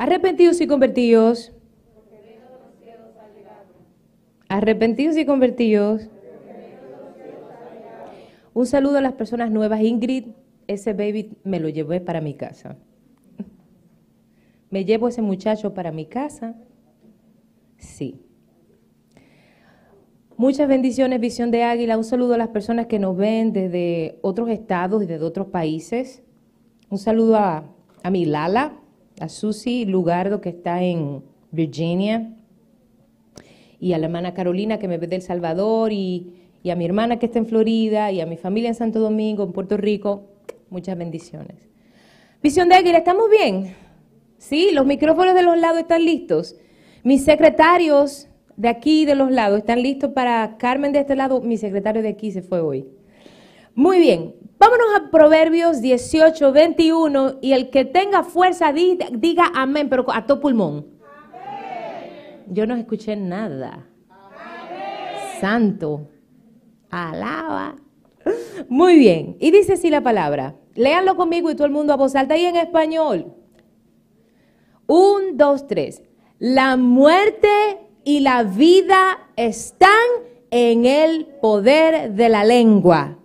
Arrepentidos 0.00 0.58
y 0.62 0.66
convertidos. 0.66 1.52
Arrepentidos 4.48 5.14
y 5.18 5.26
convertidos. 5.26 6.08
Un 8.54 8.64
saludo 8.64 8.96
a 8.96 9.02
las 9.02 9.12
personas 9.12 9.50
nuevas. 9.50 9.82
Ingrid, 9.82 10.28
ese 10.68 10.94
baby 10.94 11.36
me 11.44 11.60
lo 11.60 11.68
llevé 11.68 12.00
para 12.00 12.22
mi 12.22 12.32
casa. 12.32 12.78
¿Me 14.70 14.86
llevo 14.86 15.06
ese 15.06 15.20
muchacho 15.20 15.74
para 15.74 15.92
mi 15.92 16.06
casa? 16.06 16.54
Sí. 17.76 18.22
Muchas 20.38 20.66
bendiciones, 20.66 21.20
Visión 21.20 21.50
de 21.50 21.64
Águila. 21.64 21.98
Un 21.98 22.04
saludo 22.04 22.32
a 22.32 22.38
las 22.38 22.48
personas 22.48 22.86
que 22.86 22.98
nos 22.98 23.18
ven 23.18 23.52
desde 23.52 24.18
otros 24.22 24.48
estados 24.48 25.02
y 25.02 25.06
desde 25.06 25.26
otros 25.26 25.48
países. 25.48 26.22
Un 26.88 26.96
saludo 26.96 27.36
a, 27.36 27.64
a 28.02 28.10
mi 28.10 28.24
Lala, 28.24 28.80
a 29.20 29.28
Susi 29.28 29.84
Lugardo, 29.84 30.40
que 30.40 30.48
está 30.48 30.82
en 30.82 31.22
Virginia, 31.52 32.34
y 33.78 33.92
a 33.92 33.98
la 33.98 34.06
hermana 34.06 34.34
Carolina, 34.34 34.78
que 34.78 34.88
me 34.88 34.98
ve 34.98 35.06
del 35.06 35.22
Salvador, 35.22 35.92
y, 35.92 36.34
a 36.70 36.74
mi 36.74 36.84
hermana 36.84 37.18
que 37.18 37.26
está 37.26 37.38
en 37.38 37.46
Florida, 37.46 38.10
y 38.10 38.20
a 38.20 38.26
mi 38.26 38.36
familia 38.36 38.68
en 38.70 38.74
Santo 38.74 38.98
Domingo, 38.98 39.44
en 39.44 39.52
Puerto 39.52 39.76
Rico. 39.76 40.24
Muchas 40.70 40.96
bendiciones. 40.96 41.68
Visión 42.42 42.68
de 42.68 42.76
Águila, 42.76 42.98
¿estamos 42.98 43.30
bien? 43.30 43.74
Sí, 44.38 44.70
los 44.72 44.86
micrófonos 44.86 45.34
de 45.34 45.42
los 45.42 45.58
lados 45.58 45.80
están 45.80 46.04
listos. 46.04 46.56
Mis 47.02 47.24
secretarios 47.24 48.28
de 48.56 48.68
aquí 48.68 49.04
de 49.04 49.14
los 49.14 49.30
lados 49.30 49.58
están 49.58 49.82
listos 49.82 50.12
para 50.12 50.56
Carmen 50.58 50.92
de 50.92 51.00
este 51.00 51.16
lado. 51.16 51.40
Mi 51.42 51.58
secretario 51.58 52.02
de 52.02 52.08
aquí 52.08 52.32
se 52.32 52.42
fue 52.42 52.60
hoy. 52.60 52.86
Muy 53.74 53.98
bien, 54.00 54.34
vámonos 54.60 54.86
a 54.94 55.10
Proverbios 55.10 55.80
18, 55.80 56.52
21 56.52 57.38
y 57.40 57.52
el 57.52 57.70
que 57.70 57.84
tenga 57.86 58.22
fuerza 58.22 58.72
diga, 58.72 59.06
diga 59.10 59.50
amén, 59.54 59.88
pero 59.88 60.04
a 60.12 60.26
todo 60.26 60.38
pulmón. 60.38 60.86
Amén. 61.02 62.44
Yo 62.48 62.66
no 62.66 62.76
escuché 62.76 63.16
nada. 63.16 63.86
Amén. 64.08 65.40
Santo. 65.40 66.06
Alaba. 66.90 67.74
Muy 68.68 68.98
bien, 68.98 69.36
y 69.40 69.50
dice 69.50 69.72
así 69.72 69.88
la 69.88 70.02
palabra. 70.02 70.54
Léanlo 70.74 71.16
conmigo 71.16 71.50
y 71.50 71.54
todo 71.54 71.66
el 71.66 71.72
mundo 71.72 71.92
a 71.92 71.96
voz 71.96 72.14
alta 72.14 72.36
y 72.36 72.44
en 72.44 72.56
español. 72.56 73.32
Un, 74.86 75.36
dos, 75.36 75.66
tres. 75.66 76.02
La 76.38 76.76
muerte 76.76 77.48
y 78.04 78.20
la 78.20 78.42
vida 78.42 79.30
están 79.36 79.88
en 80.50 80.84
el 80.84 81.26
poder 81.40 82.12
de 82.12 82.28
la 82.28 82.44
lengua. 82.44 83.16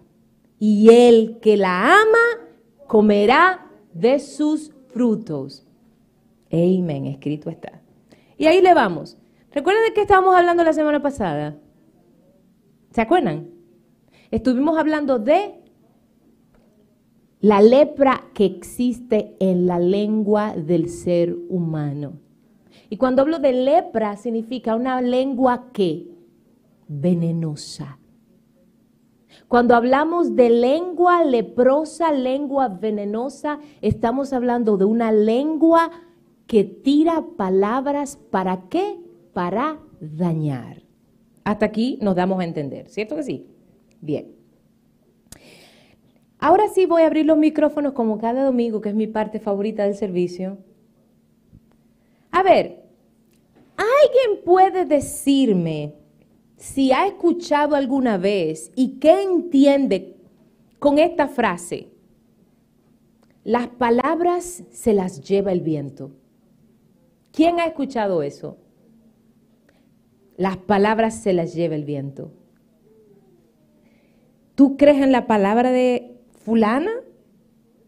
Y 0.59 0.89
el 0.89 1.39
que 1.39 1.57
la 1.57 2.01
ama 2.01 2.47
comerá 2.87 3.71
de 3.93 4.19
sus 4.19 4.71
frutos. 4.87 5.65
Amén, 6.51 7.05
escrito 7.07 7.49
está. 7.49 7.81
Y 8.37 8.45
ahí 8.45 8.61
le 8.61 8.73
vamos. 8.73 9.17
¿Recuerdan 9.51 9.83
de 9.85 9.93
qué 9.93 10.01
estábamos 10.01 10.35
hablando 10.35 10.63
la 10.63 10.73
semana 10.73 11.01
pasada? 11.01 11.57
¿Se 12.91 13.01
acuerdan? 13.01 13.49
Estuvimos 14.31 14.77
hablando 14.77 15.19
de 15.19 15.55
la 17.41 17.61
lepra 17.61 18.23
que 18.33 18.45
existe 18.45 19.35
en 19.39 19.67
la 19.67 19.79
lengua 19.79 20.55
del 20.55 20.89
ser 20.89 21.35
humano. 21.49 22.13
Y 22.89 22.97
cuando 22.97 23.21
hablo 23.21 23.39
de 23.39 23.53
lepra 23.53 24.17
significa 24.17 24.75
una 24.75 25.01
lengua 25.01 25.71
que 25.71 26.07
venenosa. 26.87 27.99
Cuando 29.47 29.75
hablamos 29.75 30.35
de 30.35 30.49
lengua 30.49 31.23
leprosa, 31.23 32.11
lengua 32.11 32.67
venenosa, 32.67 33.59
estamos 33.81 34.33
hablando 34.33 34.77
de 34.77 34.85
una 34.85 35.11
lengua 35.11 35.91
que 36.47 36.63
tira 36.63 37.23
palabras 37.37 38.17
para 38.31 38.67
qué? 38.69 38.99
Para 39.33 39.79
dañar. 39.99 40.81
Hasta 41.43 41.67
aquí 41.67 41.99
nos 42.01 42.15
damos 42.15 42.39
a 42.39 42.43
entender, 42.43 42.89
¿cierto 42.89 43.15
que 43.15 43.23
sí? 43.23 43.47
Bien. 44.01 44.35
Ahora 46.39 46.67
sí 46.67 46.85
voy 46.85 47.03
a 47.03 47.07
abrir 47.07 47.25
los 47.25 47.37
micrófonos 47.37 47.93
como 47.93 48.17
cada 48.17 48.43
domingo, 48.43 48.81
que 48.81 48.89
es 48.89 48.95
mi 48.95 49.07
parte 49.07 49.39
favorita 49.39 49.83
del 49.83 49.95
servicio. 49.95 50.57
A 52.31 52.43
ver, 52.43 52.83
¿alguien 53.77 54.43
puede 54.43 54.85
decirme 54.85 55.93
si 56.57 56.91
ha 56.91 57.07
escuchado 57.07 57.75
alguna 57.75 58.17
vez 58.17 58.71
y 58.75 58.99
qué 58.99 59.21
entiende 59.21 60.15
con 60.79 60.99
esta 60.99 61.27
frase? 61.27 61.89
Las 63.43 63.67
palabras 63.67 64.63
se 64.71 64.93
las 64.93 65.21
lleva 65.21 65.51
el 65.51 65.61
viento. 65.61 66.11
¿Quién 67.31 67.59
ha 67.59 67.65
escuchado 67.65 68.23
eso? 68.23 68.57
Las 70.37 70.57
palabras 70.57 71.21
se 71.21 71.33
las 71.33 71.53
lleva 71.53 71.75
el 71.75 71.85
viento. 71.85 72.31
¿Tú 74.55 74.77
crees 74.77 75.01
en 75.01 75.11
la 75.11 75.27
palabra 75.27 75.71
de 75.71 76.15
fulana, 76.45 76.91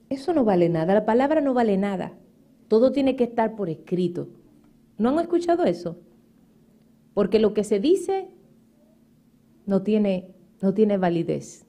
eso 0.10 0.34
no 0.34 0.44
vale 0.44 0.70
nada, 0.70 0.94
la 0.94 1.06
palabra 1.06 1.42
no 1.42 1.54
vale 1.54 1.78
nada. 1.78 2.14
Todo 2.68 2.92
tiene 2.92 3.16
que 3.16 3.24
estar 3.24 3.56
por 3.56 3.70
escrito. 3.70 4.28
¿No 4.98 5.10
han 5.10 5.20
escuchado 5.20 5.64
eso? 5.64 5.98
Porque 7.14 7.40
lo 7.40 7.54
que 7.54 7.64
se 7.64 7.80
dice 7.80 8.30
no 9.68 9.84
tiene, 9.84 10.32
no 10.62 10.74
tiene 10.74 10.98
validez. 10.98 11.66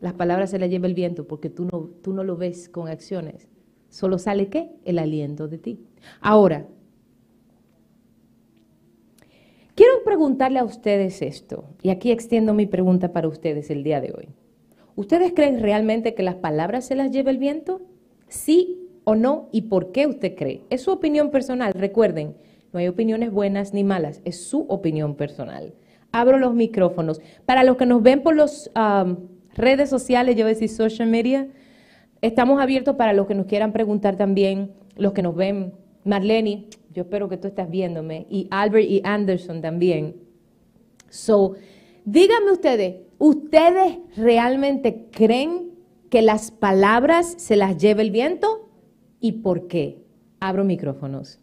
Las 0.00 0.12
palabras 0.12 0.50
se 0.50 0.58
las 0.58 0.68
lleva 0.68 0.86
el 0.86 0.94
viento 0.94 1.26
porque 1.26 1.48
tú 1.48 1.64
no, 1.64 1.88
tú 2.02 2.12
no 2.12 2.24
lo 2.24 2.36
ves 2.36 2.68
con 2.68 2.88
acciones. 2.88 3.48
Solo 3.88 4.18
sale 4.18 4.48
qué? 4.48 4.70
El 4.84 4.98
aliento 4.98 5.48
de 5.48 5.58
ti. 5.58 5.80
Ahora, 6.20 6.66
Quiero 9.74 10.04
preguntarle 10.04 10.58
a 10.58 10.64
ustedes 10.64 11.22
esto, 11.22 11.64
y 11.80 11.88
aquí 11.88 12.10
extiendo 12.10 12.52
mi 12.52 12.66
pregunta 12.66 13.14
para 13.14 13.26
ustedes 13.26 13.70
el 13.70 13.82
día 13.82 14.02
de 14.02 14.12
hoy. 14.12 14.28
¿Ustedes 14.96 15.32
creen 15.34 15.60
realmente 15.60 16.14
que 16.14 16.22
las 16.22 16.34
palabras 16.34 16.84
se 16.84 16.94
las 16.94 17.10
lleva 17.10 17.30
el 17.30 17.38
viento? 17.38 17.80
¿Sí 18.28 18.86
o 19.04 19.14
no? 19.14 19.48
¿Y 19.50 19.62
por 19.62 19.90
qué 19.90 20.06
usted 20.06 20.34
cree? 20.36 20.62
Es 20.68 20.82
su 20.82 20.90
opinión 20.90 21.30
personal. 21.30 21.72
Recuerden, 21.72 22.36
no 22.72 22.78
hay 22.78 22.88
opiniones 22.88 23.30
buenas 23.30 23.74
ni 23.74 23.84
malas, 23.84 24.22
es 24.24 24.42
su 24.42 24.62
opinión 24.62 25.14
personal. 25.14 25.74
Abro 26.10 26.38
los 26.38 26.54
micrófonos. 26.54 27.20
Para 27.46 27.64
los 27.64 27.76
que 27.76 27.86
nos 27.86 28.02
ven 28.02 28.22
por 28.22 28.36
las 28.36 28.70
redes 29.54 29.90
sociales, 29.90 30.36
yo 30.36 30.44
voy 30.44 30.52
a 30.52 30.54
decir 30.54 30.68
social 30.68 31.08
media, 31.08 31.48
estamos 32.20 32.60
abiertos 32.60 32.96
para 32.96 33.12
los 33.12 33.26
que 33.26 33.34
nos 33.34 33.46
quieran 33.46 33.72
preguntar 33.72 34.16
también, 34.16 34.72
los 34.96 35.12
que 35.12 35.22
nos 35.22 35.34
ven. 35.34 35.74
Marlene, 36.04 36.66
yo 36.92 37.02
espero 37.02 37.28
que 37.28 37.36
tú 37.36 37.48
estás 37.48 37.70
viéndome, 37.70 38.26
y 38.28 38.48
Albert 38.50 38.88
y 38.88 39.02
Anderson 39.04 39.60
también. 39.60 40.16
So, 41.08 41.54
díganme 42.04 42.52
ustedes, 42.52 43.02
¿ustedes 43.18 43.98
realmente 44.16 45.08
creen 45.10 45.72
que 46.10 46.22
las 46.22 46.50
palabras 46.50 47.34
se 47.38 47.56
las 47.56 47.76
lleva 47.76 48.02
el 48.02 48.10
viento? 48.10 48.70
¿Y 49.20 49.32
por 49.32 49.68
qué? 49.68 50.02
Abro 50.40 50.64
micrófonos. 50.64 51.41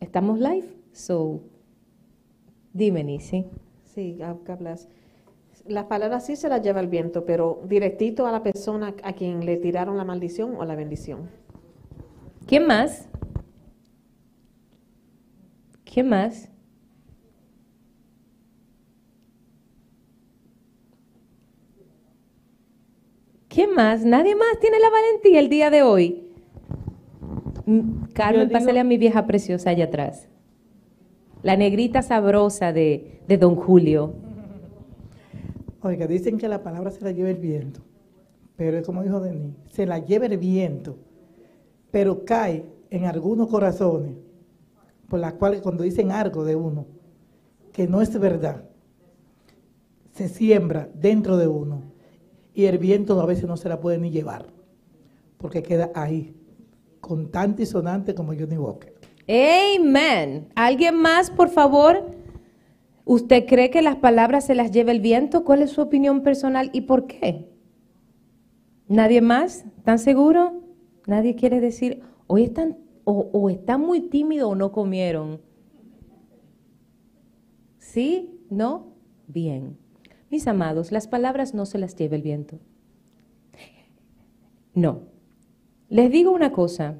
¿Estamos 0.00 0.38
live? 0.38 0.68
So, 0.92 1.40
dime, 2.72 3.04
Nisi. 3.04 3.46
Sí, 3.84 4.18
hablas. 4.22 4.88
Las 5.66 5.84
palabras 5.84 6.24
sí 6.24 6.36
se 6.36 6.48
las 6.48 6.62
lleva 6.62 6.80
el 6.80 6.88
viento, 6.88 7.26
pero 7.26 7.60
directito 7.66 8.26
a 8.26 8.32
la 8.32 8.42
persona 8.42 8.94
a 9.02 9.12
quien 9.12 9.44
le 9.44 9.56
tiraron 9.56 9.96
la 9.96 10.04
maldición 10.04 10.54
o 10.56 10.64
la 10.64 10.76
bendición. 10.76 11.28
¿Quién 12.46 12.66
más? 12.66 13.08
¿Qué 15.84 16.02
más? 16.02 16.48
¿Qué 23.48 23.66
más? 23.66 24.04
Nadie 24.04 24.36
más 24.36 24.60
tiene 24.60 24.78
la 24.78 24.90
valentía 24.90 25.40
el 25.40 25.48
día 25.48 25.70
de 25.70 25.82
hoy. 25.82 26.24
Carmen, 28.18 28.50
pásale 28.50 28.80
a 28.80 28.84
mi 28.84 28.98
vieja 28.98 29.26
preciosa 29.26 29.70
allá 29.70 29.84
atrás. 29.84 30.28
La 31.42 31.56
negrita 31.56 32.02
sabrosa 32.02 32.72
de, 32.72 33.22
de 33.28 33.38
Don 33.38 33.54
Julio. 33.54 34.12
Oiga, 35.82 36.08
dicen 36.08 36.36
que 36.36 36.48
la 36.48 36.64
palabra 36.64 36.90
se 36.90 37.04
la 37.04 37.12
lleva 37.12 37.30
el 37.30 37.36
viento, 37.36 37.80
pero 38.56 38.76
es 38.76 38.84
como 38.84 39.04
dijo 39.04 39.20
Denis, 39.20 39.54
se 39.68 39.86
la 39.86 40.00
lleva 40.00 40.26
el 40.26 40.36
viento, 40.36 40.98
pero 41.92 42.24
cae 42.24 42.66
en 42.90 43.04
algunos 43.04 43.46
corazones 43.46 44.16
por 45.08 45.20
las 45.20 45.34
cuales 45.34 45.60
cuando 45.60 45.84
dicen 45.84 46.10
algo 46.10 46.44
de 46.44 46.56
uno, 46.56 46.86
que 47.72 47.86
no 47.86 48.02
es 48.02 48.18
verdad, 48.18 48.64
se 50.10 50.28
siembra 50.28 50.88
dentro 50.92 51.36
de 51.36 51.46
uno 51.46 51.82
y 52.52 52.64
el 52.64 52.78
viento 52.78 53.20
a 53.20 53.26
veces 53.26 53.46
no 53.46 53.56
se 53.56 53.68
la 53.68 53.78
puede 53.80 53.98
ni 53.98 54.10
llevar, 54.10 54.46
porque 55.38 55.62
queda 55.62 55.92
ahí, 55.94 56.34
contante 57.08 57.62
y 57.62 57.66
sonante 57.66 58.14
como 58.14 58.34
Johnny 58.34 58.58
Walker. 58.58 58.94
Amén. 59.26 60.48
¿Alguien 60.54 60.94
más, 60.94 61.30
por 61.30 61.48
favor? 61.48 62.14
¿Usted 63.04 63.46
cree 63.46 63.70
que 63.70 63.82
las 63.82 63.96
palabras 63.96 64.44
se 64.44 64.54
las 64.54 64.70
lleva 64.70 64.92
el 64.92 65.00
viento? 65.00 65.42
¿Cuál 65.42 65.62
es 65.62 65.70
su 65.70 65.80
opinión 65.80 66.22
personal 66.22 66.70
y 66.74 66.82
por 66.82 67.06
qué? 67.06 67.48
¿Nadie 68.86 69.22
más? 69.22 69.64
¿Tan 69.84 69.98
seguro? 69.98 70.62
Nadie 71.06 71.34
quiere 71.34 71.60
decir, 71.60 72.02
hoy 72.26 72.44
están, 72.44 72.76
o 73.04 73.48
están 73.48 73.80
muy 73.80 74.02
tímidos 74.02 74.52
o 74.52 74.54
no 74.54 74.72
comieron. 74.72 75.40
¿Sí? 77.78 78.38
¿No? 78.50 78.94
Bien. 79.26 79.78
Mis 80.30 80.46
amados, 80.46 80.92
las 80.92 81.08
palabras 81.08 81.54
no 81.54 81.64
se 81.64 81.78
las 81.78 81.96
lleva 81.96 82.16
el 82.16 82.22
viento. 82.22 82.58
No. 84.74 85.07
Les 85.88 86.10
digo 86.10 86.32
una 86.32 86.52
cosa. 86.52 86.98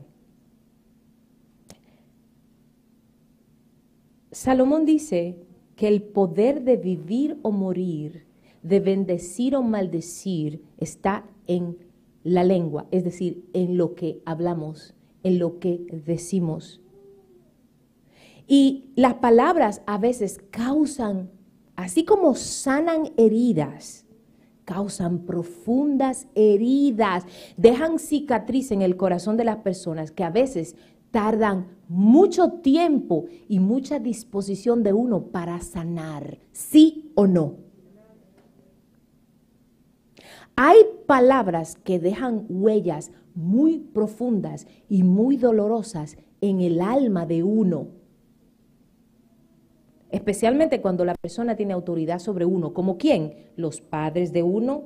Salomón 4.31 4.87
dice 4.87 5.37
que 5.76 5.88
el 5.88 6.02
poder 6.02 6.62
de 6.62 6.76
vivir 6.76 7.38
o 7.43 7.50
morir, 7.50 8.26
de 8.62 8.81
bendecir 8.81 9.55
o 9.56 9.62
maldecir, 9.62 10.62
está 10.79 11.25
en 11.46 11.79
la 12.25 12.44
lengua, 12.44 12.87
es 12.90 13.05
decir, 13.05 13.44
en 13.52 13.76
lo 13.76 13.94
que 13.94 14.23
hablamos, 14.25 14.94
en 15.23 15.38
lo 15.38 15.58
que 15.58 15.87
decimos. 16.06 16.81
Y 18.46 18.91
las 18.96 19.14
palabras 19.14 19.82
a 19.87 19.99
veces 19.99 20.41
causan, 20.50 21.31
así 21.76 22.05
como 22.05 22.34
sanan 22.34 23.12
heridas, 23.17 24.06
causan 24.69 25.20
profundas 25.20 26.26
heridas, 26.35 27.25
dejan 27.56 27.99
cicatriz 27.99 28.70
en 28.70 28.82
el 28.82 28.99
corazón 28.99 29.38
de 29.38 29.44
las 29.44 29.56
personas 29.56 30.11
que 30.11 30.25
a 30.25 30.31
veces 30.31 30.76
tardan 31.11 31.69
mucho 31.88 32.50
tiempo 32.61 33.25
y 33.49 33.61
mucha 33.61 33.99
disposición 33.99 34.82
de 34.82 34.93
uno 34.93 35.29
para 35.29 35.59
sanar, 35.62 36.38
sí 36.53 37.12
o 37.15 37.26
no. 37.26 37.55
Hay 40.55 40.76
palabras 41.06 41.76
que 41.76 41.99
dejan 41.99 42.44
huellas 42.50 43.11
muy 43.35 43.79
profundas 43.79 44.67
y 44.87 45.03
muy 45.03 45.38
dolorosas 45.38 46.19
en 46.43 46.61
el 46.61 46.82
alma 46.82 47.25
de 47.25 47.43
uno 47.43 47.97
especialmente 50.19 50.81
cuando 50.81 51.05
la 51.05 51.15
persona 51.15 51.56
tiene 51.56 51.73
autoridad 51.73 52.19
sobre 52.19 52.44
uno, 52.44 52.75
como 52.75 52.99
quién? 52.99 53.35
Los 53.56 53.81
padres 53.81 54.32
de 54.32 54.43
uno, 54.43 54.85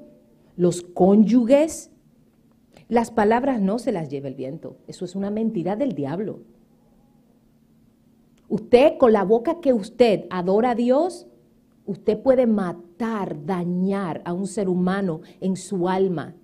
los 0.56 0.82
cónyuges. 0.82 1.90
Las 2.88 3.10
palabras 3.10 3.60
no 3.60 3.78
se 3.78 3.92
las 3.92 4.08
lleva 4.08 4.28
el 4.28 4.34
viento, 4.34 4.76
eso 4.86 5.04
es 5.04 5.16
una 5.16 5.30
mentira 5.30 5.76
del 5.76 5.94
diablo. 5.94 6.40
Usted 8.48 8.98
con 8.98 9.14
la 9.14 9.24
boca 9.24 9.60
que 9.60 9.72
usted 9.72 10.26
adora 10.28 10.72
a 10.72 10.74
Dios, 10.74 11.26
usted 11.86 12.18
puede 12.20 12.46
matar, 12.46 13.46
dañar 13.46 14.20
a 14.26 14.34
un 14.34 14.46
ser 14.46 14.68
humano 14.68 15.22
en 15.40 15.56
su 15.56 15.88
alma. 15.88 16.34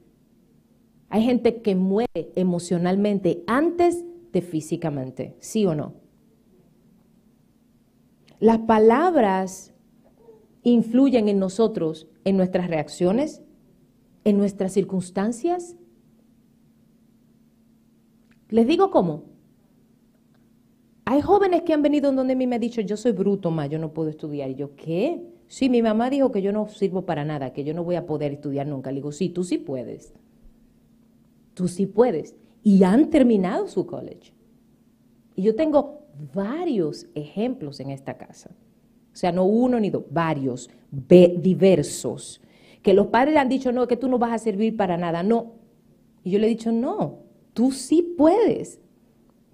Hay 1.11 1.23
gente 1.23 1.61
que 1.61 1.75
muere 1.75 2.33
emocionalmente 2.35 3.45
antes 3.47 4.05
de 4.33 4.41
físicamente, 4.41 5.37
¿sí 5.41 5.67
o 5.67 5.75
no? 5.75 5.98
Las 8.41 8.59
palabras 8.59 9.75
influyen 10.63 11.29
en 11.29 11.39
nosotros, 11.39 12.09
en 12.25 12.37
nuestras 12.37 12.69
reacciones, 12.69 13.43
en 14.25 14.39
nuestras 14.39 14.73
circunstancias. 14.73 15.77
Les 18.49 18.67
digo 18.67 18.91
cómo. 18.91 19.25
Hay 21.05 21.23
jóvenes 21.23 21.63
que 21.63 21.73
han 21.73 21.83
venido 21.83 22.13
donde 22.13 22.35
a 22.35 22.37
mí 22.37 22.47
me 22.47 22.57
han 22.57 22.61
dicho, 22.61 22.83
yo 22.83 22.97
soy 22.97 23.13
bruto, 23.13 23.51
ma, 23.51 23.67
yo 23.67 23.79
no 23.79 23.93
puedo 23.95 24.11
estudiar. 24.11 24.51
Y 24.51 24.57
yo, 24.57 24.77
¿qué? 24.77 25.27
Sí, 25.47 25.71
mi 25.71 25.81
mamá 25.81 26.11
dijo 26.11 26.31
que 26.31 26.43
yo 26.43 26.53
no 26.53 26.69
sirvo 26.69 27.07
para 27.07 27.25
nada, 27.25 27.53
que 27.55 27.65
yo 27.65 27.73
no 27.73 27.83
voy 27.83 27.95
a 27.97 28.05
poder 28.05 28.33
estudiar 28.33 28.67
nunca. 28.67 28.91
Le 28.91 28.97
digo, 28.97 29.13
sí, 29.13 29.31
tú 29.31 29.43
sí 29.43 29.57
puedes. 29.57 30.13
Tú 31.55 31.67
sí 31.67 31.87
puedes. 31.87 32.37
Y 32.63 32.83
han 32.83 33.09
terminado 33.09 33.67
su 33.69 33.87
college. 33.87 34.35
Y 35.35 35.43
yo 35.43 35.55
tengo 35.55 35.98
varios 36.35 37.07
ejemplos 37.15 37.81
en 37.81 37.91
esta 37.91 38.17
casa. 38.17 38.51
O 39.13 39.17
sea, 39.17 39.33
no 39.33 39.45
uno 39.45 39.81
ni 39.81 39.91
dos, 39.91 40.05
varios, 40.11 40.71
diversos. 40.91 42.41
Que 42.83 42.95
los 42.95 43.09
padres 43.09 43.35
le 43.35 43.41
han 43.41 43.49
dicho, 43.49 43.73
no, 43.73 43.89
que 43.89 43.97
tú 43.97 44.09
no 44.09 44.19
vas 44.19 44.33
a 44.33 44.39
servir 44.39 44.77
para 44.77 44.97
nada, 44.97 45.23
no. 45.23 45.55
Y 46.23 46.31
yo 46.31 46.39
le 46.39 46.47
he 46.47 46.51
dicho, 46.51 46.73
no, 46.73 47.21
tú 47.53 47.73
sí 47.73 48.03
puedes. 48.17 48.81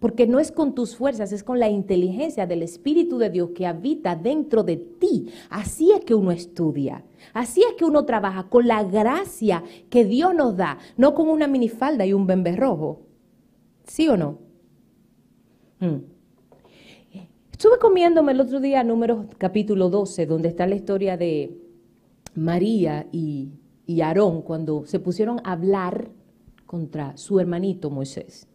Porque 0.01 0.27
no 0.27 0.39
es 0.39 0.53
con 0.53 0.75
tus 0.75 0.97
fuerzas, 0.97 1.33
es 1.33 1.43
con 1.43 1.59
la 1.59 1.71
inteligencia 1.71 2.47
del 2.47 2.63
Espíritu 2.63 3.17
de 3.17 3.31
Dios 3.31 3.51
que 3.55 3.67
habita 3.67 4.17
dentro 4.17 4.63
de 4.63 4.77
ti. 4.77 5.29
Así 5.49 5.93
es 5.93 6.05
que 6.05 6.15
uno 6.15 6.31
estudia. 6.31 7.03
Así 7.33 7.63
es 7.63 7.75
que 7.79 7.87
uno 7.87 8.05
trabaja 8.05 8.51
con 8.51 8.67
la 8.67 8.85
gracia 8.85 9.65
que 9.89 10.05
Dios 10.05 10.35
nos 10.35 10.59
da, 10.59 10.77
no 10.99 11.15
con 11.15 11.31
una 11.31 11.47
minifalda 11.47 12.05
y 12.05 12.13
un 12.13 12.27
bemberrojo. 12.27 13.01
¿Sí 13.87 14.07
o 14.09 14.19
no? 14.19 14.41
Hmm. 15.81 16.14
Estuve 17.55 17.79
comiéndome 17.79 18.33
el 18.33 18.41
otro 18.41 18.59
día 18.59 18.83
Números 18.83 19.27
capítulo 19.39 19.89
12, 19.89 20.27
donde 20.27 20.49
está 20.49 20.67
la 20.67 20.75
historia 20.75 21.17
de 21.17 21.57
María 22.35 23.07
y, 23.13 23.53
y 23.87 24.01
Aarón 24.01 24.43
cuando 24.43 24.85
se 24.87 24.99
pusieron 24.99 25.39
a 25.45 25.53
hablar 25.53 26.11
contra 26.67 27.17
su 27.17 27.39
hermanito 27.39 27.91
Moisés. 27.91 28.49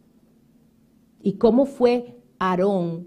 Y 1.22 1.38
cómo 1.38 1.64
fue 1.64 2.18
Aarón 2.38 3.06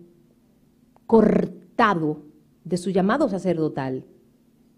cortado 1.06 2.24
de 2.63 2.78
su 2.78 2.89
llamado 2.89 3.30
sacerdotal. 3.30 4.04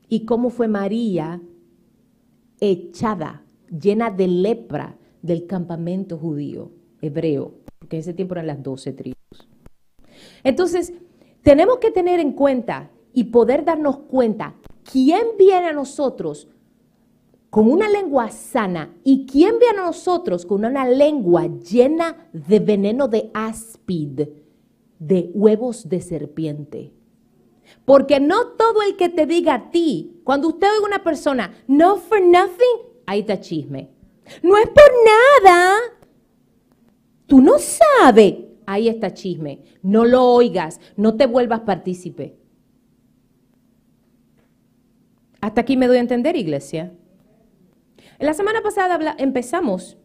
Y 0.10 0.26
cómo 0.26 0.50
fue 0.50 0.68
María 0.68 1.42
echada, 2.60 3.46
llena 3.70 4.12
de 4.12 4.28
lepra 4.28 4.98
del 5.22 5.48
campamento 5.48 6.18
judío, 6.18 6.74
hebreo, 7.02 7.54
porque 7.80 7.96
en 7.96 8.00
ese 8.02 8.14
tiempo 8.14 8.34
eran 8.34 8.48
las 8.48 8.62
doce 8.62 8.92
tribus. 8.92 9.16
Entonces, 10.44 10.94
tenemos 11.46 11.78
que 11.78 11.92
tener 11.92 12.20
en 12.20 12.32
cuenta 12.32 12.90
y 13.14 13.26
poder 13.26 13.64
darnos 13.64 13.98
cuenta 13.98 14.56
quién 14.84 15.28
viene 15.38 15.68
a 15.68 15.74
nosotros 15.74 16.48
con 17.52 17.72
una 17.72 17.88
lengua 17.88 18.32
sana 18.32 18.98
y 19.04 19.28
quién 19.28 19.60
viene 19.60 19.78
a 19.78 19.86
nosotros 19.86 20.44
con 20.44 20.66
una 20.66 20.90
lengua 20.90 21.46
llena 21.46 22.30
de 22.34 22.60
veneno 22.60 23.08
de 23.08 23.30
áspid, 23.36 24.22
de 24.98 25.30
huevos 25.36 25.88
de 25.88 26.02
serpiente. 26.02 26.94
Porque 27.86 28.20
no 28.20 28.48
todo 28.58 28.82
el 28.82 28.96
que 28.96 29.10
te 29.10 29.28
diga 29.28 29.54
a 29.54 29.70
ti, 29.70 30.20
cuando 30.24 30.48
usted 30.48 30.66
oiga 30.68 30.88
una 30.88 31.04
persona, 31.04 31.54
no 31.68 31.98
for 31.98 32.22
nothing, 32.22 32.90
ahí 33.06 33.20
está 33.20 33.40
chisme. 33.40 33.92
No 34.42 34.58
es 34.58 34.66
por 34.66 34.92
nada. 35.44 35.75
Tú 37.28 37.40
no 37.40 37.60
sabes 37.60 38.34
ahí 38.65 38.88
está 38.88 39.13
chisme. 39.13 39.62
No 39.81 40.05
lo 40.05 40.24
oigas, 40.24 40.79
no 40.98 41.15
te 41.15 41.25
vuelvas 41.25 41.62
partícipe. 41.62 42.38
Hasta 45.41 45.62
aquí 45.62 45.77
me 45.77 45.88
doy 45.88 45.98
a 45.98 46.01
entender, 46.01 46.36
iglesia. 46.36 46.93
La 48.19 48.34
semana 48.34 48.62
pasada 48.62 49.15
empezamos 49.19 49.98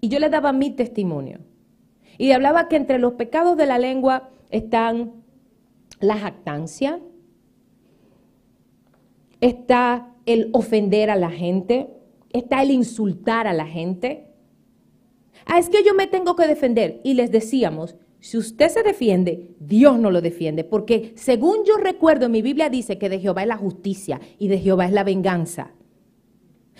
y 0.00 0.08
yo 0.08 0.18
le 0.18 0.30
daba 0.30 0.52
mi 0.52 0.70
testimonio. 0.70 1.40
Y 2.18 2.30
hablaba 2.32 2.68
que 2.68 2.76
entre 2.76 2.98
los 2.98 3.14
pecados 3.14 3.56
de 3.56 3.66
la 3.66 3.78
lengua 3.78 4.30
están 4.50 5.24
la 6.00 6.16
jactancia, 6.16 7.00
está 9.40 10.14
el 10.24 10.50
ofender 10.52 11.10
a 11.10 11.16
la 11.16 11.30
gente, 11.30 11.90
está 12.32 12.62
el 12.62 12.70
insultar 12.70 13.46
a 13.46 13.52
la 13.52 13.66
gente. 13.66 14.28
Ah, 15.44 15.58
es 15.58 15.68
que 15.68 15.84
yo 15.84 15.94
me 15.94 16.06
tengo 16.06 16.36
que 16.36 16.46
defender. 16.46 17.00
Y 17.04 17.14
les 17.14 17.30
decíamos, 17.30 17.96
si 18.26 18.36
usted 18.36 18.70
se 18.70 18.82
defiende, 18.82 19.54
Dios 19.60 20.00
no 20.00 20.10
lo 20.10 20.20
defiende, 20.20 20.64
porque 20.64 21.12
según 21.14 21.58
yo 21.64 21.76
recuerdo, 21.76 22.28
mi 22.28 22.42
Biblia 22.42 22.68
dice 22.68 22.98
que 22.98 23.08
de 23.08 23.20
Jehová 23.20 23.42
es 23.42 23.46
la 23.46 23.56
justicia 23.56 24.20
y 24.36 24.48
de 24.48 24.58
Jehová 24.58 24.86
es 24.86 24.92
la 24.92 25.04
venganza. 25.04 25.70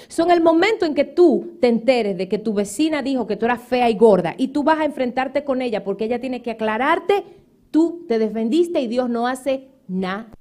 Son 0.08 0.32
el 0.32 0.40
momento 0.40 0.86
en 0.86 0.96
que 0.96 1.04
tú 1.04 1.56
te 1.60 1.68
enteres 1.68 2.18
de 2.18 2.28
que 2.28 2.38
tu 2.38 2.52
vecina 2.52 3.00
dijo 3.00 3.28
que 3.28 3.36
tú 3.36 3.44
eras 3.44 3.62
fea 3.62 3.88
y 3.88 3.94
gorda 3.94 4.34
y 4.36 4.48
tú 4.48 4.64
vas 4.64 4.80
a 4.80 4.86
enfrentarte 4.86 5.44
con 5.44 5.62
ella 5.62 5.84
porque 5.84 6.06
ella 6.06 6.20
tiene 6.20 6.42
que 6.42 6.50
aclararte, 6.50 7.22
tú 7.70 8.04
te 8.08 8.18
defendiste 8.18 8.80
y 8.80 8.88
Dios 8.88 9.08
no 9.08 9.28
hace 9.28 9.68
nada. 9.86 10.32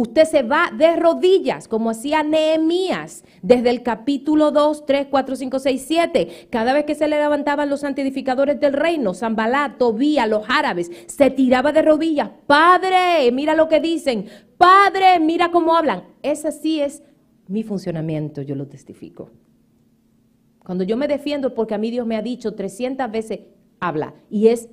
Usted 0.00 0.24
se 0.24 0.42
va 0.42 0.72
de 0.74 0.96
rodillas, 0.96 1.68
como 1.68 1.90
hacía 1.90 2.22
Nehemías, 2.22 3.22
desde 3.42 3.68
el 3.68 3.82
capítulo 3.82 4.50
2, 4.50 4.86
3, 4.86 5.08
4, 5.10 5.36
5, 5.36 5.58
6, 5.58 5.84
7. 5.86 6.28
Cada 6.48 6.72
vez 6.72 6.86
que 6.86 6.94
se 6.94 7.06
le 7.06 7.18
levantaban 7.18 7.68
los 7.68 7.80
santificadores 7.80 8.58
del 8.58 8.72
reino, 8.72 9.12
Zambalá, 9.12 9.76
Tobía, 9.78 10.26
los 10.26 10.46
árabes, 10.48 10.90
se 11.06 11.28
tiraba 11.28 11.72
de 11.72 11.82
rodillas. 11.82 12.30
Padre, 12.46 13.30
mira 13.30 13.54
lo 13.54 13.68
que 13.68 13.78
dicen. 13.78 14.24
Padre, 14.56 15.20
mira 15.20 15.50
cómo 15.50 15.76
hablan. 15.76 16.04
Ese 16.22 16.50
sí 16.50 16.80
es 16.80 17.02
mi 17.46 17.62
funcionamiento, 17.62 18.40
yo 18.40 18.54
lo 18.54 18.68
testifico. 18.68 19.28
Cuando 20.64 20.82
yo 20.82 20.96
me 20.96 21.08
defiendo 21.08 21.52
porque 21.52 21.74
a 21.74 21.78
mí 21.78 21.90
Dios 21.90 22.06
me 22.06 22.16
ha 22.16 22.22
dicho 22.22 22.54
300 22.54 23.10
veces, 23.10 23.40
habla. 23.80 24.14
Y 24.30 24.48
es 24.48 24.70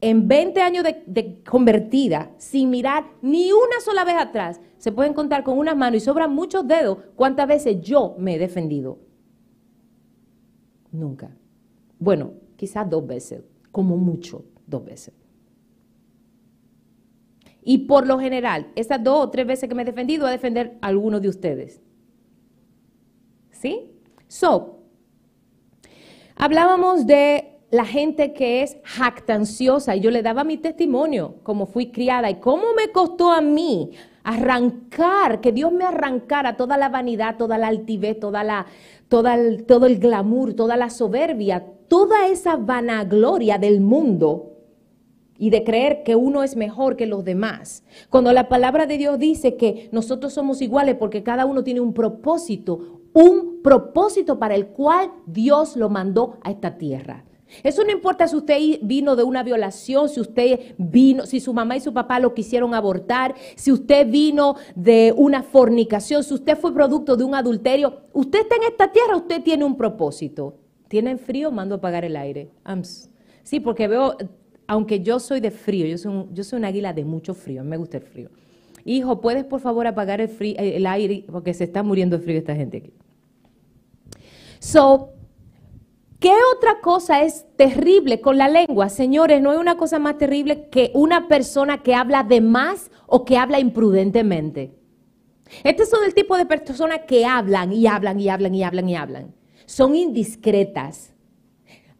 en 0.00 0.28
20 0.28 0.60
años 0.60 0.84
de, 1.06 1.42
convertida, 1.42 2.30
sin 2.38 2.70
mirar 2.70 3.04
ni 3.20 3.52
una 3.52 3.80
sola 3.84 4.04
vez 4.04 4.16
atrás, 4.16 4.60
se 4.78 4.92
pueden 4.92 5.12
contar 5.12 5.42
con 5.42 5.58
unas 5.58 5.76
manos 5.76 6.02
y 6.02 6.04
sobran 6.04 6.34
muchos 6.34 6.66
dedos 6.66 6.98
cuántas 7.16 7.48
veces 7.48 7.80
yo 7.80 8.14
me 8.18 8.34
he 8.34 8.38
defendido. 8.38 8.98
Nunca. 10.92 11.30
Bueno, 11.98 12.32
quizás 12.56 12.88
dos 12.88 13.06
veces, 13.06 13.42
como 13.72 13.96
mucho, 13.96 14.44
dos 14.66 14.84
veces. 14.84 15.14
Y 17.62 17.78
por 17.78 18.06
lo 18.06 18.18
general, 18.18 18.70
esas 18.76 19.02
dos 19.02 19.24
o 19.24 19.30
tres 19.30 19.46
veces 19.46 19.68
que 19.68 19.74
me 19.74 19.82
he 19.82 19.84
defendido, 19.84 20.26
a 20.26 20.30
defender 20.30 20.78
a 20.80 20.86
alguno 20.86 21.20
de 21.20 21.28
ustedes. 21.28 21.82
¿Sí? 23.50 23.90
So, 24.28 24.84
hablábamos 26.36 27.06
de 27.06 27.57
la 27.70 27.84
gente 27.84 28.32
que 28.32 28.62
es 28.62 28.78
jactanciosa 28.82 29.94
y 29.94 30.00
yo 30.00 30.10
le 30.10 30.22
daba 30.22 30.44
mi 30.44 30.56
testimonio, 30.56 31.36
como 31.42 31.66
fui 31.66 31.90
criada 31.90 32.30
y 32.30 32.36
cómo 32.36 32.72
me 32.74 32.90
costó 32.92 33.30
a 33.30 33.40
mí 33.40 33.90
arrancar, 34.24 35.40
que 35.40 35.52
Dios 35.52 35.72
me 35.72 35.84
arrancara 35.84 36.56
toda 36.56 36.76
la 36.76 36.88
vanidad, 36.88 37.36
toda 37.36 37.58
la 37.58 37.68
altivez, 37.68 38.18
toda 38.18 38.44
la, 38.44 38.66
toda 39.08 39.34
el, 39.34 39.64
todo 39.64 39.86
el 39.86 39.98
glamour, 39.98 40.54
toda 40.54 40.76
la 40.76 40.90
soberbia, 40.90 41.64
toda 41.88 42.28
esa 42.28 42.56
vanagloria 42.56 43.58
del 43.58 43.80
mundo 43.80 44.54
y 45.38 45.50
de 45.50 45.62
creer 45.62 46.02
que 46.02 46.16
uno 46.16 46.42
es 46.42 46.56
mejor 46.56 46.96
que 46.96 47.06
los 47.06 47.24
demás. 47.24 47.84
Cuando 48.10 48.32
la 48.32 48.48
palabra 48.48 48.86
de 48.86 48.98
Dios 48.98 49.18
dice 49.18 49.56
que 49.56 49.88
nosotros 49.92 50.32
somos 50.32 50.60
iguales 50.60 50.96
porque 50.96 51.22
cada 51.22 51.46
uno 51.46 51.64
tiene 51.64 51.80
un 51.80 51.94
propósito, 51.94 53.02
un 53.12 53.62
propósito 53.62 54.38
para 54.38 54.54
el 54.54 54.68
cual 54.68 55.10
Dios 55.26 55.76
lo 55.76 55.88
mandó 55.88 56.38
a 56.42 56.50
esta 56.50 56.76
tierra. 56.76 57.24
Eso 57.62 57.84
no 57.84 57.90
importa 57.90 58.28
si 58.28 58.36
usted 58.36 58.78
vino 58.82 59.16
de 59.16 59.22
una 59.22 59.42
violación, 59.42 60.08
si 60.08 60.20
usted 60.20 60.74
vino, 60.78 61.26
si 61.26 61.40
su 61.40 61.52
mamá 61.54 61.76
y 61.76 61.80
su 61.80 61.92
papá 61.92 62.20
lo 62.20 62.34
quisieron 62.34 62.74
abortar, 62.74 63.34
si 63.56 63.72
usted 63.72 64.08
vino 64.08 64.56
de 64.74 65.14
una 65.16 65.42
fornicación, 65.42 66.22
si 66.24 66.34
usted 66.34 66.56
fue 66.56 66.72
producto 66.72 67.16
de 67.16 67.24
un 67.24 67.34
adulterio. 67.34 68.02
Usted 68.12 68.40
está 68.40 68.56
en 68.56 68.64
esta 68.64 68.92
tierra, 68.92 69.16
usted 69.16 69.42
tiene 69.42 69.64
un 69.64 69.76
propósito. 69.76 70.58
¿Tienen 70.88 71.18
frío? 71.18 71.50
Mando 71.50 71.74
a 71.74 71.78
apagar 71.78 72.04
el 72.04 72.16
aire. 72.16 72.50
Sí, 73.42 73.60
porque 73.60 73.88
veo, 73.88 74.16
aunque 74.66 75.00
yo 75.00 75.20
soy 75.20 75.40
de 75.40 75.50
frío, 75.50 75.86
yo 75.86 75.98
soy, 75.98 76.26
yo 76.32 76.44
soy 76.44 76.58
una 76.58 76.68
águila 76.68 76.92
de 76.92 77.04
mucho 77.04 77.34
frío, 77.34 77.64
me 77.64 77.76
gusta 77.76 77.98
el 77.98 78.04
frío. 78.04 78.30
Hijo, 78.84 79.20
¿puedes 79.20 79.44
por 79.44 79.60
favor 79.60 79.86
apagar 79.86 80.20
el, 80.20 80.30
el 80.40 80.86
aire? 80.86 81.24
Porque 81.30 81.52
se 81.52 81.64
está 81.64 81.82
muriendo 81.82 82.16
de 82.16 82.24
frío 82.24 82.38
esta 82.38 82.54
gente 82.54 82.78
aquí. 82.78 82.92
So, 84.60 85.12
¿Qué 86.20 86.32
otra 86.56 86.80
cosa 86.80 87.22
es 87.22 87.46
terrible 87.56 88.20
con 88.20 88.38
la 88.38 88.48
lengua? 88.48 88.88
Señores, 88.88 89.40
no 89.40 89.52
hay 89.52 89.58
una 89.58 89.76
cosa 89.76 90.00
más 90.00 90.18
terrible 90.18 90.68
que 90.68 90.90
una 90.94 91.28
persona 91.28 91.84
que 91.84 91.94
habla 91.94 92.24
de 92.24 92.40
más 92.40 92.90
o 93.06 93.24
que 93.24 93.36
habla 93.36 93.60
imprudentemente. 93.60 94.74
Este 95.62 95.86
son 95.86 96.04
el 96.04 96.14
tipo 96.14 96.36
de 96.36 96.44
personas 96.44 97.02
que 97.06 97.24
hablan 97.24 97.72
y 97.72 97.86
hablan 97.86 98.18
y 98.18 98.28
hablan 98.28 98.54
y 98.54 98.64
hablan 98.64 98.88
y 98.88 98.96
hablan. 98.96 99.34
Son 99.66 99.94
indiscretas. 99.94 101.14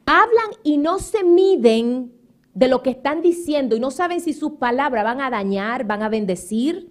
Hablan 0.04 0.50
y 0.64 0.78
no 0.78 0.98
se 0.98 1.22
miden 1.22 2.12
de 2.54 2.66
lo 2.66 2.82
que 2.82 2.90
están 2.90 3.22
diciendo 3.22 3.76
y 3.76 3.80
no 3.80 3.92
saben 3.92 4.20
si 4.20 4.32
sus 4.32 4.52
palabras 4.54 5.04
van 5.04 5.20
a 5.20 5.30
dañar, 5.30 5.84
van 5.86 6.02
a 6.02 6.08
bendecir. 6.08 6.90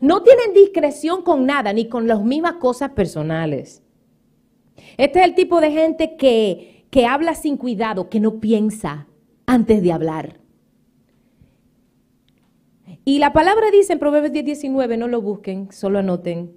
No 0.00 0.22
tienen 0.22 0.52
discreción 0.54 1.22
con 1.22 1.46
nada, 1.46 1.72
ni 1.72 1.88
con 1.88 2.06
las 2.06 2.22
mismas 2.22 2.54
cosas 2.54 2.90
personales. 2.90 3.82
Este 4.98 5.20
es 5.20 5.24
el 5.24 5.34
tipo 5.34 5.60
de 5.60 5.70
gente 5.70 6.16
que, 6.16 6.84
que 6.90 7.06
habla 7.06 7.34
sin 7.34 7.56
cuidado, 7.56 8.10
que 8.10 8.20
no 8.20 8.40
piensa 8.40 9.06
antes 9.46 9.82
de 9.82 9.92
hablar. 9.92 10.40
Y 13.04 13.20
la 13.20 13.32
palabra 13.32 13.70
dice 13.70 13.94
en 13.94 14.00
Proverbios 14.00 14.32
10, 14.32 14.44
19, 14.44 14.96
no 14.98 15.08
lo 15.08 15.22
busquen, 15.22 15.72
solo 15.72 16.00
anoten. 16.00 16.52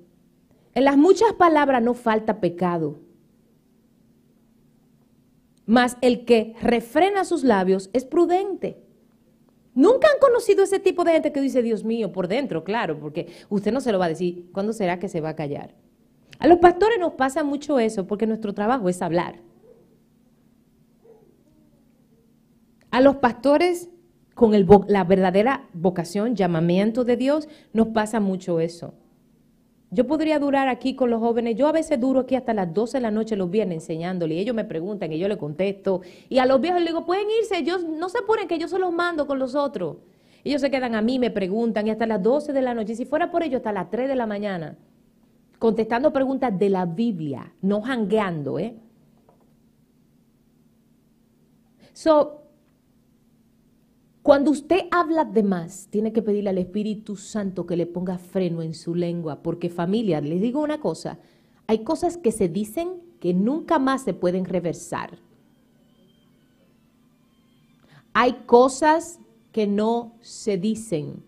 En 0.74 0.86
las 0.86 0.98
muchas 0.98 1.34
palabras 1.34 1.82
no 1.84 1.94
falta 1.94 2.42
pecado. 2.42 3.00
Mas 5.66 5.98
el 6.02 6.26
que 6.26 6.56
refrena 6.62 7.24
sus 7.24 7.44
labios 7.44 7.90
es 7.94 8.06
prudente. 8.06 8.82
Nunca 9.76 10.08
han 10.12 10.20
conocido 10.20 10.64
ese 10.64 10.80
tipo 10.80 11.04
de 11.04 11.14
gente 11.14 11.32
que 11.32 11.42
dice, 11.42 11.62
Dios 11.62 11.86
mío, 11.86 12.12
por 12.12 12.28
dentro, 12.28 12.64
claro, 12.64 13.00
porque 13.00 13.28
usted 13.50 13.72
no 13.72 13.80
se 13.80 13.92
lo 13.92 14.00
va 14.00 14.06
a 14.06 14.10
decir. 14.10 14.50
¿Cuándo 14.52 14.74
será 14.74 15.00
que 15.00 15.08
se 15.08 15.22
va 15.22 15.30
a 15.30 15.36
callar? 15.36 15.76
A 16.42 16.48
los 16.48 16.58
pastores 16.58 16.98
nos 17.00 17.14
pasa 17.14 17.44
mucho 17.44 17.78
eso 17.78 18.08
porque 18.08 18.26
nuestro 18.26 18.56
trabajo 18.56 18.90
es 18.90 19.04
hablar. 19.04 19.36
A 22.90 23.00
los 23.00 23.18
pastores 23.18 23.90
con 24.34 24.52
la 24.88 25.04
verdadera 25.04 25.70
vocación, 25.74 26.36
llamamiento 26.36 27.04
de 27.04 27.16
Dios, 27.16 27.48
nos 27.74 27.90
pasa 27.90 28.20
mucho 28.20 28.60
eso. 28.60 28.96
Yo 29.92 30.08
podría 30.08 30.40
durar 30.40 30.68
aquí 30.68 30.96
con 30.96 31.12
los 31.12 31.20
jóvenes, 31.20 31.58
yo 31.58 31.68
a 31.68 31.74
veces 31.74 32.00
duro 32.00 32.22
aquí 32.22 32.34
hasta 32.34 32.56
las 32.56 32.74
12 32.74 32.98
de 32.98 33.02
la 33.02 33.12
noche 33.12 33.36
los 33.36 33.52
viernes 33.52 33.84
enseñándole 33.84 34.34
y 34.34 34.40
ellos 34.40 34.56
me 34.56 34.66
preguntan 34.66 35.14
y 35.14 35.20
yo 35.20 35.28
les 35.28 35.38
contesto. 35.38 36.02
Y 36.28 36.40
a 36.40 36.48
los 36.48 36.60
viejos 36.60 36.80
les 36.82 36.90
digo, 36.90 37.06
pueden 37.06 37.28
irse, 37.40 37.60
ellos 37.60 37.84
no 37.84 38.10
se 38.10 38.24
ponen 38.24 38.48
que 38.48 38.58
yo 38.58 38.68
se 38.68 38.80
los 38.80 38.92
mando 38.92 39.28
con 39.28 39.38
los 39.38 39.54
otros. 39.54 39.98
Ellos 40.44 40.60
se 40.60 40.72
quedan 40.72 40.96
a 40.96 41.04
mí, 41.04 41.20
me 41.20 41.30
preguntan 41.30 41.86
y 41.86 41.92
hasta 41.92 42.08
las 42.08 42.24
12 42.24 42.52
de 42.52 42.62
la 42.64 42.74
noche. 42.74 42.94
Y 42.94 42.96
si 42.96 43.06
fuera 43.06 43.30
por 43.30 43.44
ellos, 43.44 43.58
hasta 43.58 43.72
las 43.72 43.92
3 43.92 44.10
de 44.10 44.16
la 44.16 44.26
mañana 44.26 44.76
contestando 45.62 46.12
preguntas 46.12 46.58
de 46.58 46.72
la 46.72 46.88
Biblia, 46.88 47.54
no 47.62 47.84
jangueando, 47.84 48.58
¿eh? 48.58 48.76
So, 51.94 52.42
cuando 54.24 54.50
usted 54.50 54.88
habla 54.90 55.24
de 55.24 55.44
más, 55.44 55.88
tiene 55.92 56.12
que 56.12 56.24
pedirle 56.24 56.50
al 56.50 56.58
Espíritu 56.58 57.16
Santo 57.16 57.68
que 57.68 57.78
le 57.78 57.86
ponga 57.86 58.18
freno 58.18 58.64
en 58.64 58.74
su 58.74 58.96
lengua, 58.96 59.44
porque 59.44 59.70
familia, 59.70 60.20
les 60.20 60.42
digo 60.42 60.64
una 60.64 60.80
cosa, 60.80 61.20
hay 61.68 61.84
cosas 61.84 62.18
que 62.18 62.32
se 62.32 62.50
dicen 62.50 63.00
que 63.20 63.36
nunca 63.36 63.78
más 63.78 64.02
se 64.02 64.16
pueden 64.16 64.46
reversar. 64.46 65.20
Hay 68.14 68.34
cosas 68.48 69.20
que 69.52 69.68
no 69.68 70.16
se 70.22 70.58
dicen. 70.58 71.24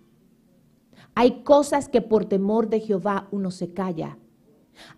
Hay 1.14 1.44
cosas 1.44 1.88
que 1.88 2.02
por 2.02 2.26
temor 2.26 2.68
de 2.68 2.80
Jehová 2.80 3.28
uno 3.30 3.52
se 3.52 3.74
calla. 3.74 4.18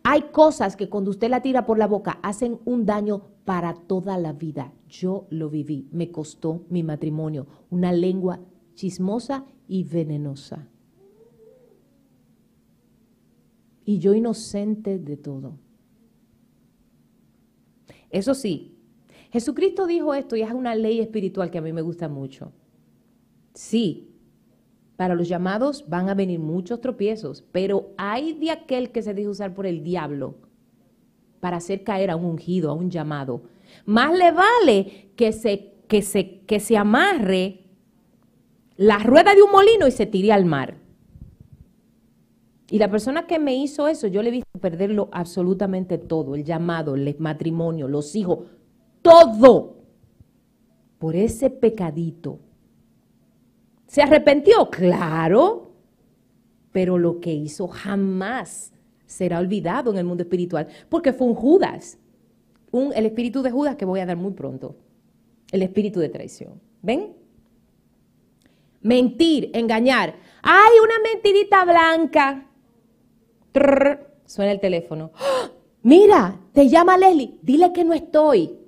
Hay 0.03 0.23
cosas 0.31 0.75
que 0.75 0.89
cuando 0.89 1.11
usted 1.11 1.29
la 1.29 1.41
tira 1.41 1.65
por 1.65 1.77
la 1.77 1.87
boca 1.87 2.19
hacen 2.23 2.59
un 2.65 2.85
daño 2.85 3.27
para 3.45 3.73
toda 3.73 4.17
la 4.17 4.33
vida. 4.33 4.73
Yo 4.87 5.27
lo 5.29 5.49
viví, 5.49 5.87
me 5.91 6.11
costó 6.11 6.65
mi 6.69 6.83
matrimonio, 6.83 7.47
una 7.69 7.91
lengua 7.91 8.39
chismosa 8.73 9.45
y 9.67 9.83
venenosa. 9.83 10.67
Y 13.85 13.99
yo 13.99 14.13
inocente 14.13 14.97
de 14.97 15.17
todo. 15.17 15.59
Eso 18.09 18.33
sí, 18.33 18.75
Jesucristo 19.31 19.85
dijo 19.85 20.13
esto 20.13 20.35
y 20.35 20.41
es 20.41 20.53
una 20.53 20.75
ley 20.75 21.01
espiritual 21.01 21.51
que 21.51 21.57
a 21.57 21.61
mí 21.61 21.73
me 21.73 21.81
gusta 21.81 22.07
mucho. 22.07 22.53
Sí, 23.53 24.14
para 24.95 25.15
los 25.15 25.27
llamados 25.27 25.85
van 25.87 26.09
a 26.09 26.13
venir 26.13 26.39
muchos 26.39 26.79
tropiezos, 26.81 27.43
pero 27.51 27.93
hay 27.97 28.33
de 28.33 28.51
aquel 28.51 28.91
que 28.91 29.01
se 29.01 29.13
deja 29.13 29.29
usar 29.29 29.53
por 29.53 29.65
el 29.65 29.83
diablo 29.83 30.35
para 31.39 31.57
hacer 31.57 31.83
caer 31.83 32.09
a 32.09 32.15
un 32.15 32.25
ungido, 32.25 32.71
a 32.71 32.73
un 32.73 32.89
llamado. 32.89 33.43
Más 33.85 34.13
le 34.17 34.31
vale 34.31 35.09
que 35.15 35.31
se, 35.31 35.73
que 35.87 36.01
se, 36.01 36.39
que 36.41 36.59
se 36.59 36.77
amarre 36.77 37.65
la 38.77 38.99
rueda 38.99 39.35
de 39.35 39.41
un 39.41 39.51
molino 39.51 39.87
y 39.87 39.91
se 39.91 40.05
tire 40.05 40.31
al 40.31 40.45
mar. 40.45 40.77
Y 42.69 42.79
la 42.79 42.89
persona 42.89 43.27
que 43.27 43.37
me 43.37 43.55
hizo 43.55 43.87
eso, 43.87 44.07
yo 44.07 44.23
le 44.23 44.29
he 44.29 44.31
visto 44.31 44.59
perderlo 44.59 45.09
absolutamente 45.11 45.97
todo, 45.97 46.35
el 46.35 46.43
llamado, 46.43 46.95
el 46.95 47.15
matrimonio, 47.19 47.87
los 47.87 48.15
hijos, 48.15 48.39
todo, 49.01 49.75
por 50.97 51.15
ese 51.15 51.51
pecadito 51.51 52.39
¿Se 53.95 54.01
arrepintió? 54.01 54.69
Claro, 54.69 55.71
pero 56.73 56.97
lo 56.97 57.21
que 57.21 57.31
hizo 57.31 57.65
jamás 57.69 58.73
será 59.05 59.39
olvidado 59.39 59.89
en 59.89 59.97
el 59.97 60.03
mundo 60.03 60.23
espiritual, 60.23 60.67
porque 60.89 61.13
fue 61.13 61.27
un 61.27 61.33
Judas, 61.33 61.97
el 62.73 63.05
espíritu 63.05 63.41
de 63.41 63.51
Judas 63.51 63.77
que 63.77 63.85
voy 63.85 64.01
a 64.01 64.05
dar 64.05 64.17
muy 64.17 64.33
pronto, 64.33 64.75
el 65.49 65.61
espíritu 65.61 66.01
de 66.01 66.09
traición. 66.09 66.59
¿Ven? 66.81 67.15
Mentir, 68.81 69.51
engañar. 69.53 70.15
¡Ay, 70.41 70.73
una 70.83 70.95
mentirita 70.99 71.63
blanca! 71.63 72.49
suena 74.25 74.51
el 74.51 74.59
teléfono. 74.59 75.11
¡Ah! 75.15 75.51
Mira, 75.83 76.37
te 76.51 76.67
llama 76.67 76.97
Leslie, 76.97 77.39
dile 77.41 77.71
que 77.71 77.85
no 77.85 77.93
estoy. 77.93 78.59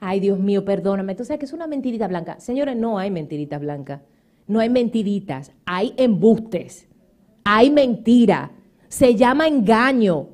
Ay, 0.00 0.20
Dios 0.20 0.38
mío, 0.38 0.64
perdóname. 0.64 1.16
Sabes 1.16 1.38
que 1.38 1.44
es 1.44 1.52
una 1.52 1.66
mentirita 1.66 2.06
blanca. 2.06 2.38
Señores, 2.40 2.76
no 2.76 2.98
hay 2.98 3.10
mentiritas 3.10 3.60
blancas. 3.60 4.02
No 4.46 4.60
hay 4.60 4.70
mentiritas. 4.70 5.52
Hay 5.66 5.94
embustes. 5.96 6.88
Hay 7.44 7.70
mentira. 7.70 8.52
Se 8.88 9.16
llama 9.16 9.48
engaño. 9.48 10.28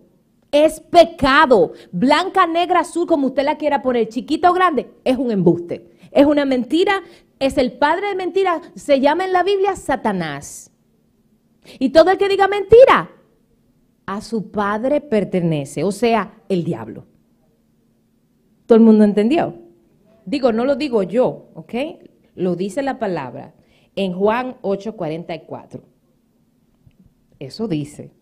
Es 0.52 0.80
pecado. 0.80 1.72
Blanca, 1.90 2.46
negra, 2.46 2.80
azul, 2.80 3.06
como 3.06 3.28
usted 3.28 3.44
la 3.44 3.56
quiera 3.56 3.82
poner, 3.82 4.08
chiquita 4.08 4.50
o 4.50 4.54
grande, 4.54 4.90
es 5.02 5.16
un 5.16 5.30
embuste. 5.30 5.90
Es 6.12 6.26
una 6.26 6.44
mentira. 6.44 7.02
Es 7.38 7.58
el 7.58 7.72
padre 7.72 8.08
de 8.08 8.14
mentira. 8.14 8.60
Se 8.74 9.00
llama 9.00 9.24
en 9.24 9.32
la 9.32 9.42
Biblia 9.42 9.74
Satanás. 9.76 10.70
Y 11.78 11.88
todo 11.90 12.10
el 12.10 12.18
que 12.18 12.28
diga 12.28 12.46
mentira, 12.46 13.10
a 14.06 14.20
su 14.20 14.50
padre 14.50 15.00
pertenece. 15.00 15.82
O 15.82 15.90
sea, 15.90 16.34
el 16.48 16.62
diablo. 16.64 17.06
¿Todo 18.66 18.76
el 18.76 18.84
mundo 18.84 19.04
entendió? 19.04 19.54
Digo, 20.24 20.52
no 20.52 20.64
lo 20.64 20.76
digo 20.76 21.02
yo, 21.02 21.50
¿ok? 21.54 21.74
Lo 22.34 22.56
dice 22.56 22.82
la 22.82 22.98
palabra 22.98 23.54
en 23.94 24.12
Juan 24.12 24.56
8:44. 24.62 25.82
Eso 27.38 27.68
dice. 27.68 28.12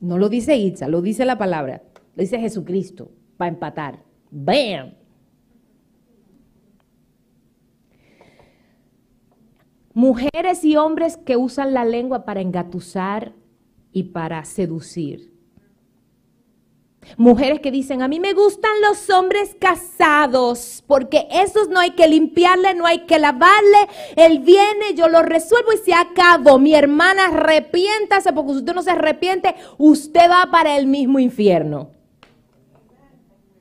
No 0.00 0.18
lo 0.18 0.28
dice 0.28 0.56
Itza, 0.56 0.88
lo 0.88 1.02
dice 1.02 1.24
la 1.24 1.38
palabra. 1.38 1.82
Lo 2.14 2.22
dice 2.22 2.38
Jesucristo, 2.38 3.10
para 3.36 3.50
empatar. 3.50 4.04
¡Bam! 4.30 4.94
Mujeres 9.94 10.64
y 10.64 10.76
hombres 10.76 11.16
que 11.18 11.36
usan 11.36 11.74
la 11.74 11.84
lengua 11.84 12.24
para 12.24 12.40
engatusar 12.40 13.34
y 13.92 14.04
para 14.04 14.44
seducir. 14.44 15.31
Mujeres 17.16 17.60
que 17.60 17.70
dicen, 17.70 18.00
a 18.02 18.08
mí 18.08 18.20
me 18.20 18.32
gustan 18.32 18.70
los 18.80 19.10
hombres 19.10 19.56
casados, 19.58 20.82
porque 20.86 21.26
esos 21.30 21.68
no 21.68 21.80
hay 21.80 21.90
que 21.90 22.08
limpiarle, 22.08 22.74
no 22.74 22.86
hay 22.86 23.00
que 23.00 23.18
lavarle, 23.18 23.88
él 24.16 24.38
viene, 24.38 24.94
yo 24.94 25.08
lo 25.08 25.22
resuelvo 25.22 25.72
y 25.72 25.78
se 25.78 25.94
acabó. 25.94 26.58
Mi 26.58 26.74
hermana, 26.74 27.26
arrepiéntase, 27.26 28.32
porque 28.32 28.52
si 28.52 28.58
usted 28.58 28.74
no 28.74 28.82
se 28.82 28.92
arrepiente, 28.92 29.54
usted 29.78 30.30
va 30.30 30.48
para 30.50 30.76
el 30.76 30.86
mismo 30.86 31.18
infierno. 31.18 31.90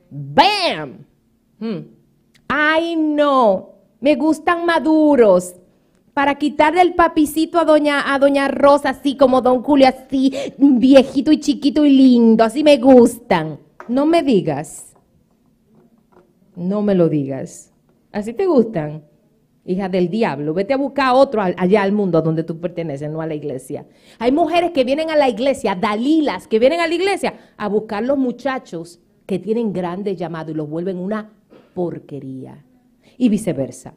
¡Bam! 0.10 1.06
Hmm. 1.60 1.80
Ay, 2.48 2.96
no, 2.96 3.76
me 4.00 4.16
gustan 4.16 4.66
maduros 4.66 5.56
para 6.22 6.36
quitarle 6.36 6.84
el 6.84 6.94
papicito 6.94 7.58
a 7.58 7.66
doña, 7.66 8.14
a 8.14 8.20
doña 8.20 8.48
Rosa, 8.48 8.90
así 8.90 9.18
como 9.18 9.42
don 9.42 9.64
Julio, 9.64 9.88
así 9.88 10.32
viejito 10.60 11.32
y 11.32 11.40
chiquito 11.40 11.84
y 11.84 11.98
lindo, 11.98 12.44
así 12.44 12.64
me 12.64 12.78
gustan. 12.78 13.58
No 13.88 14.06
me 14.06 14.22
digas, 14.22 14.96
no 16.56 16.84
me 16.84 16.94
lo 16.94 17.10
digas. 17.10 17.74
¿Así 18.12 18.34
te 18.34 18.46
gustan? 18.46 19.04
Hija 19.66 19.90
del 19.90 20.12
diablo, 20.12 20.54
vete 20.54 20.76
a 20.76 20.78
buscar 20.78 21.16
otro 21.16 21.42
allá 21.42 21.82
al 21.82 21.92
mundo 21.92 22.22
donde 22.22 22.44
tú 22.44 22.60
perteneces, 22.60 23.10
no 23.10 23.20
a 23.24 23.26
la 23.26 23.34
iglesia. 23.34 23.88
Hay 24.20 24.32
mujeres 24.32 24.70
que 24.74 24.84
vienen 24.84 25.10
a 25.10 25.16
la 25.16 25.28
iglesia, 25.28 25.74
dalilas, 25.74 26.48
que 26.48 26.60
vienen 26.60 26.82
a 26.82 26.88
la 26.88 26.94
iglesia 26.94 27.34
a 27.58 27.68
buscar 27.68 28.04
los 28.04 28.20
muchachos 28.20 29.00
que 29.26 29.40
tienen 29.40 29.74
grandes 29.74 30.18
llamados 30.18 30.52
y 30.52 30.54
los 30.54 30.70
vuelven 30.70 31.00
una 31.00 31.32
porquería. 31.74 32.64
Y 33.18 33.28
viceversa. 33.30 33.96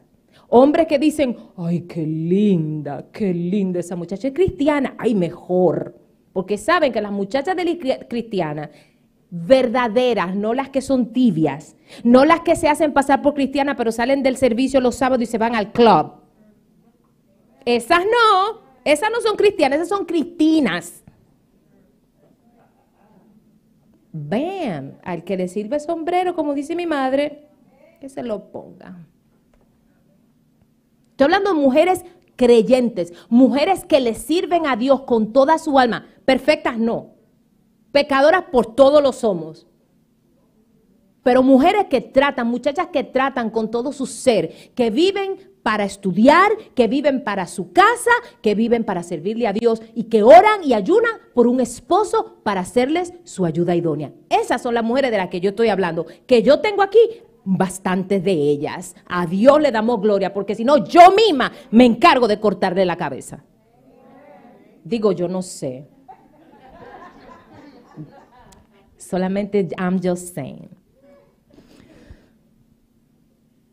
Hombres 0.49 0.87
que 0.87 0.99
dicen, 0.99 1.37
ay, 1.57 1.81
qué 1.81 2.05
linda, 2.05 3.05
qué 3.11 3.33
linda 3.33 3.79
esa 3.79 3.95
muchacha 3.95 4.27
es 4.27 4.33
cristiana, 4.33 4.95
ay, 4.97 5.15
mejor. 5.15 5.95
Porque 6.33 6.57
saben 6.57 6.91
que 6.91 7.01
las 7.01 7.11
muchachas 7.11 7.55
de 7.55 8.05
cristianas, 8.07 8.69
verdaderas, 9.29 10.35
no 10.35 10.53
las 10.53 10.69
que 10.69 10.81
son 10.81 11.11
tibias, 11.11 11.75
no 12.03 12.25
las 12.25 12.41
que 12.41 12.55
se 12.55 12.67
hacen 12.67 12.93
pasar 12.93 13.21
por 13.21 13.33
cristianas, 13.33 13.75
pero 13.75 13.91
salen 13.91 14.21
del 14.23 14.37
servicio 14.37 14.79
los 14.81 14.95
sábados 14.95 15.23
y 15.23 15.25
se 15.25 15.37
van 15.37 15.55
al 15.55 15.71
club. 15.71 16.13
Esas 17.65 18.05
no, 18.05 18.61
esas 18.83 19.09
no 19.11 19.21
son 19.21 19.35
cristianas, 19.35 19.77
esas 19.77 19.89
son 19.89 20.05
cristinas. 20.05 21.03
Vean, 24.11 24.99
al 25.03 25.23
que 25.23 25.35
le 25.35 25.47
sirve 25.47 25.79
sombrero, 25.79 26.35
como 26.35 26.53
dice 26.53 26.75
mi 26.75 26.85
madre, 26.85 27.49
que 27.99 28.07
se 28.07 28.23
lo 28.23 28.51
ponga. 28.51 29.07
Estoy 31.15 31.25
hablando 31.25 31.53
de 31.53 31.61
mujeres 31.61 32.03
creyentes, 32.35 33.13
mujeres 33.29 33.85
que 33.85 34.01
le 34.01 34.15
sirven 34.15 34.67
a 34.67 34.75
Dios 34.75 35.03
con 35.03 35.31
toda 35.31 35.57
su 35.59 35.79
alma. 35.79 36.09
Perfectas 36.25 36.77
no. 36.77 37.13
Pecadoras 37.93 38.43
por 38.51 38.75
todos 38.75 39.01
lo 39.01 39.13
somos. 39.13 39.65
Pero 41.23 41.41
mujeres 41.41 41.85
que 41.89 42.01
tratan, 42.01 42.47
muchachas 42.47 42.87
que 42.91 43.05
tratan 43.05 43.49
con 43.49 43.71
todo 43.71 43.93
su 43.93 44.07
ser, 44.07 44.73
que 44.75 44.89
viven 44.89 45.53
para 45.63 45.85
estudiar, 45.85 46.51
que 46.75 46.89
viven 46.89 47.23
para 47.23 47.47
su 47.47 47.71
casa, 47.71 48.11
que 48.41 48.53
viven 48.53 48.83
para 48.83 49.01
servirle 49.01 49.47
a 49.47 49.53
Dios 49.53 49.81
y 49.95 50.03
que 50.03 50.21
oran 50.21 50.65
y 50.65 50.73
ayunan 50.73 51.13
por 51.33 51.47
un 51.47 51.61
esposo 51.61 52.39
para 52.43 52.59
hacerles 52.59 53.13
su 53.23 53.45
ayuda 53.45 53.73
idónea. 53.73 54.11
Esas 54.29 54.61
son 54.61 54.73
las 54.73 54.83
mujeres 54.83 55.11
de 55.11 55.17
las 55.17 55.29
que 55.29 55.39
yo 55.39 55.51
estoy 55.51 55.69
hablando, 55.69 56.05
que 56.27 56.43
yo 56.43 56.59
tengo 56.59 56.81
aquí 56.81 56.99
bastantes 57.45 58.23
de 58.23 58.31
ellas. 58.31 58.95
A 59.05 59.25
Dios 59.25 59.61
le 59.61 59.71
damos 59.71 60.01
gloria, 60.01 60.33
porque 60.33 60.55
si 60.55 60.65
no, 60.65 60.83
yo 60.85 61.11
misma 61.15 61.51
me 61.71 61.85
encargo 61.85 62.27
de 62.27 62.39
cortarle 62.39 62.83
la 62.85 62.97
cabeza. 62.97 63.43
Digo, 64.83 65.11
yo 65.11 65.27
no 65.27 65.41
sé. 65.41 65.87
Solamente, 68.97 69.69
I'm 69.77 69.99
just 70.03 70.33
saying. 70.33 70.69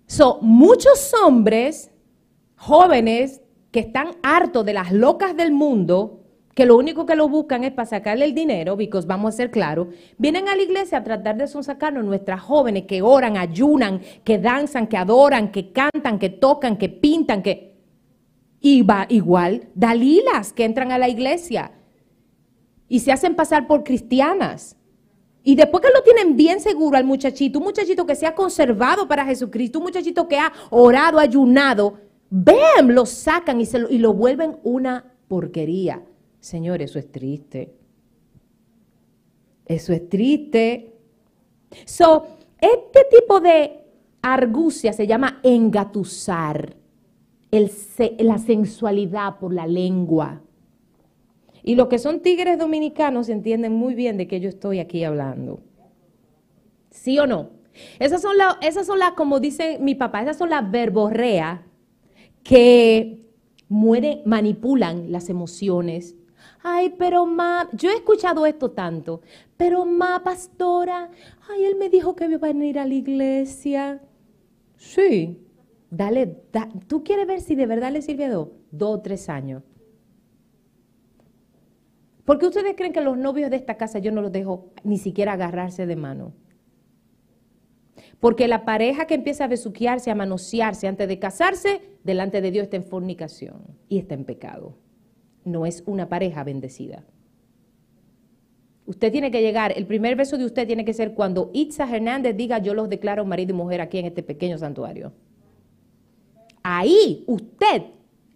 So, 0.06 0.38
muchos 0.42 1.12
hombres 1.24 1.90
jóvenes 2.56 3.40
que 3.70 3.80
están 3.80 4.10
hartos 4.22 4.64
de 4.64 4.74
las 4.74 4.92
locas 4.92 5.34
del 5.34 5.52
mundo 5.52 6.21
que 6.54 6.66
lo 6.66 6.76
único 6.76 7.06
que 7.06 7.16
lo 7.16 7.28
buscan 7.28 7.64
es 7.64 7.72
para 7.72 7.86
sacarle 7.86 8.26
el 8.26 8.34
dinero, 8.34 8.76
porque 8.76 9.06
vamos 9.06 9.34
a 9.34 9.36
ser 9.36 9.50
claros, 9.50 9.88
vienen 10.18 10.48
a 10.48 10.56
la 10.56 10.62
iglesia 10.62 10.98
a 10.98 11.04
tratar 11.04 11.36
de 11.36 11.46
sonsacarnos 11.46 12.04
nuestras 12.04 12.40
jóvenes 12.40 12.84
que 12.84 13.00
oran, 13.00 13.36
ayunan, 13.36 14.00
que 14.22 14.38
danzan, 14.38 14.86
que 14.86 14.96
adoran, 14.96 15.50
que 15.50 15.72
cantan, 15.72 16.18
que 16.18 16.30
tocan, 16.30 16.76
que 16.76 16.88
pintan, 16.88 17.42
que... 17.42 17.72
Y 18.60 18.82
va 18.82 19.06
igual, 19.08 19.68
dalilas 19.74 20.52
que 20.52 20.64
entran 20.64 20.92
a 20.92 20.98
la 20.98 21.08
iglesia 21.08 21.72
y 22.88 23.00
se 23.00 23.10
hacen 23.10 23.34
pasar 23.34 23.66
por 23.66 23.82
cristianas. 23.82 24.76
Y 25.42 25.56
después 25.56 25.82
que 25.82 25.90
lo 25.92 26.02
tienen 26.02 26.36
bien 26.36 26.60
seguro 26.60 26.96
al 26.96 27.04
muchachito, 27.04 27.58
un 27.58 27.64
muchachito 27.64 28.06
que 28.06 28.14
se 28.14 28.26
ha 28.26 28.34
conservado 28.36 29.08
para 29.08 29.24
Jesucristo, 29.24 29.78
un 29.80 29.86
muchachito 29.86 30.28
que 30.28 30.38
ha 30.38 30.52
orado, 30.70 31.18
ayunado, 31.18 31.98
ven, 32.30 32.94
lo 32.94 33.04
sacan 33.04 33.60
y, 33.60 33.66
se 33.66 33.80
lo, 33.80 33.90
y 33.90 33.98
lo 33.98 34.12
vuelven 34.12 34.58
una 34.62 35.12
porquería. 35.26 36.02
Señor, 36.42 36.82
eso 36.82 36.98
es 36.98 37.10
triste. 37.12 37.72
Eso 39.64 39.92
es 39.92 40.08
triste. 40.08 40.92
So, 41.84 42.26
este 42.60 43.06
tipo 43.16 43.38
de 43.38 43.78
argucia 44.22 44.92
se 44.92 45.06
llama 45.06 45.38
engatusar, 45.44 46.74
la 48.18 48.38
sensualidad 48.38 49.38
por 49.38 49.54
la 49.54 49.68
lengua. 49.68 50.42
Y 51.62 51.76
los 51.76 51.86
que 51.86 52.00
son 52.00 52.20
tigres 52.20 52.58
dominicanos 52.58 53.28
entienden 53.28 53.74
muy 53.74 53.94
bien 53.94 54.16
de 54.16 54.26
qué 54.26 54.40
yo 54.40 54.48
estoy 54.48 54.80
aquí 54.80 55.04
hablando. 55.04 55.60
¿Sí 56.90 57.20
o 57.20 57.26
no? 57.28 57.50
Esas 58.00 58.20
son 58.20 58.36
las, 58.36 58.56
esas 58.62 58.84
son 58.84 58.98
las, 58.98 59.12
como 59.12 59.38
dice 59.38 59.78
mi 59.80 59.94
papá, 59.94 60.22
esas 60.22 60.38
son 60.38 60.50
las 60.50 60.68
verborreas 60.68 61.60
que 62.42 63.28
mueren, 63.68 64.22
manipulan 64.26 65.12
las 65.12 65.28
emociones, 65.28 66.16
Ay, 66.62 66.94
pero 66.96 67.26
ma, 67.26 67.68
yo 67.72 67.90
he 67.90 67.94
escuchado 67.94 68.46
esto 68.46 68.70
tanto, 68.70 69.20
pero 69.56 69.84
ma, 69.84 70.22
pastora, 70.22 71.10
ay, 71.50 71.64
él 71.64 71.76
me 71.76 71.90
dijo 71.90 72.14
que 72.14 72.26
iba 72.26 72.36
a 72.36 72.52
venir 72.52 72.78
a 72.78 72.86
la 72.86 72.94
iglesia. 72.94 74.00
Sí, 74.76 75.38
dale, 75.90 76.26
¿tú 76.86 77.02
quieres 77.02 77.26
ver 77.26 77.40
si 77.40 77.56
de 77.56 77.66
verdad 77.66 77.90
le 77.90 78.02
sirve 78.02 78.26
a 78.26 78.30
dos? 78.30 78.48
Dos 78.70 78.98
o 78.98 79.02
tres 79.02 79.28
años. 79.28 79.64
¿Por 82.24 82.38
qué 82.38 82.46
ustedes 82.46 82.74
creen 82.76 82.92
que 82.92 83.00
los 83.00 83.18
novios 83.18 83.50
de 83.50 83.56
esta 83.56 83.76
casa 83.76 83.98
yo 83.98 84.12
no 84.12 84.22
los 84.22 84.30
dejo 84.30 84.70
ni 84.84 84.98
siquiera 84.98 85.32
agarrarse 85.32 85.86
de 85.86 85.96
mano? 85.96 86.32
Porque 88.20 88.46
la 88.46 88.64
pareja 88.64 89.08
que 89.08 89.14
empieza 89.14 89.44
a 89.44 89.48
besuquearse, 89.48 90.12
a 90.12 90.14
manosearse 90.14 90.86
antes 90.86 91.08
de 91.08 91.18
casarse, 91.18 91.80
delante 92.04 92.40
de 92.40 92.52
Dios 92.52 92.64
está 92.64 92.76
en 92.76 92.84
fornicación 92.84 93.76
y 93.88 93.98
está 93.98 94.14
en 94.14 94.24
pecado 94.24 94.81
no 95.44 95.66
es 95.66 95.82
una 95.86 96.08
pareja 96.08 96.44
bendecida. 96.44 97.04
Usted 98.86 99.12
tiene 99.12 99.30
que 99.30 99.42
llegar, 99.42 99.72
el 99.76 99.86
primer 99.86 100.16
beso 100.16 100.36
de 100.36 100.44
usted 100.44 100.66
tiene 100.66 100.84
que 100.84 100.92
ser 100.92 101.14
cuando 101.14 101.50
Itza 101.52 101.88
Hernández 101.88 102.36
diga 102.36 102.58
yo 102.58 102.74
los 102.74 102.88
declaro 102.88 103.24
marido 103.24 103.52
y 103.52 103.56
mujer 103.56 103.80
aquí 103.80 103.98
en 103.98 104.06
este 104.06 104.22
pequeño 104.22 104.58
santuario. 104.58 105.12
Ahí 106.62 107.24
usted 107.26 107.84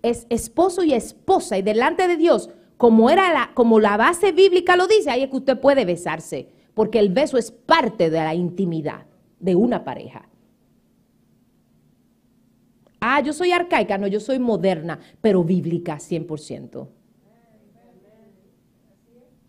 es 0.03 0.27
esposo 0.31 0.85
y 0.85 0.95
esposa 0.95 1.59
y 1.59 1.63
delante 1.63 2.07
de 2.07 2.17
Dios, 2.17 2.51
como, 2.77 3.11
era 3.11 3.33
la, 3.33 3.51
como 3.55 3.81
la 3.81 3.97
base 3.97 4.33
bíblica 4.33 4.77
lo 4.77 4.87
dice, 4.87 5.11
ahí 5.11 5.23
es 5.23 5.31
que 5.31 5.37
usted 5.37 5.59
puede 5.59 5.85
besarse, 5.85 6.49
porque 6.75 6.99
el 6.99 7.09
beso 7.09 7.39
es 7.39 7.51
parte 7.51 8.11
de 8.11 8.19
la 8.19 8.35
intimidad 8.35 9.07
de 9.41 9.57
una 9.57 9.85
pareja. 9.85 10.29
Ah, 13.17 13.23
yo 13.23 13.33
soy 13.33 13.51
arcaica, 13.51 13.97
no, 13.97 14.07
yo 14.09 14.21
soy 14.21 14.39
moderna, 14.39 15.01
pero 15.23 15.43
bíblica 15.43 15.97
100%. 15.97 16.87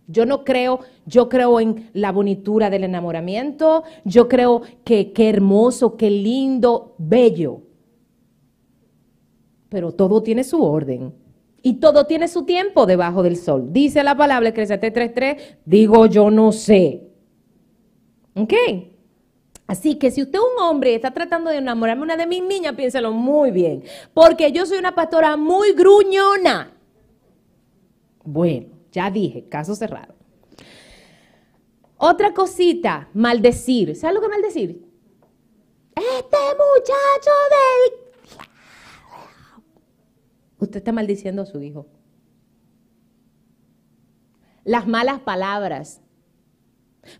Yo 0.07 0.25
no 0.25 0.45
creo, 0.45 0.79
yo 1.05 1.27
creo 1.27 1.59
en 1.59 1.89
la 1.91 2.13
bonitura 2.13 2.69
del 2.69 2.85
enamoramiento, 2.85 3.83
yo 4.05 4.29
creo 4.29 4.61
que 4.85 5.11
qué 5.11 5.27
hermoso, 5.27 5.97
qué 5.97 6.09
lindo, 6.09 6.95
bello. 6.97 7.63
Pero 9.67 9.91
todo 9.91 10.23
tiene 10.23 10.45
su 10.45 10.63
orden 10.63 11.13
y 11.61 11.73
todo 11.73 12.05
tiene 12.05 12.29
su 12.29 12.45
tiempo 12.45 12.85
debajo 12.85 13.21
del 13.21 13.35
sol. 13.35 13.73
Dice 13.73 14.01
la 14.01 14.15
palabra 14.15 14.47
Eclesiastes 14.47 14.93
3.3, 14.93 15.57
digo 15.65 16.05
yo 16.05 16.31
no 16.31 16.53
sé. 16.53 17.03
¿Ok? 18.33 18.53
Así 19.67 19.99
que 19.99 20.11
si 20.11 20.21
usted 20.21 20.39
es 20.39 20.45
un 20.55 20.63
hombre 20.63 20.91
y 20.91 20.95
está 20.95 21.11
tratando 21.11 21.49
de 21.49 21.57
enamorarme 21.57 22.03
una 22.03 22.15
de 22.15 22.25
mis 22.25 22.41
niñas, 22.41 22.73
piénselo 22.75 23.11
muy 23.11 23.51
bien, 23.51 23.83
porque 24.13 24.51
yo 24.53 24.65
soy 24.65 24.77
una 24.77 24.95
pastora 24.95 25.35
muy 25.35 25.73
gruñona. 25.73 26.73
Bueno, 28.23 28.67
ya 28.91 29.11
dije, 29.11 29.47
caso 29.49 29.75
cerrado. 29.75 30.15
Otra 31.97 32.33
cosita, 32.33 33.09
maldecir. 33.13 33.95
¿Sabe 33.95 34.13
lo 34.13 34.21
que 34.21 34.29
maldecir? 34.29 34.87
Este 35.95 36.37
muchacho 36.53 37.31
del... 37.51 38.39
Usted 40.59 40.77
está 40.77 40.91
maldiciendo 40.91 41.41
a 41.41 41.45
su 41.45 41.61
hijo. 41.61 41.87
Las 44.63 44.87
malas 44.87 45.19
palabras. 45.21 46.01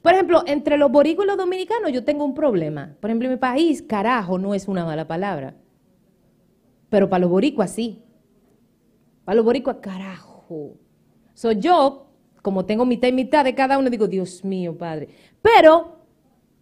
Por 0.01 0.13
ejemplo, 0.13 0.43
entre 0.45 0.77
los 0.77 0.91
boricuas 0.91 1.25
y 1.25 1.27
los 1.27 1.37
dominicanos 1.37 1.91
yo 1.91 2.03
tengo 2.03 2.25
un 2.25 2.33
problema. 2.33 2.95
Por 2.99 3.09
ejemplo, 3.09 3.27
en 3.27 3.33
mi 3.33 3.39
país, 3.39 3.81
carajo 3.81 4.37
no 4.37 4.53
es 4.53 4.67
una 4.67 4.85
mala 4.85 5.07
palabra. 5.07 5.55
Pero 6.89 7.09
para 7.09 7.21
los 7.21 7.29
boricuas 7.29 7.71
sí. 7.71 8.01
Para 9.25 9.35
los 9.37 9.45
boricuas, 9.45 9.77
carajo. 9.81 10.75
Soy 11.33 11.59
yo, 11.59 12.07
como 12.41 12.65
tengo 12.65 12.85
mitad 12.85 13.07
y 13.09 13.11
mitad 13.11 13.43
de 13.43 13.55
cada 13.55 13.77
uno, 13.77 13.89
digo, 13.89 14.07
Dios 14.07 14.43
mío, 14.43 14.77
Padre. 14.77 15.09
Pero 15.41 15.97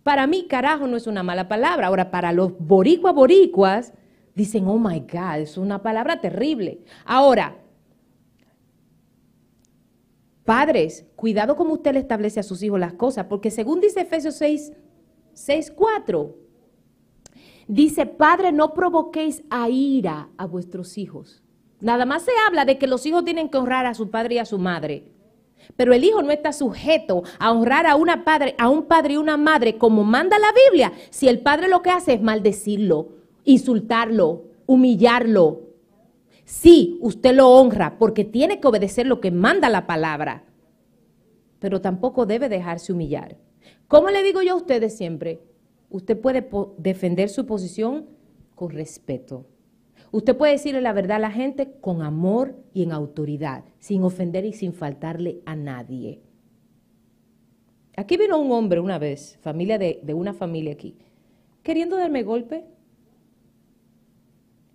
para 0.04 0.28
mí, 0.28 0.48
carajo 0.48 0.88
no 0.88 0.98
es 0.98 1.08
una 1.08 1.24
mala 1.24 1.48
palabra. 1.48 1.88
Ahora, 1.88 2.12
para 2.12 2.32
los 2.32 2.58
boricuas 2.60 3.14
boricuas, 3.14 3.94
dicen, 4.36 4.68
oh 4.68 4.78
my 4.78 5.00
God, 5.00 5.40
es 5.40 5.58
una 5.58 5.82
palabra 5.82 6.22
terrible. 6.22 6.82
Ahora, 7.06 7.56
Padres, 10.46 11.08
cuidado 11.16 11.56
como 11.56 11.74
usted 11.74 11.94
le 11.94 12.00
establece 12.00 12.40
a 12.40 12.44
sus 12.44 12.62
hijos 12.62 12.80
las 12.80 12.94
cosas, 12.94 13.26
porque 13.26 13.50
según 13.50 13.82
dice 13.82 14.02
Efesios 14.02 14.36
6, 14.36 14.74
6 15.34 15.74
4, 15.76 16.36
dice, 17.68 18.06
Padre, 18.06 18.52
no 18.52 18.76
provoquéis 18.76 19.44
a 19.50 19.70
ira 19.70 20.30
a 20.38 20.46
vuestros 20.46 21.00
hijos. 21.00 21.42
Nada 21.82 22.06
más 22.06 22.24
se 22.24 22.32
habla 22.48 22.64
de 22.64 22.78
que 22.78 22.86
los 22.86 23.06
hijos 23.08 23.26
tienen 23.26 23.50
que 23.50 23.58
honrar 23.58 23.88
a 23.88 23.96
su 23.96 24.12
padre 24.12 24.36
y 24.36 24.38
a 24.38 24.46
su 24.46 24.60
madre. 24.60 25.12
Pero 25.76 25.94
el 25.94 26.04
hijo 26.04 26.22
no 26.22 26.32
está 26.32 26.54
sujeto 26.54 27.24
a 27.40 27.52
honrar 27.52 27.88
a, 27.88 27.96
una 27.96 28.24
padre, 28.24 28.54
a 28.60 28.70
un 28.70 28.84
padre 28.84 29.16
y 29.16 29.18
una 29.18 29.38
madre 29.38 29.80
como 29.80 30.04
manda 30.04 30.38
la 30.38 30.54
Biblia 30.70 30.94
si 31.10 31.28
el 31.28 31.40
padre 31.40 31.68
lo 31.68 31.82
que 31.82 31.90
hace 31.90 32.14
es 32.14 32.22
maldecirlo, 32.22 33.10
insultarlo, 33.46 34.44
humillarlo, 34.68 35.65
Sí, 36.46 37.00
usted 37.02 37.36
lo 37.36 37.50
honra 37.50 37.98
porque 37.98 38.24
tiene 38.24 38.60
que 38.60 38.68
obedecer 38.68 39.08
lo 39.08 39.20
que 39.20 39.32
manda 39.32 39.68
la 39.68 39.88
palabra, 39.88 40.44
pero 41.60 41.82
tampoco 41.82 42.28
debe 42.28 42.50
dejarse 42.50 42.94
humillar. 42.94 43.38
¿Cómo 43.88 44.10
le 44.10 44.22
digo 44.22 44.44
yo 44.44 44.54
a 44.54 44.58
ustedes 44.58 44.96
siempre? 44.96 45.42
Usted 45.90 46.20
puede 46.20 46.48
defender 46.78 47.30
su 47.30 47.48
posición 47.48 48.06
con 48.54 48.70
respeto. 48.70 49.48
Usted 50.12 50.38
puede 50.38 50.54
decirle 50.54 50.82
la 50.82 50.94
verdad 50.94 51.18
a 51.18 51.20
la 51.20 51.32
gente 51.32 51.74
con 51.82 52.04
amor 52.04 52.56
y 52.74 52.84
en 52.84 52.92
autoridad, 52.92 53.66
sin 53.80 54.04
ofender 54.04 54.46
y 54.46 54.54
sin 54.54 54.72
faltarle 54.72 55.42
a 55.46 55.56
nadie. 55.56 56.22
Aquí 57.98 58.18
vino 58.18 58.38
un 58.38 58.52
hombre 58.52 58.80
una 58.80 59.00
vez, 59.00 59.40
familia 59.42 59.80
de, 59.80 60.00
de 60.04 60.14
una 60.14 60.34
familia 60.34 60.74
aquí, 60.74 60.96
queriendo 61.64 61.98
darme 61.98 62.22
golpe 62.22 62.66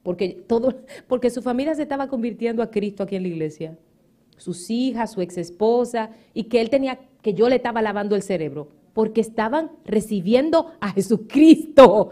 porque, 0.03 0.29
todo, 0.47 0.75
porque 1.07 1.31
su 1.31 1.43
familia 1.43 1.75
se 1.75 1.83
estaba 1.83 2.09
convirtiendo 2.09 2.63
a 2.63 2.71
Cristo 2.71 3.03
aquí 3.03 3.17
en 3.17 3.23
la 3.23 3.29
iglesia. 3.29 3.79
Sus 4.37 4.71
hijas, 4.71 5.13
su 5.13 5.21
ex 5.21 5.37
esposa, 5.37 6.11
y 6.33 6.45
que 6.45 6.61
él 6.61 6.71
tenía, 6.71 6.99
que 7.23 7.35
yo 7.35 7.49
le 7.49 7.57
estaba 7.57 7.83
lavando 7.83 8.17
el 8.17 8.23
cerebro, 8.23 8.69
porque 8.95 9.21
estaban 9.21 9.71
recibiendo 9.85 10.73
a 10.81 10.91
Jesucristo, 10.91 12.11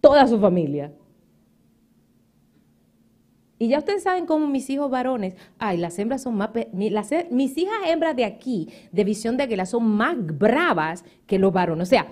toda 0.00 0.26
su 0.26 0.38
familia. 0.38 0.92
Y 3.58 3.68
ya 3.68 3.78
ustedes 3.78 4.02
saben 4.02 4.26
cómo 4.26 4.48
mis 4.48 4.68
hijos 4.70 4.90
varones, 4.90 5.36
ay, 5.58 5.78
las 5.78 5.96
hembras 5.98 6.22
son 6.22 6.36
más, 6.36 6.50
mis 6.72 7.56
hijas 7.56 7.76
hembras 7.86 8.16
de 8.16 8.24
aquí, 8.24 8.68
de 8.90 9.04
visión 9.04 9.36
de 9.36 9.44
águila, 9.44 9.66
son 9.66 9.84
más 9.84 10.16
bravas 10.18 11.04
que 11.26 11.38
los 11.38 11.52
varones. 11.52 11.86
O 11.86 11.90
sea, 11.90 12.08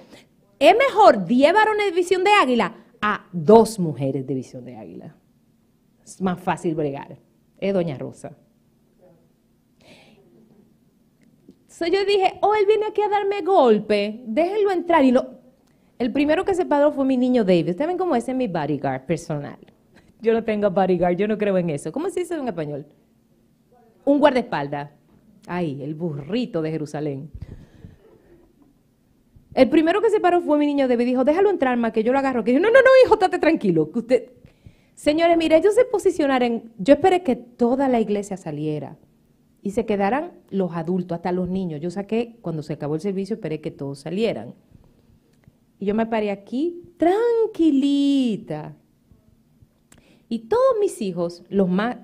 es 0.61 0.77
mejor 0.77 1.25
10 1.25 1.53
varones 1.53 1.87
de 1.87 1.93
visión 1.93 2.23
de 2.23 2.31
águila 2.41 2.73
a 3.01 3.27
dos 3.33 3.79
mujeres 3.79 4.27
de 4.27 4.35
visión 4.35 4.65
de 4.65 4.77
águila. 4.77 5.17
Es 6.05 6.21
más 6.21 6.41
fácil 6.41 6.75
bregar. 6.75 7.19
Es 7.59 7.75
Doña 7.75 7.97
Rosa. 7.97 8.37
So 11.67 11.87
yo 11.87 12.05
dije, 12.05 12.39
oh, 12.43 12.55
él 12.55 12.67
viene 12.67 12.87
aquí 12.87 13.01
a 13.01 13.09
darme 13.09 13.41
golpe, 13.41 14.23
déjenlo 14.27 14.71
entrar. 14.71 15.03
Y 15.05 15.13
lo, 15.13 15.41
el 15.99 16.13
primero 16.13 16.45
que 16.45 16.55
se 16.55 16.67
paró 16.67 16.93
fue 16.93 17.05
mi 17.07 17.17
niño 17.17 17.43
David. 17.43 17.71
Ustedes 17.71 17.89
ven 17.89 17.97
cómo 17.97 18.17
ese 18.17 18.33
es 18.33 18.37
mi 18.37 18.49
bodyguard 18.49 19.07
personal. 19.07 19.59
Yo 20.21 20.35
no 20.35 20.45
tengo 20.45 20.71
bodyguard, 20.71 21.17
yo 21.17 21.27
no 21.27 21.39
creo 21.39 21.57
en 21.57 21.71
eso. 21.71 21.91
¿Cómo 21.91 22.11
se 22.11 22.21
dice 22.21 22.35
en 22.35 22.47
español? 22.47 22.85
Un 24.05 24.19
guardaespaldas. 24.19 24.91
Ay, 25.47 25.83
el 25.83 25.95
burrito 25.95 26.61
de 26.61 26.71
Jerusalén. 26.71 27.31
El 29.55 29.69
primero 29.69 30.01
que 30.01 30.11
se 30.11 30.21
paró 30.21 30.41
fue 30.41 30.59
mi 30.59 30.67
niño 30.67 30.87
David. 30.87 31.07
Dijo, 31.07 31.25
déjalo 31.25 31.51
entrar, 31.51 31.77
más 31.77 31.93
que 31.93 32.05
yo 32.05 32.13
lo 32.13 32.19
agarro. 32.19 32.45
Que 32.45 32.53
dijo, 32.53 32.63
no, 32.63 32.71
no, 32.71 32.81
no, 32.81 32.89
hijo, 33.05 33.15
estate 33.15 33.39
tranquilo. 33.39 33.91
Que 33.91 33.99
usted... 33.99 34.31
Señores, 34.95 35.37
mire, 35.39 35.57
ellos 35.57 35.75
se 35.75 35.85
posicionaron. 35.85 36.73
Yo 36.79 36.95
esperé 36.95 37.23
que 37.23 37.35
toda 37.35 37.89
la 37.89 38.01
iglesia 38.01 38.37
saliera 38.37 38.99
y 39.63 39.71
se 39.71 39.87
quedaran 39.87 40.33
los 40.51 40.73
adultos, 40.73 41.17
hasta 41.17 41.33
los 41.33 41.49
niños. 41.49 41.81
Yo 41.81 41.91
saqué, 41.91 42.39
cuando 42.43 42.63
se 42.63 42.75
acabó 42.75 42.95
el 42.95 43.01
servicio, 43.01 43.35
esperé 43.35 43.61
que 43.61 43.71
todos 43.71 44.01
salieran. 44.01 44.55
Y 45.79 45.87
yo 45.87 45.95
me 45.95 46.07
paré 46.07 46.31
aquí, 46.31 46.83
tranquilita. 46.99 48.77
Y 50.29 50.41
todos 50.41 50.77
mis 50.81 51.01
hijos, 51.01 51.45
los 51.49 51.69
más 51.69 51.97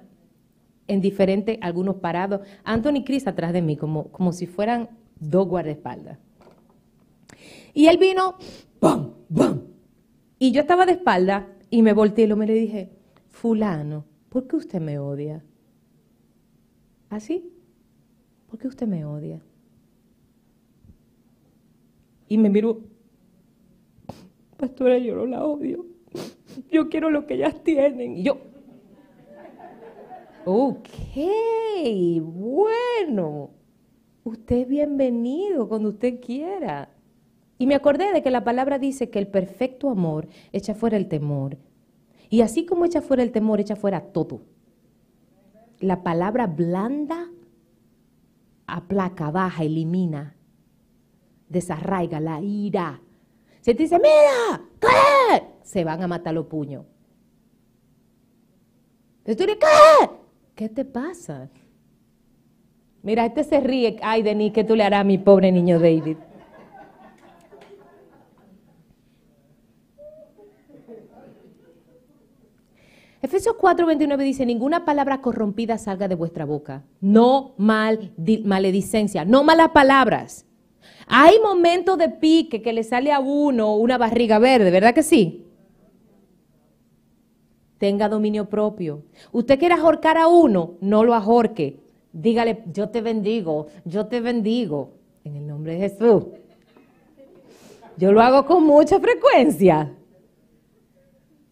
en 0.88 1.00
diferente, 1.00 1.59
algunos 1.62 1.96
parados, 1.96 2.40
Anthony 2.64 2.96
y 2.96 3.04
Chris 3.04 3.26
atrás 3.26 3.52
de 3.52 3.62
mí, 3.62 3.76
como, 3.76 4.09
como 4.09 4.32
si 4.32 4.46
fueran 4.46 4.88
dos 5.18 5.48
guardaespaldas. 5.48 6.18
Y 7.76 7.88
él 7.88 7.98
vino, 7.98 8.36
¡bum, 8.80 9.12
bum! 9.28 9.60
Y 10.38 10.50
yo 10.50 10.62
estaba 10.62 10.86
de 10.86 10.92
espalda 10.92 11.46
y 11.68 11.82
me 11.82 11.92
volteé 11.92 12.24
y 12.24 12.26
lo 12.26 12.34
me 12.34 12.46
le 12.46 12.54
dije, 12.54 12.88
fulano, 13.28 14.06
¿por 14.30 14.46
qué 14.46 14.56
usted 14.56 14.80
me 14.80 14.98
odia? 14.98 15.44
¿Así? 17.10 17.52
¿Por 18.46 18.58
qué 18.58 18.68
usted 18.68 18.86
me 18.86 19.04
odia? 19.04 19.42
Y 22.28 22.38
me 22.38 22.48
miró, 22.48 22.80
pastora, 24.56 24.96
yo 24.96 25.14
no 25.14 25.26
la 25.26 25.44
odio. 25.44 25.84
Yo 26.70 26.88
quiero 26.88 27.10
lo 27.10 27.26
que 27.26 27.34
ellas 27.34 27.62
tienen. 27.62 28.16
Y 28.16 28.22
yo, 28.22 28.38
ok, 30.46 30.88
bueno, 32.22 33.50
usted 34.24 34.60
es 34.60 34.66
bienvenido 34.66 35.68
cuando 35.68 35.90
usted 35.90 36.22
quiera. 36.22 36.95
Y 37.59 37.66
me 37.66 37.75
acordé 37.75 38.12
de 38.12 38.23
que 38.23 38.31
la 38.31 38.45
palabra 38.45 38.79
dice 38.79 39.11
que 39.11 39.19
el 39.19 39.29
perfecto 39.29 39.88
amor 39.88 40.29
echa 40.53 40.75
fuera 40.75 40.97
el 40.97 41.09
temor. 41.09 41.57
Y 42.29 42.42
así 42.42 42.66
como 42.66 42.85
echa 42.85 43.01
fuera 43.01 43.23
el 43.23 43.33
temor, 43.33 43.61
echa 43.61 43.77
fuera 43.77 44.01
todo. 44.01 44.42
La 45.81 46.03
palabra 46.03 46.47
blanda 46.47 47.31
aplaca, 48.66 49.31
baja, 49.31 49.62
elimina, 49.62 50.37
desarraiga 51.49 52.21
la 52.21 52.40
ira. 52.40 53.01
Se 53.61 53.75
te 53.75 53.85
dice, 53.85 53.97
mira, 53.97 54.62
¿qué? 54.81 55.45
Se 55.62 55.85
van 55.85 56.03
a 56.03 56.07
matar 56.07 56.35
los 56.35 56.47
puños. 56.47 56.85
Entonces 59.25 59.57
¿qué? 59.59 60.11
¿Qué 60.55 60.69
te 60.69 60.85
pasa? 60.85 61.51
Mira, 63.03 63.27
este 63.27 63.45
se 63.45 63.61
ríe. 63.61 63.99
Ay, 64.03 64.23
Denis, 64.23 64.53
¿qué 64.53 64.64
tú 64.64 64.77
le 64.77 64.85
harás 64.85 65.01
a 65.01 65.05
mi 65.05 65.19
pobre 65.19 65.53
niño 65.53 65.79
David? 65.79 66.16
Efesios 73.26 73.56
4:29 73.56 74.22
dice, 74.22 74.46
ninguna 74.46 74.84
palabra 74.84 75.20
corrompida 75.20 75.78
salga 75.78 76.06
de 76.06 76.14
vuestra 76.14 76.44
boca. 76.44 76.84
No 77.00 77.54
mal, 77.56 78.12
maledicencia, 78.44 79.24
no 79.24 79.42
malas 79.42 79.70
palabras. 79.70 80.46
Hay 81.08 81.40
momentos 81.40 81.98
de 81.98 82.08
pique 82.08 82.62
que 82.62 82.72
le 82.72 82.84
sale 82.84 83.10
a 83.10 83.18
uno 83.18 83.74
una 83.74 83.98
barriga 83.98 84.38
verde, 84.38 84.70
¿verdad 84.70 84.94
que 84.94 85.02
sí? 85.02 85.44
Tenga 87.78 88.08
dominio 88.08 88.48
propio. 88.48 89.02
Usted 89.32 89.58
quiere 89.58 89.74
ahorcar 89.74 90.18
a 90.18 90.28
uno, 90.28 90.74
no 90.80 91.02
lo 91.02 91.12
ahorque. 91.12 91.80
Dígale, 92.12 92.62
yo 92.72 92.90
te 92.90 93.00
bendigo, 93.00 93.66
yo 93.84 94.06
te 94.06 94.20
bendigo. 94.20 94.92
En 95.24 95.34
el 95.34 95.48
nombre 95.48 95.72
de 95.72 95.88
Jesús. 95.88 96.26
Yo 97.96 98.12
lo 98.12 98.20
hago 98.20 98.46
con 98.46 98.62
mucha 98.62 99.00
frecuencia. 99.00 99.92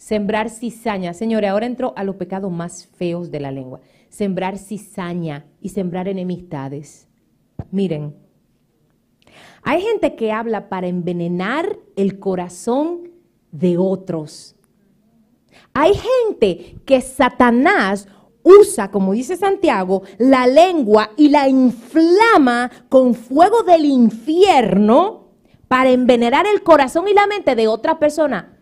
Sembrar 0.05 0.51
cizaña. 0.51 1.15
Señores, 1.15 1.49
ahora 1.49 1.65
entro 1.65 1.95
a 1.97 2.05
los 2.05 2.17
pecados 2.17 2.53
más 2.53 2.87
feos 2.87 3.31
de 3.31 3.41
la 3.41 3.51
lengua. 3.51 3.81
Sembrar 4.11 4.59
cizaña 4.59 5.47
y 5.63 5.71
sembrar 5.71 6.09
enemistades. 6.09 7.09
Miren, 7.71 8.15
Hay 9.63 9.81
gente 9.81 10.15
que 10.15 10.31
habla 10.31 10.69
para 10.69 10.89
envenenar 10.89 11.79
el 11.97 12.19
corazón 12.19 13.13
de 13.51 13.79
otros. 13.79 14.57
Hay 15.73 15.95
gente 15.95 16.77
que 16.85 17.01
Satanás 17.01 18.07
usa, 18.43 18.91
como 18.91 19.15
dice 19.15 19.39
Santiago, 19.39 20.03
la 20.19 20.47
lengua 20.47 21.13
y 21.17 21.31
la 21.31 21.49
inflama 21.49 22.71
con 22.91 23.15
fuego 23.15 23.63
del 23.63 23.87
infierno 23.87 25.31
para 25.67 25.93
envenenar 25.93 26.47
el 26.47 26.63
corazón 26.63 27.09
y 27.09 27.15
la 27.15 27.27
mente 27.27 27.55
de 27.55 27.69
otra 27.69 27.99
persona 27.99 28.54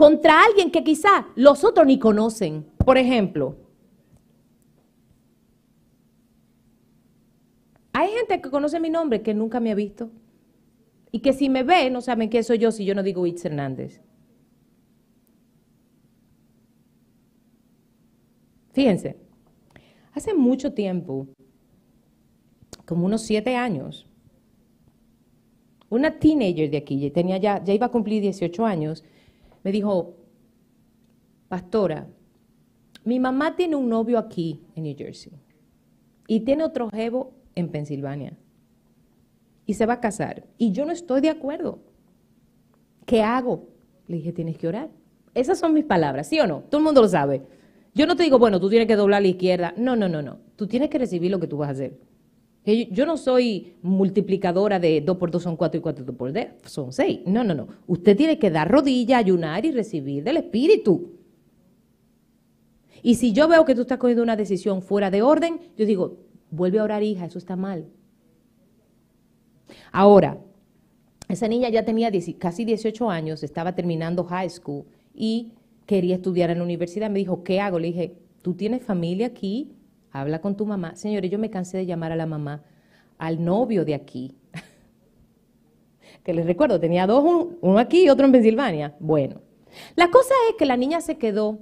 contra 0.00 0.42
alguien 0.42 0.70
que 0.70 0.82
quizá 0.82 1.26
los 1.34 1.62
otros 1.62 1.86
ni 1.86 1.98
conocen. 1.98 2.64
Por 2.86 2.96
ejemplo, 2.96 3.58
hay 7.92 8.08
gente 8.12 8.40
que 8.40 8.50
conoce 8.50 8.80
mi 8.80 8.88
nombre 8.88 9.20
que 9.20 9.34
nunca 9.34 9.60
me 9.60 9.70
ha 9.70 9.74
visto 9.74 10.10
y 11.12 11.18
que 11.18 11.34
si 11.34 11.50
me 11.50 11.64
ve 11.64 11.90
no 11.90 12.00
saben 12.00 12.30
quién 12.30 12.44
soy 12.44 12.56
yo 12.56 12.72
si 12.72 12.86
yo 12.86 12.94
no 12.94 13.02
digo 13.02 13.26
Itz 13.26 13.44
Hernández. 13.44 14.00
Fíjense, 18.72 19.18
hace 20.14 20.32
mucho 20.32 20.72
tiempo, 20.72 21.28
como 22.86 23.04
unos 23.04 23.20
siete 23.20 23.54
años, 23.54 24.08
una 25.90 26.18
teenager 26.18 26.70
de 26.70 26.78
aquí, 26.78 27.10
tenía 27.10 27.36
ya, 27.36 27.62
ya 27.62 27.74
iba 27.74 27.84
a 27.84 27.90
cumplir 27.90 28.22
18 28.22 28.64
años, 28.64 29.04
me 29.62 29.72
dijo, 29.72 30.16
pastora, 31.48 32.08
mi 33.04 33.18
mamá 33.18 33.56
tiene 33.56 33.76
un 33.76 33.88
novio 33.88 34.18
aquí 34.18 34.62
en 34.74 34.84
New 34.84 34.96
Jersey 34.96 35.32
y 36.26 36.40
tiene 36.40 36.64
otro 36.64 36.90
jevo 36.90 37.32
en 37.54 37.68
Pensilvania 37.68 38.36
y 39.66 39.74
se 39.74 39.86
va 39.86 39.94
a 39.94 40.00
casar 40.00 40.46
y 40.58 40.72
yo 40.72 40.84
no 40.84 40.92
estoy 40.92 41.20
de 41.20 41.30
acuerdo. 41.30 41.80
¿Qué 43.06 43.22
hago? 43.22 43.68
Le 44.06 44.16
dije, 44.16 44.32
tienes 44.32 44.56
que 44.56 44.68
orar. 44.68 44.90
Esas 45.34 45.58
son 45.58 45.74
mis 45.74 45.84
palabras, 45.84 46.28
¿sí 46.28 46.38
o 46.40 46.46
no? 46.46 46.60
Todo 46.68 46.78
el 46.78 46.84
mundo 46.84 47.02
lo 47.02 47.08
sabe. 47.08 47.42
Yo 47.94 48.06
no 48.06 48.16
te 48.16 48.22
digo, 48.22 48.38
bueno, 48.38 48.60
tú 48.60 48.68
tienes 48.68 48.86
que 48.86 48.96
doblar 48.96 49.22
la 49.22 49.28
izquierda. 49.28 49.74
No, 49.76 49.96
no, 49.96 50.08
no, 50.08 50.22
no. 50.22 50.38
Tú 50.56 50.66
tienes 50.66 50.90
que 50.90 50.98
recibir 50.98 51.30
lo 51.30 51.40
que 51.40 51.46
tú 51.46 51.56
vas 51.56 51.68
a 51.68 51.72
hacer. 51.72 51.98
Yo 52.64 53.06
no 53.06 53.16
soy 53.16 53.74
multiplicadora 53.82 54.78
de 54.78 55.00
2 55.00 55.16
por 55.16 55.30
2 55.30 55.42
son 55.42 55.56
4 55.56 55.78
y 55.78 55.82
4 55.82 56.16
por 56.16 56.32
2 56.32 56.44
son 56.66 56.92
6. 56.92 57.20
No, 57.26 57.42
no, 57.42 57.54
no. 57.54 57.68
Usted 57.86 58.16
tiene 58.16 58.38
que 58.38 58.50
dar 58.50 58.70
rodilla, 58.70 59.18
ayunar 59.18 59.64
y 59.64 59.72
recibir 59.72 60.22
del 60.22 60.36
Espíritu. 60.36 61.12
Y 63.02 63.14
si 63.14 63.32
yo 63.32 63.48
veo 63.48 63.64
que 63.64 63.74
tú 63.74 63.82
estás 63.82 63.98
cogiendo 63.98 64.22
una 64.22 64.36
decisión 64.36 64.82
fuera 64.82 65.10
de 65.10 65.22
orden, 65.22 65.58
yo 65.76 65.86
digo, 65.86 66.18
vuelve 66.50 66.78
a 66.78 66.84
orar, 66.84 67.02
hija, 67.02 67.24
eso 67.24 67.38
está 67.38 67.56
mal. 67.56 67.86
Ahora, 69.90 70.38
esa 71.28 71.48
niña 71.48 71.70
ya 71.70 71.84
tenía 71.84 72.10
casi 72.38 72.64
18 72.64 73.08
años, 73.08 73.42
estaba 73.42 73.74
terminando 73.74 74.24
high 74.24 74.50
school 74.50 74.84
y 75.14 75.52
quería 75.86 76.16
estudiar 76.16 76.50
en 76.50 76.58
la 76.58 76.64
universidad. 76.64 77.08
Me 77.08 77.20
dijo, 77.20 77.42
¿qué 77.42 77.60
hago? 77.60 77.78
Le 77.78 77.88
dije, 77.88 78.18
tú 78.42 78.54
tienes 78.54 78.82
familia 78.82 79.28
aquí, 79.28 79.72
habla 80.12 80.40
con 80.40 80.56
tu 80.56 80.66
mamá. 80.66 80.96
Señores, 80.96 81.30
yo 81.30 81.38
me 81.38 81.50
cansé 81.50 81.78
de 81.78 81.86
llamar 81.86 82.12
a 82.12 82.16
la 82.16 82.26
mamá, 82.26 82.62
al 83.18 83.44
novio 83.44 83.84
de 83.84 83.94
aquí. 83.94 84.36
que 86.24 86.34
les 86.34 86.46
recuerdo, 86.46 86.80
tenía 86.80 87.06
dos, 87.06 87.48
uno 87.60 87.78
aquí 87.78 88.04
y 88.04 88.08
otro 88.08 88.26
en 88.26 88.32
Pensilvania. 88.32 88.96
Bueno, 89.00 89.40
la 89.96 90.10
cosa 90.10 90.34
es 90.48 90.56
que 90.56 90.66
la 90.66 90.76
niña 90.76 91.00
se 91.00 91.18
quedó 91.18 91.58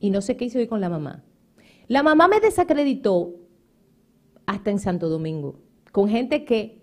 y 0.00 0.10
no 0.10 0.20
sé 0.20 0.36
qué 0.36 0.46
hizo 0.46 0.58
hoy 0.58 0.66
con 0.66 0.80
la 0.80 0.88
mamá. 0.88 1.24
La 1.88 2.02
mamá 2.02 2.28
me 2.28 2.40
desacreditó 2.40 3.34
hasta 4.46 4.70
en 4.70 4.78
Santo 4.78 5.08
Domingo, 5.08 5.60
con 5.92 6.08
gente 6.08 6.44
que 6.44 6.82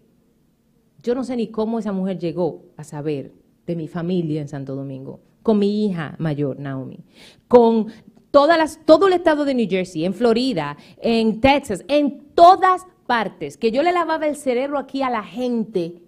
yo 1.02 1.16
no 1.16 1.24
sé 1.24 1.36
ni 1.36 1.48
cómo 1.48 1.80
esa 1.80 1.92
mujer 1.92 2.18
llegó 2.18 2.66
a 2.76 2.84
saber 2.84 3.34
de 3.66 3.76
mi 3.76 3.88
familia 3.88 4.42
en 4.42 4.48
Santo 4.48 4.76
Domingo 4.76 5.22
con 5.48 5.60
mi 5.60 5.86
hija 5.86 6.14
mayor, 6.20 6.60
Naomi, 6.60 7.00
con 7.48 7.88
todas 8.32 8.58
las, 8.58 8.86
todo 8.86 9.08
el 9.08 9.14
estado 9.14 9.46
de 9.46 9.54
New 9.54 9.68
Jersey, 9.70 10.06
en 10.06 10.14
Florida, 10.14 10.78
en 11.02 11.42
Texas, 11.42 11.84
en 11.88 12.34
todas 12.34 12.86
partes, 13.06 13.58
que 13.58 13.72
yo 13.72 13.84
le 13.84 13.92
lavaba 13.92 14.28
el 14.28 14.36
cerebro 14.36 14.78
aquí 14.78 15.02
a 15.02 15.10
la 15.10 15.24
gente 15.24 16.02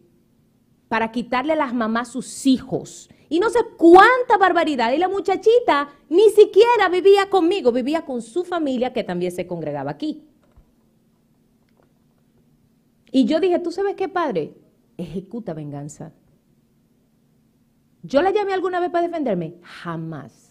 para 0.87 1.11
quitarle 1.11 1.53
a 1.53 1.55
las 1.55 1.73
mamás 1.73 2.11
sus 2.11 2.45
hijos. 2.45 3.09
Y 3.29 3.39
no 3.39 3.49
sé 3.49 3.59
cuánta 3.77 4.37
barbaridad. 4.39 4.91
Y 4.91 4.97
la 4.97 5.07
muchachita 5.07 5.89
ni 6.09 6.29
siquiera 6.31 6.89
vivía 6.91 7.29
conmigo, 7.29 7.71
vivía 7.71 8.03
con 8.03 8.21
su 8.21 8.43
familia 8.43 8.91
que 8.91 9.03
también 9.03 9.31
se 9.31 9.45
congregaba 9.45 9.91
aquí. 9.91 10.25
Y 13.11 13.25
yo 13.25 13.39
dije, 13.39 13.59
¿tú 13.59 13.71
sabes 13.71 13.95
qué, 13.95 14.09
padre? 14.09 14.55
Ejecuta 14.97 15.53
venganza. 15.53 16.11
¿Yo 18.01 18.21
la 18.21 18.31
llamé 18.31 18.53
alguna 18.53 18.79
vez 18.79 18.89
para 18.89 19.07
defenderme? 19.07 19.55
Jamás. 19.61 20.48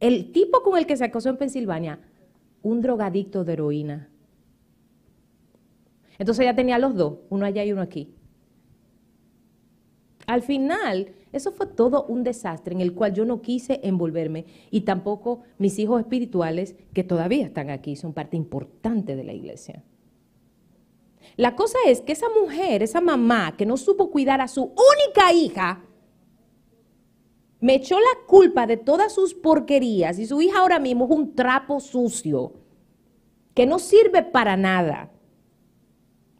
El 0.00 0.32
tipo 0.32 0.62
con 0.62 0.78
el 0.78 0.86
que 0.86 0.96
se 0.96 1.04
acosó 1.04 1.28
en 1.28 1.36
Pensilvania, 1.36 2.00
un 2.62 2.80
drogadicto 2.80 3.44
de 3.44 3.52
heroína. 3.52 4.08
Entonces 6.18 6.42
ella 6.42 6.56
tenía 6.56 6.78
los 6.78 6.94
dos, 6.94 7.18
uno 7.28 7.46
allá 7.46 7.64
y 7.64 7.72
uno 7.72 7.82
aquí. 7.82 8.14
Al 10.26 10.42
final, 10.42 11.12
eso 11.32 11.52
fue 11.52 11.66
todo 11.66 12.04
un 12.04 12.22
desastre 12.22 12.74
en 12.74 12.80
el 12.80 12.94
cual 12.94 13.14
yo 13.14 13.24
no 13.24 13.42
quise 13.42 13.80
envolverme 13.82 14.46
y 14.70 14.82
tampoco 14.82 15.42
mis 15.58 15.78
hijos 15.78 16.00
espirituales, 16.00 16.76
que 16.92 17.04
todavía 17.04 17.44
están 17.44 17.70
aquí, 17.70 17.96
son 17.96 18.12
parte 18.12 18.36
importante 18.36 19.16
de 19.16 19.24
la 19.24 19.32
iglesia. 19.32 19.82
La 21.36 21.56
cosa 21.56 21.78
es 21.86 22.00
que 22.00 22.12
esa 22.12 22.26
mujer, 22.40 22.82
esa 22.82 23.00
mamá 23.00 23.56
que 23.56 23.66
no 23.66 23.76
supo 23.76 24.10
cuidar 24.10 24.40
a 24.40 24.48
su 24.48 24.62
única 24.62 25.32
hija, 25.32 25.82
me 27.60 27.74
echó 27.74 27.98
la 27.98 28.26
culpa 28.26 28.66
de 28.66 28.76
todas 28.76 29.12
sus 29.12 29.34
porquerías 29.34 30.18
y 30.18 30.26
su 30.26 30.40
hija 30.40 30.60
ahora 30.60 30.78
mismo 30.78 31.04
es 31.04 31.10
un 31.10 31.34
trapo 31.34 31.78
sucio 31.80 32.54
que 33.54 33.66
no 33.66 33.78
sirve 33.78 34.22
para 34.22 34.56
nada. 34.56 35.10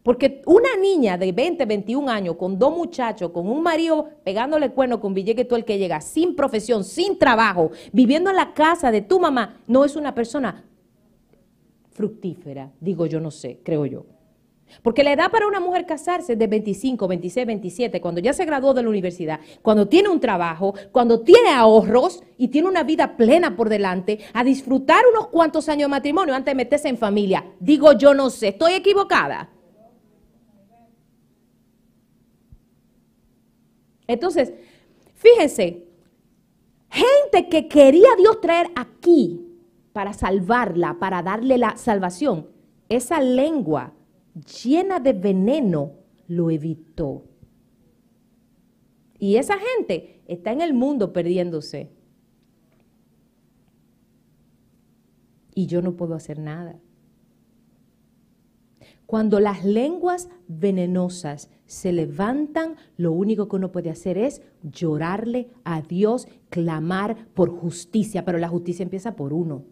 Porque 0.03 0.41
una 0.47 0.77
niña 0.81 1.19
de 1.19 1.31
20, 1.31 1.67
21 1.67 2.11
años 2.11 2.37
con 2.37 2.59
dos 2.59 2.75
muchachos, 2.75 3.31
con 3.33 3.47
un 3.47 3.63
marido 3.63 4.09
pegándole 4.25 4.71
cuerno 4.71 4.99
con 4.99 5.13
billete 5.13 5.45
todo 5.45 5.59
el 5.59 5.67
que 5.67 5.77
llega, 5.77 6.01
sin 6.01 6.35
profesión, 6.35 6.85
sin 6.85 7.19
trabajo, 7.19 7.71
viviendo 7.93 8.31
en 8.31 8.37
la 8.37 8.55
casa 8.55 8.91
de 8.91 9.03
tu 9.03 9.21
mamá, 9.21 9.61
no 9.67 9.85
es 9.85 9.97
una 9.97 10.15
persona 10.15 10.65
fructífera, 11.91 12.73
digo 12.81 13.05
yo 13.05 13.21
no 13.21 13.31
sé, 13.31 13.61
creo 13.63 13.85
yo. 13.85 14.07
Porque 14.83 15.05
la 15.05 15.13
edad 15.13 15.31
para 15.31 15.47
una 15.47 15.61
mujer 15.61 15.87
casarse 15.87 16.33
es 16.33 16.39
de 16.39 16.47
25, 16.47 17.07
26, 17.07 17.47
27, 17.47 18.01
cuando 18.01 18.21
ya 18.21 18.33
se 18.33 18.45
graduó 18.45 18.75
de 18.75 18.83
la 18.83 18.89
universidad, 18.89 19.41
cuando 19.63 19.89
tiene 19.89 20.09
un 20.09 20.21
trabajo, 20.21 20.75
cuando 20.93 21.21
tiene 21.21 21.51
ahorros 21.51 22.23
y 22.39 22.49
tiene 22.49 22.69
una 22.69 22.83
vida 22.83 23.17
plena 23.17 23.57
por 23.57 23.69
delante, 23.69 24.21
a 24.33 24.45
disfrutar 24.45 25.05
unos 25.13 25.29
cuantos 25.29 25.69
años 25.69 25.89
de 25.89 25.91
matrimonio 25.91 26.35
antes 26.35 26.53
de 26.53 26.57
meterse 26.57 26.89
en 26.89 26.99
familia. 26.99 27.45
Digo, 27.59 27.93
yo 27.93 28.15
no 28.15 28.31
sé, 28.31 28.49
estoy 28.49 28.75
equivocada. 28.75 29.51
Entonces, 34.07 34.53
fíjense, 35.15 35.87
gente 36.91 37.49
que 37.49 37.69
quería 37.69 38.09
Dios 38.19 38.41
traer 38.41 38.69
aquí 38.75 39.47
para 39.93 40.13
salvarla, 40.13 40.97
para 40.99 41.23
darle 41.23 41.59
la 41.59 41.77
salvación, 41.77 42.49
esa 42.89 43.21
lengua 43.21 43.93
llena 44.35 45.01
de 45.01 45.13
veneno, 45.13 45.93
lo 46.27 46.51
evitó. 46.51 47.25
Y 49.19 49.37
esa 49.37 49.57
gente 49.59 50.23
está 50.27 50.53
en 50.53 50.61
el 50.61 50.73
mundo 50.73 51.13
perdiéndose. 51.13 51.91
Y 55.55 55.67
yo 55.67 55.83
no 55.83 55.97
puedo 55.97 56.15
hacer 56.15 56.39
nada. 56.39 56.79
Cuando 59.11 59.41
las 59.41 59.65
lenguas 59.65 60.29
venenosas 60.47 61.51
se 61.67 61.93
levantan, 61.93 62.77
lo 62.97 63.11
único 63.11 63.49
que 63.49 63.57
uno 63.57 63.73
puede 63.73 63.91
hacer 63.91 64.17
es 64.17 64.41
llorarle 64.63 65.51
a 65.65 65.83
Dios, 65.83 66.29
clamar 66.49 67.27
por 67.35 67.51
justicia, 67.51 68.25
pero 68.25 68.39
la 68.39 68.49
justicia 68.49 68.85
empieza 68.85 69.17
por 69.17 69.33
uno. 69.33 69.65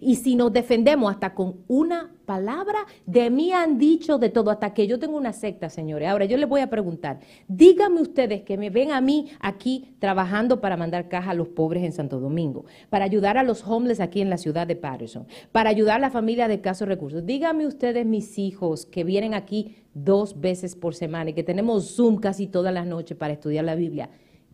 Y 0.00 0.16
si 0.16 0.36
nos 0.36 0.52
defendemos 0.52 1.10
hasta 1.10 1.34
con 1.34 1.56
una 1.68 2.10
palabra, 2.30 2.86
de 3.06 3.28
mí 3.28 3.52
han 3.52 3.76
dicho 3.76 4.18
de 4.18 4.28
todo, 4.28 4.50
hasta 4.50 4.72
que 4.72 4.86
yo 4.86 4.98
tengo 4.98 5.16
una 5.16 5.32
secta, 5.32 5.68
señores. 5.68 6.08
Ahora 6.08 6.26
yo 6.26 6.36
les 6.36 6.48
voy 6.48 6.60
a 6.60 6.70
preguntar, 6.70 7.18
díganme 7.48 8.00
ustedes 8.00 8.42
que 8.42 8.56
me 8.56 8.70
ven 8.70 8.92
a 8.92 9.00
mí 9.00 9.30
aquí 9.40 9.96
trabajando 9.98 10.60
para 10.60 10.76
mandar 10.76 11.08
caja 11.08 11.32
a 11.32 11.34
los 11.34 11.48
pobres 11.48 11.82
en 11.82 11.92
Santo 11.92 12.20
Domingo, 12.20 12.66
para 12.88 13.04
ayudar 13.04 13.36
a 13.36 13.42
los 13.42 13.66
homeless 13.66 13.98
aquí 13.98 14.20
en 14.20 14.30
la 14.30 14.38
ciudad 14.38 14.66
de 14.66 14.76
Patterson, 14.76 15.26
para 15.50 15.70
ayudar 15.70 15.96
a 15.96 16.00
la 16.00 16.10
familia 16.10 16.46
de 16.46 16.60
casos 16.60 16.86
recursos. 16.86 17.26
Díganme 17.26 17.66
ustedes, 17.66 18.06
mis 18.06 18.38
hijos, 18.38 18.86
que 18.86 19.02
vienen 19.02 19.34
aquí 19.34 19.74
dos 19.94 20.40
veces 20.40 20.76
por 20.76 20.94
semana 20.94 21.30
y 21.30 21.32
que 21.32 21.42
tenemos 21.42 21.96
Zoom 21.96 22.18
casi 22.18 22.46
todas 22.46 22.72
las 22.72 22.86
noches 22.86 23.16
para 23.16 23.32
estudiar 23.32 23.64
la 23.64 23.74
Biblia. 23.74 24.08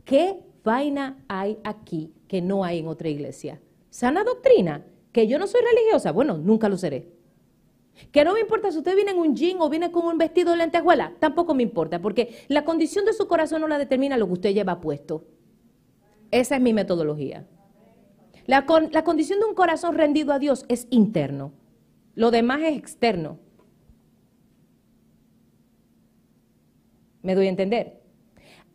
¿Qué 0.05 0.39
vaina 0.65 1.19
hay 1.29 1.59
aquí 1.63 2.13
que 2.27 2.41
no 2.41 2.65
hay 2.65 2.79
en 2.79 2.89
otra 2.89 3.09
iglesia? 3.09 3.61
Sana 3.91 4.25
doctrina 4.25 4.83
que 5.17 5.27
yo 5.27 5.39
no 5.39 5.47
soy 5.47 5.63
religiosa, 5.63 6.13
bueno, 6.13 6.37
nunca 6.37 6.69
lo 6.69 6.77
seré. 6.77 7.09
Que 8.13 8.23
no 8.23 8.35
me 8.35 8.41
importa 8.41 8.71
si 8.71 8.77
usted 8.77 8.95
viene 8.95 9.13
en 9.13 9.19
un 9.19 9.35
jean 9.35 9.57
o 9.61 9.71
viene 9.71 9.91
con 9.91 10.05
un 10.05 10.19
vestido 10.19 10.51
de 10.51 10.59
lentejuela, 10.59 11.15
tampoco 11.19 11.55
me 11.55 11.63
importa, 11.63 12.03
porque 12.03 12.45
la 12.49 12.67
condición 12.67 13.07
de 13.07 13.15
su 13.15 13.27
corazón 13.27 13.63
no 13.63 13.67
la 13.67 13.79
determina 13.79 14.19
lo 14.19 14.27
que 14.27 14.35
usted 14.35 14.53
lleva 14.53 14.79
puesto. 14.79 15.25
Esa 16.31 16.57
es 16.57 16.61
mi 16.61 16.75
metodología. 16.75 17.49
La, 18.45 18.67
la 18.93 19.05
condición 19.05 19.41
de 19.41 19.47
un 19.47 19.55
corazón 19.55 19.95
rendido 19.95 20.35
a 20.35 20.39
Dios 20.39 20.67
es 20.69 20.87
interno, 20.91 21.55
lo 22.15 22.31
demás 22.31 22.61
es 22.61 22.77
externo. 22.77 23.39
¿Me 27.23 27.35
doy 27.35 27.47
a 27.47 27.49
entender? 27.49 28.03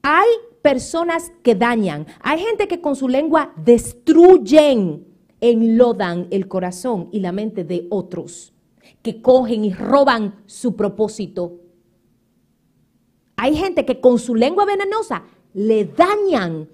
Hay 0.02 0.28
personas 0.64 1.32
que 1.44 1.54
dañan, 1.54 2.08
hay 2.20 2.40
gente 2.40 2.68
que 2.68 2.82
con 2.82 2.96
su 2.96 3.08
lengua 3.08 3.54
destruyen, 3.58 5.11
enlodan 5.42 6.28
el 6.30 6.48
corazón 6.48 7.10
y 7.12 7.20
la 7.20 7.32
mente 7.32 7.64
de 7.64 7.88
otros, 7.90 8.54
que 9.02 9.22
cogen 9.22 9.66
y 9.66 9.74
roban 9.74 10.44
su 10.46 10.76
propósito. 10.76 11.60
Hay 13.36 13.56
gente 13.56 13.86
que 13.86 14.00
con 14.00 14.20
su 14.20 14.36
lengua 14.36 14.66
venenosa 14.66 15.24
le 15.54 15.86
dañan 15.86 16.70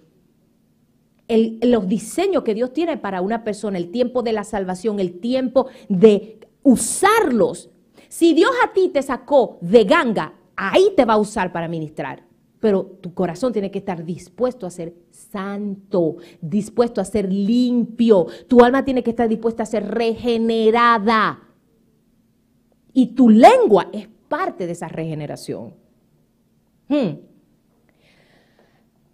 los 1.30 1.88
diseños 1.88 2.44
que 2.44 2.54
Dios 2.54 2.74
tiene 2.74 2.98
para 2.98 3.22
una 3.22 3.44
persona, 3.44 3.78
el 3.78 3.92
tiempo 3.92 4.22
de 4.22 4.34
la 4.34 4.44
salvación, 4.44 5.00
el 5.00 5.20
tiempo 5.20 5.68
de 5.90 6.40
usarlos. 6.64 7.70
Si 8.10 8.34
Dios 8.34 8.52
a 8.64 8.74
ti 8.74 8.90
te 8.90 9.02
sacó 9.02 9.58
de 9.62 9.84
ganga, 9.84 10.34
ahí 10.56 10.94
te 10.96 11.06
va 11.06 11.14
a 11.14 11.18
usar 11.18 11.52
para 11.52 11.68
ministrar. 11.68 12.24
Pero 12.60 12.86
tu 12.86 13.14
corazón 13.14 13.54
tiene 13.54 13.72
que 13.72 13.80
estar 13.80 14.04
dispuesto 14.04 14.66
a 14.66 14.72
ser 14.72 14.94
santo, 15.32 16.18
dispuesto 16.42 17.02
a 17.02 17.06
ser 17.06 17.32
limpio. 17.32 18.28
Tu 18.48 18.62
alma 18.64 18.86
tiene 18.86 19.04
que 19.04 19.12
estar 19.12 19.28
dispuesta 19.28 19.64
a 19.64 19.66
ser 19.66 19.88
regenerada. 19.88 21.44
Y 22.94 23.08
tu 23.08 23.30
lengua 23.30 23.90
es 23.94 24.08
parte 24.28 24.66
de 24.66 24.72
esa 24.74 24.88
regeneración. 24.88 25.74
Hmm. 26.88 27.20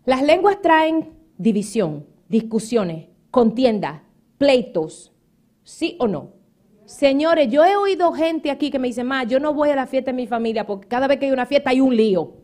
Las 0.06 0.21
lenguas 0.23 0.62
traen 0.62 1.13
división, 1.38 2.06
discusiones, 2.30 3.08
contienda, 3.32 4.04
pleitos. 4.38 5.12
¿Sí 5.63 5.95
o 5.99 6.08
no? 6.08 6.34
Señores, 6.86 7.49
yo 7.49 7.63
he 7.63 7.76
oído 7.78 8.12
gente 8.12 8.52
aquí 8.52 8.69
que 8.69 8.80
me 8.80 8.89
dice, 8.89 9.04
ma, 9.04 9.23
yo 9.23 9.39
no 9.39 9.54
voy 9.54 9.69
a 9.69 9.76
la 9.76 9.88
fiesta 9.88 10.12
de 10.12 10.17
mi 10.17 10.28
familia 10.28 10.65
porque 10.65 10.88
cada 10.88 11.08
vez 11.08 11.17
que 11.17 11.26
hay 11.26 11.32
una 11.32 11.45
fiesta 11.45 11.69
hay 11.69 11.80
un 11.80 11.95
lío. 11.95 12.43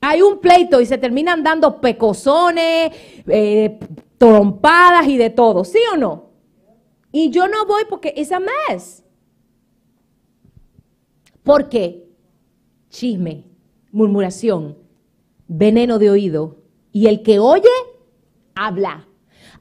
Hay 0.00 0.22
un 0.22 0.40
pleito 0.40 0.80
y 0.80 0.86
se 0.86 0.98
terminan 0.98 1.42
dando 1.42 1.80
pecosones, 1.80 2.92
eh, 3.26 3.78
trompadas 4.16 5.06
y 5.08 5.16
de 5.16 5.30
todo, 5.30 5.64
¿sí 5.64 5.78
o 5.92 5.96
no? 5.96 6.30
Y 7.10 7.30
yo 7.30 7.48
no 7.48 7.66
voy 7.66 7.82
porque 7.88 8.14
es 8.16 8.30
a 8.32 8.40
mess. 8.40 9.04
¿Por 11.42 11.68
qué? 11.68 12.06
Chisme, 12.90 13.44
murmuración, 13.90 14.78
veneno 15.46 15.98
de 15.98 16.10
oído. 16.10 16.58
Y 16.92 17.06
el 17.06 17.22
que 17.22 17.38
oye, 17.38 17.68
habla. 18.54 19.08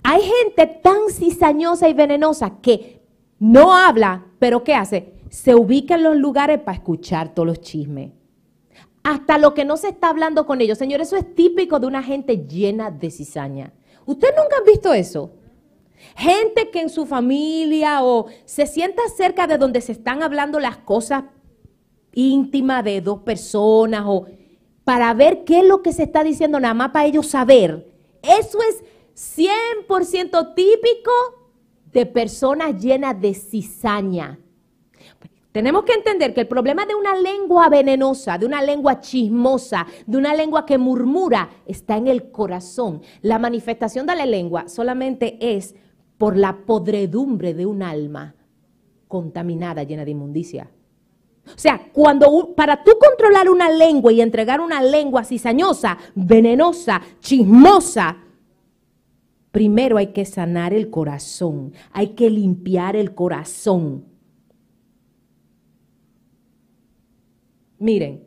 Hay 0.03 0.21
gente 0.21 0.67
tan 0.67 1.09
cizañosa 1.11 1.89
y 1.89 1.93
venenosa 1.93 2.59
que 2.61 3.01
no 3.39 3.73
habla, 3.73 4.25
pero 4.39 4.63
¿qué 4.63 4.75
hace? 4.75 5.13
Se 5.29 5.55
ubica 5.55 5.95
en 5.95 6.03
los 6.03 6.15
lugares 6.15 6.59
para 6.59 6.77
escuchar 6.77 7.33
todos 7.33 7.47
los 7.47 7.61
chismes. 7.61 8.11
Hasta 9.07 9.37
lo 9.37 9.53
que 9.53 9.63
no 9.63 9.77
se 9.77 9.87
está 9.87 10.09
hablando 10.09 10.45
con 10.45 10.59
ellos. 10.59 10.77
Señor, 10.77 10.99
eso 10.99 11.15
es 11.15 11.33
típico 11.33 11.79
de 11.79 11.87
una 11.87 12.03
gente 12.03 12.45
llena 12.45 12.91
de 12.91 13.09
cizaña. 13.09 13.71
¿Ustedes 14.05 14.35
nunca 14.35 14.57
han 14.57 14.65
visto 14.65 14.93
eso? 14.93 15.31
Gente 16.17 16.69
que 16.71 16.81
en 16.81 16.89
su 16.89 17.05
familia 17.05 18.03
o 18.03 18.25
se 18.43 18.67
sienta 18.67 19.01
cerca 19.15 19.47
de 19.47 19.57
donde 19.57 19.79
se 19.79 19.93
están 19.93 20.23
hablando 20.23 20.59
las 20.59 20.75
cosas 20.79 21.23
íntimas 22.15 22.83
de 22.83 22.99
dos 22.99 23.19
personas 23.19 24.03
o 24.05 24.25
para 24.83 25.13
ver 25.13 25.45
qué 25.45 25.59
es 25.59 25.65
lo 25.65 25.81
que 25.81 25.93
se 25.93 26.03
está 26.03 26.21
diciendo, 26.21 26.59
nada 26.59 26.73
más 26.73 26.89
para 26.89 27.05
ellos 27.05 27.27
saber. 27.27 27.89
Eso 28.21 28.57
es 28.61 28.83
100% 29.87 30.53
típico 30.53 31.11
de 31.93 32.05
personas 32.07 32.77
llenas 32.83 33.21
de 33.21 33.33
cizaña. 33.33 34.37
Tenemos 35.57 35.85
que 35.85 35.93
entender 35.93 36.35
que 36.35 36.41
el 36.41 36.47
problema 36.47 36.85
de 36.85 36.93
una 36.93 37.15
lengua 37.15 37.67
venenosa, 37.67 38.37
de 38.37 38.45
una 38.45 38.61
lengua 38.61 38.99
chismosa, 38.99 39.87
de 40.05 40.15
una 40.15 40.35
lengua 40.35 40.67
que 40.67 40.77
murmura, 40.77 41.49
está 41.65 41.97
en 41.97 42.05
el 42.05 42.29
corazón. 42.29 43.01
La 43.23 43.39
manifestación 43.39 44.05
de 44.05 44.15
la 44.15 44.27
lengua 44.27 44.69
solamente 44.69 45.39
es 45.41 45.73
por 46.19 46.37
la 46.37 46.57
podredumbre 46.63 47.55
de 47.55 47.65
un 47.65 47.81
alma 47.81 48.35
contaminada, 49.07 49.81
llena 49.81 50.05
de 50.05 50.11
inmundicia. 50.11 50.69
O 51.47 51.57
sea, 51.57 51.89
cuando 51.91 52.53
para 52.55 52.83
tú 52.83 52.91
controlar 52.99 53.49
una 53.49 53.71
lengua 53.71 54.13
y 54.13 54.21
entregar 54.21 54.61
una 54.61 54.83
lengua 54.83 55.23
cizañosa, 55.23 55.97
venenosa, 56.13 57.01
chismosa, 57.19 58.17
Primero 59.49 59.97
hay 59.97 60.07
que 60.13 60.23
sanar 60.23 60.71
el 60.71 60.91
corazón, 60.91 61.73
hay 61.91 62.09
que 62.09 62.29
limpiar 62.29 62.95
el 62.95 63.15
corazón. 63.15 64.16
Miren, 67.79 68.23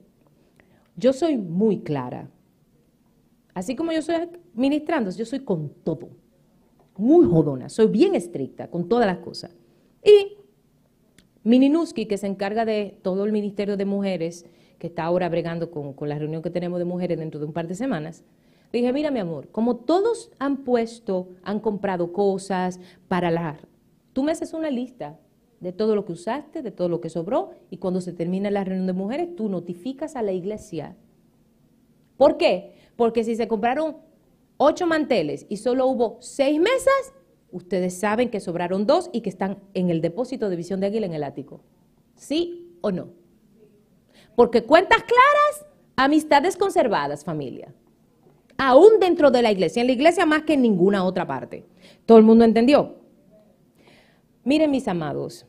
yo 0.96 1.12
soy 1.12 1.36
muy 1.36 1.80
clara. 1.80 2.30
Así 3.54 3.74
como 3.74 3.92
yo 3.92 4.02
soy 4.02 4.28
ministrando, 4.54 5.10
yo 5.10 5.24
soy 5.24 5.40
con 5.40 5.70
todo. 5.82 6.10
Muy 6.96 7.26
jodona, 7.26 7.68
soy 7.68 7.86
bien 7.86 8.14
estricta 8.14 8.68
con 8.68 8.88
todas 8.88 9.06
las 9.06 9.18
cosas. 9.18 9.50
Y 10.04 10.36
Mininuski, 11.42 12.06
que 12.06 12.18
se 12.18 12.26
encarga 12.26 12.64
de 12.64 12.98
todo 13.02 13.24
el 13.24 13.32
Ministerio 13.32 13.76
de 13.76 13.84
Mujeres, 13.86 14.46
que 14.78 14.88
está 14.88 15.04
ahora 15.04 15.28
bregando 15.28 15.70
con, 15.70 15.94
la 16.08 16.18
reunión 16.18 16.42
que 16.42 16.50
tenemos 16.50 16.78
de 16.78 16.84
mujeres 16.84 17.18
dentro 17.18 17.40
de 17.40 17.46
un 17.46 17.52
par 17.52 17.66
de 17.66 17.74
semanas, 17.74 18.24
dije, 18.72 18.92
mira 18.92 19.10
mi 19.10 19.20
amor, 19.20 19.48
como 19.50 19.76
todos 19.76 20.30
han 20.38 20.58
puesto, 20.58 21.28
han 21.42 21.60
comprado 21.60 22.12
cosas 22.12 22.80
para 23.08 23.30
la... 23.30 23.58
Tú 24.12 24.22
me 24.22 24.32
haces 24.32 24.52
una 24.52 24.70
lista 24.70 25.18
de 25.60 25.72
todo 25.72 25.94
lo 25.94 26.04
que 26.04 26.12
usaste, 26.12 26.62
de 26.62 26.70
todo 26.70 26.88
lo 26.88 27.00
que 27.00 27.10
sobró, 27.10 27.50
y 27.70 27.76
cuando 27.76 28.00
se 28.00 28.12
termina 28.12 28.50
la 28.50 28.64
reunión 28.64 28.86
de 28.86 28.92
mujeres, 28.92 29.36
tú 29.36 29.48
notificas 29.48 30.16
a 30.16 30.22
la 30.22 30.32
iglesia. 30.32 30.96
¿Por 32.16 32.36
qué? 32.36 32.74
Porque 32.96 33.24
si 33.24 33.36
se 33.36 33.48
compraron 33.48 33.98
ocho 34.56 34.86
manteles 34.86 35.46
y 35.48 35.58
solo 35.58 35.86
hubo 35.86 36.18
seis 36.20 36.58
mesas, 36.58 37.14
ustedes 37.52 37.94
saben 37.98 38.30
que 38.30 38.40
sobraron 38.40 38.86
dos 38.86 39.10
y 39.12 39.20
que 39.20 39.30
están 39.30 39.58
en 39.74 39.90
el 39.90 40.00
depósito 40.00 40.50
de 40.50 40.56
visión 40.56 40.80
de 40.80 40.86
águila 40.86 41.06
en 41.06 41.14
el 41.14 41.24
ático. 41.24 41.62
¿Sí 42.14 42.76
o 42.80 42.90
no? 42.90 43.08
Porque 44.36 44.64
cuentas 44.64 45.02
claras, 45.02 45.66
amistades 45.96 46.56
conservadas, 46.56 47.24
familia 47.24 47.74
aún 48.60 49.00
dentro 49.00 49.30
de 49.30 49.40
la 49.40 49.50
iglesia, 49.50 49.80
en 49.80 49.86
la 49.86 49.94
iglesia 49.94 50.26
más 50.26 50.42
que 50.42 50.52
en 50.52 50.60
ninguna 50.60 51.04
otra 51.04 51.26
parte. 51.26 51.64
¿Todo 52.04 52.18
el 52.18 52.24
mundo 52.24 52.44
entendió? 52.44 52.96
Miren 54.44 54.70
mis 54.70 54.86
amados, 54.86 55.46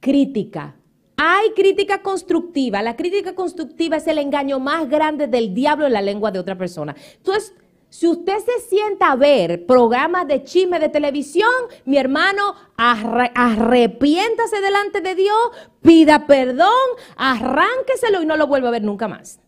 crítica. 0.00 0.76
Hay 1.16 1.50
crítica 1.54 2.02
constructiva. 2.02 2.82
La 2.82 2.96
crítica 2.96 3.34
constructiva 3.34 3.96
es 3.96 4.06
el 4.06 4.18
engaño 4.18 4.58
más 4.58 4.88
grande 4.88 5.26
del 5.26 5.54
diablo 5.54 5.86
en 5.86 5.92
la 5.92 6.02
lengua 6.02 6.30
de 6.30 6.38
otra 6.38 6.56
persona. 6.56 6.96
Entonces, 7.16 7.54
si 7.88 8.06
usted 8.06 8.38
se 8.38 8.60
sienta 8.68 9.12
a 9.12 9.16
ver 9.16 9.66
programas 9.66 10.26
de 10.26 10.44
chisme 10.44 10.78
de 10.78 10.88
televisión, 10.88 11.50
mi 11.84 11.98
hermano, 11.98 12.54
arrepiéntase 12.76 14.60
delante 14.60 15.00
de 15.00 15.14
Dios, 15.14 15.38
pida 15.82 16.26
perdón, 16.26 16.70
arránqueselo 17.16 18.22
y 18.22 18.26
no 18.26 18.36
lo 18.36 18.46
vuelva 18.46 18.68
a 18.68 18.72
ver 18.72 18.82
nunca 18.82 19.08
más 19.08 19.40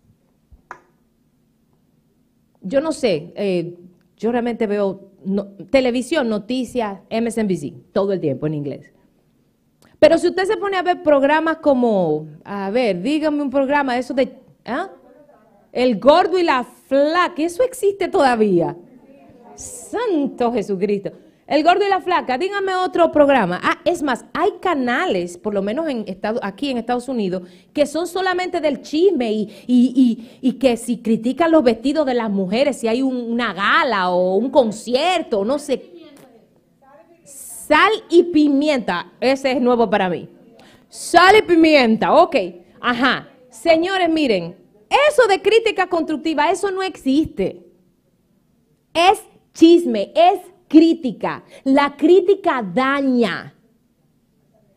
yo 2.63 2.81
no 2.81 2.93
sé, 2.93 3.33
eh, 3.37 3.75
yo 4.17 4.33
realmente 4.33 4.67
veo 4.67 5.11
televisión, 5.71 6.29
noticias, 6.29 7.01
MSNBC, 7.11 7.93
todo 7.93 8.13
el 8.13 8.21
tiempo 8.21 8.47
en 8.47 8.55
inglés. 8.55 8.93
Pero 10.03 10.19
si 10.19 10.27
usted 10.27 10.47
se 10.47 10.57
pone 10.57 10.77
a 10.77 10.83
ver 10.83 11.01
programas 11.01 11.59
como, 11.59 12.27
a 12.43 12.71
ver, 12.71 13.01
dígame 13.01 13.41
un 13.41 13.51
programa, 13.51 13.97
eso 13.97 14.13
de, 14.13 14.37
¿ah? 14.65 14.91
El 15.71 16.01
gordo 16.01 16.37
y 16.39 16.43
la 16.43 16.65
flaca, 16.65 17.41
eso 17.41 17.63
existe 17.63 18.09
todavía. 18.09 18.77
Santo 19.55 20.53
Jesucristo. 20.53 21.13
El 21.47 21.63
gordo 21.63 21.87
y 21.87 21.89
la 21.89 22.01
flaca, 22.01 22.37
díganme 22.37 22.75
otro 22.75 23.13
programa. 23.13 23.61
Ah, 23.63 23.79
es 23.85 24.03
más, 24.03 24.25
hay 24.33 24.51
canales, 24.61 25.39
por 25.39 25.55
lo 25.55 25.63
menos 25.63 25.89
en 25.89 26.05
aquí 26.43 26.71
en 26.71 26.79
Estados 26.79 27.09
Unidos, 27.09 27.45
que 27.73 27.87
son 27.87 28.09
solamente 28.09 28.61
del 28.61 28.83
chisme 28.83 29.31
y, 29.69 30.57
que 30.59 30.77
si 30.79 30.99
critican 30.99 31.53
los 31.53 31.63
vestidos 31.63 32.07
de 32.07 32.15
las 32.15 32.29
mujeres, 32.29 32.77
si 32.81 32.89
hay 32.89 33.03
una 33.03 33.53
gala 33.53 34.11
o 34.11 34.35
un 34.35 34.51
concierto, 34.51 35.45
no 35.45 35.61
sé. 35.61 35.92
Sal 37.73 38.05
y 38.11 38.25
pimienta, 38.25 39.15
ese 39.19 39.53
es 39.53 39.61
nuevo 39.63 39.89
para 39.89 40.11
mí. 40.11 40.29
Sal 40.91 41.39
y 41.39 41.41
pimienta, 41.41 42.13
ok. 42.13 42.37
Ajá. 42.79 43.31
Señores, 43.49 44.11
miren, 44.11 44.59
eso 45.09 45.27
de 45.27 45.41
crítica 45.41 45.89
constructiva, 45.89 46.51
eso 46.51 46.71
no 46.71 46.83
existe. 46.83 47.65
Es 48.93 49.23
chisme, 49.55 50.13
es 50.15 50.41
crítica. 50.69 51.45
La 51.65 51.97
crítica 51.97 52.63
daña. 52.63 53.55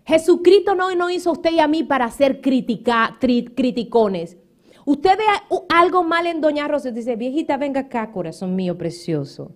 Jesucristo 0.05 0.73
no 0.73 0.95
nos 0.95 1.11
hizo 1.11 1.31
a 1.31 1.33
usted 1.33 1.51
y 1.51 1.59
a 1.59 1.67
mí 1.67 1.83
para 1.83 2.09
ser 2.11 2.39
critica, 2.39 3.17
criticones. 3.19 4.37
Usted 4.85 5.17
ve 5.17 5.57
algo 5.67 6.01
mal 6.01 6.27
en 6.27 6.39
Doña 6.39 6.69
Rosa 6.69 6.87
y 6.87 6.93
dice, 6.93 7.17
viejita, 7.17 7.57
venga 7.57 7.81
acá, 7.81 8.09
corazón 8.13 8.55
mío 8.55 8.77
precioso. 8.77 9.53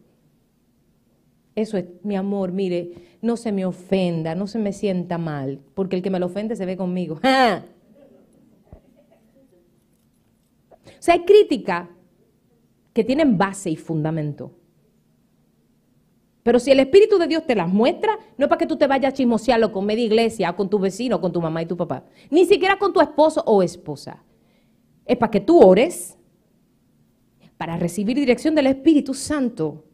Eso 1.55 1.77
es, 1.77 1.85
mi 2.03 2.17
amor, 2.17 2.51
mire, 2.51 3.08
no 3.21 3.37
se 3.37 3.51
me 3.51 3.65
ofenda, 3.65 4.35
no 4.35 4.47
se 4.47 4.59
me 4.59 4.73
sienta 4.73 5.17
mal, 5.17 5.59
porque 5.73 5.95
el 5.95 6.01
que 6.01 6.09
me 6.09 6.19
lo 6.19 6.27
ofende 6.27 6.55
se 6.55 6.65
ve 6.65 6.77
conmigo. 6.77 7.19
O 10.97 11.01
sea, 11.01 11.13
hay 11.13 11.23
críticas 11.23 11.87
que 12.91 13.05
tienen 13.05 13.37
base 13.37 13.69
y 13.69 13.77
fundamento. 13.77 14.51
Pero 16.43 16.59
si 16.59 16.71
el 16.71 16.79
Espíritu 16.81 17.17
de 17.17 17.27
Dios 17.27 17.45
te 17.45 17.55
las 17.55 17.69
muestra, 17.69 18.17
no 18.37 18.45
es 18.45 18.49
para 18.49 18.59
que 18.59 18.65
tú 18.65 18.75
te 18.75 18.87
vayas 18.87 19.13
a 19.13 19.15
chismosearlo 19.15 19.71
con 19.71 19.85
media 19.85 20.03
iglesia, 20.03 20.53
con 20.53 20.69
tu 20.69 20.77
vecino, 20.77 21.21
con 21.21 21.31
tu 21.31 21.39
mamá 21.39 21.61
y 21.61 21.67
tu 21.67 21.77
papá. 21.77 22.03
Ni 22.29 22.45
siquiera 22.45 22.77
con 22.77 22.91
tu 22.91 22.99
esposo 22.99 23.41
o 23.45 23.63
esposa. 23.63 24.23
Es 25.05 25.15
para 25.15 25.31
que 25.31 25.39
tú 25.39 25.61
ores 25.61 26.17
para 27.55 27.77
recibir 27.77 28.15
dirección 28.17 28.55
del 28.55 28.67
Espíritu 28.67 29.13
Santo. 29.13 29.85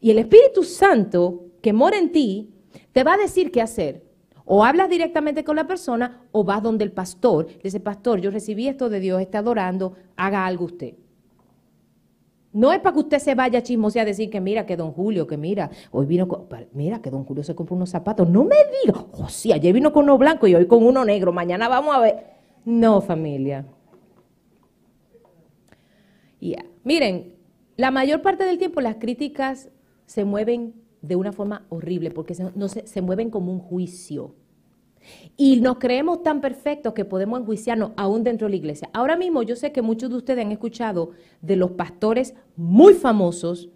Y 0.00 0.10
el 0.10 0.18
Espíritu 0.18 0.62
Santo 0.62 1.46
que 1.64 1.72
mora 1.72 1.96
en 1.96 2.12
ti 2.12 2.50
te 2.92 3.04
va 3.04 3.14
a 3.14 3.16
decir 3.16 3.50
qué 3.50 3.62
hacer. 3.62 4.04
O 4.44 4.62
hablas 4.62 4.90
directamente 4.90 5.44
con 5.44 5.56
la 5.56 5.66
persona 5.66 6.20
o 6.30 6.44
vas 6.44 6.62
donde 6.62 6.84
el 6.84 6.92
pastor. 6.92 7.46
Le 7.46 7.62
dice, 7.62 7.80
pastor, 7.80 8.20
yo 8.20 8.30
recibí 8.30 8.68
esto 8.68 8.90
de 8.90 9.00
Dios, 9.00 9.22
está 9.22 9.38
adorando, 9.38 9.94
haga 10.14 10.44
algo 10.44 10.66
usted. 10.66 10.92
No 12.52 12.70
es 12.70 12.80
para 12.80 12.92
que 12.92 13.00
usted 13.00 13.18
se 13.18 13.34
vaya 13.34 13.60
a 13.60 13.62
chismosear 13.62 14.04
a 14.04 14.10
decir 14.10 14.28
que 14.28 14.42
mira 14.42 14.66
que 14.66 14.76
don 14.76 14.92
Julio, 14.92 15.26
que 15.26 15.38
mira, 15.38 15.70
hoy 15.90 16.04
vino 16.04 16.28
con, 16.28 16.46
mira 16.74 17.00
que 17.00 17.08
don 17.08 17.24
Julio 17.24 17.42
se 17.42 17.54
compró 17.54 17.76
unos 17.76 17.88
zapatos. 17.88 18.28
No 18.28 18.44
me 18.44 18.56
diga, 18.84 19.06
oh 19.12 19.30
sí, 19.30 19.50
ayer 19.50 19.72
vino 19.72 19.90
con 19.90 20.04
uno 20.04 20.18
blanco 20.18 20.46
y 20.46 20.54
hoy 20.54 20.66
con 20.66 20.84
uno 20.84 21.02
negro, 21.02 21.32
mañana 21.32 21.66
vamos 21.66 21.96
a 21.96 22.00
ver. 22.00 22.26
No, 22.66 23.00
familia. 23.00 23.64
Ya. 26.42 26.62
Miren, 26.82 27.34
la 27.78 27.90
mayor 27.90 28.20
parte 28.20 28.44
del 28.44 28.58
tiempo 28.58 28.82
las 28.82 28.96
críticas 28.96 29.70
se 30.04 30.26
mueven 30.26 30.83
de 31.06 31.16
una 31.16 31.32
forma 31.32 31.66
horrible, 31.68 32.10
porque 32.10 32.34
se, 32.34 32.50
no 32.54 32.68
se, 32.68 33.02
mueven 33.02 33.30
como 33.30 33.52
un 33.52 33.58
juicio. 33.58 34.34
Y 35.36 35.60
nos 35.60 35.78
creemos 35.78 36.22
tan 36.22 36.40
perfectos 36.40 36.94
que 36.94 37.04
podemos 37.04 37.38
enjuiciarnos 37.38 37.90
aún 37.96 38.24
dentro 38.24 38.46
de 38.46 38.52
la 38.52 38.56
iglesia. 38.56 38.88
Ahora 38.94 39.16
mismo 39.16 39.42
yo 39.42 39.54
sé 39.54 39.70
que 39.70 39.82
muchos 39.82 40.08
de 40.08 40.16
ustedes 40.16 40.44
han 40.44 40.52
escuchado 40.52 41.10
de 41.42 41.56
los 41.56 41.72
pastores 41.72 42.34
muy 42.56 42.94
famosos 42.94 43.68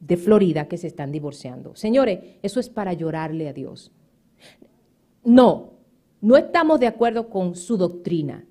de 0.00 0.16
Florida 0.16 0.66
que 0.66 0.78
se 0.78 0.86
están 0.86 1.12
divorciando. 1.12 1.76
Señores, 1.76 2.20
eso 2.42 2.58
es 2.58 2.70
para 2.70 2.94
llorarle 2.94 3.48
a 3.48 3.52
Dios. 3.52 3.92
No, 5.22 5.74
no 6.22 6.38
estamos 6.38 6.80
de 6.80 6.86
acuerdo 6.86 7.28
con 7.28 7.54
su 7.54 7.76
doctrina. 7.76 8.46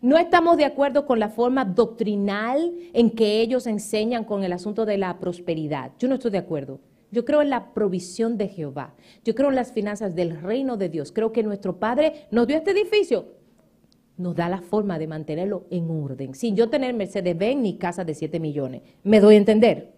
No 0.00 0.16
estamos 0.16 0.56
de 0.56 0.64
acuerdo 0.64 1.04
con 1.04 1.18
la 1.18 1.28
forma 1.28 1.66
doctrinal 1.66 2.72
en 2.94 3.10
que 3.10 3.42
ellos 3.42 3.66
enseñan 3.66 4.24
con 4.24 4.42
el 4.42 4.54
asunto 4.54 4.86
de 4.86 4.96
la 4.96 5.18
prosperidad. 5.18 5.92
Yo 5.98 6.08
no 6.08 6.14
estoy 6.14 6.30
de 6.30 6.38
acuerdo. 6.38 6.80
Yo 7.10 7.24
creo 7.24 7.42
en 7.42 7.50
la 7.50 7.72
provisión 7.72 8.38
de 8.38 8.48
Jehová. 8.48 8.94
Yo 9.24 9.34
creo 9.34 9.48
en 9.48 9.56
las 9.56 9.72
finanzas 9.72 10.14
del 10.14 10.40
reino 10.40 10.76
de 10.76 10.88
Dios. 10.88 11.12
Creo 11.12 11.32
que 11.32 11.42
nuestro 11.42 11.78
Padre 11.78 12.26
nos 12.30 12.46
dio 12.46 12.56
este 12.56 12.70
edificio. 12.70 13.26
Nos 14.16 14.36
da 14.36 14.48
la 14.48 14.60
forma 14.60 14.98
de 14.98 15.06
mantenerlo 15.06 15.66
en 15.70 15.90
orden. 15.90 16.34
Sin 16.34 16.54
yo 16.54 16.68
tener 16.68 16.94
Mercedes-Benz 16.94 17.60
ni 17.60 17.78
casa 17.78 18.04
de 18.04 18.14
7 18.14 18.38
millones. 18.38 18.82
¿Me 19.02 19.18
doy 19.18 19.34
a 19.34 19.38
entender? 19.38 19.92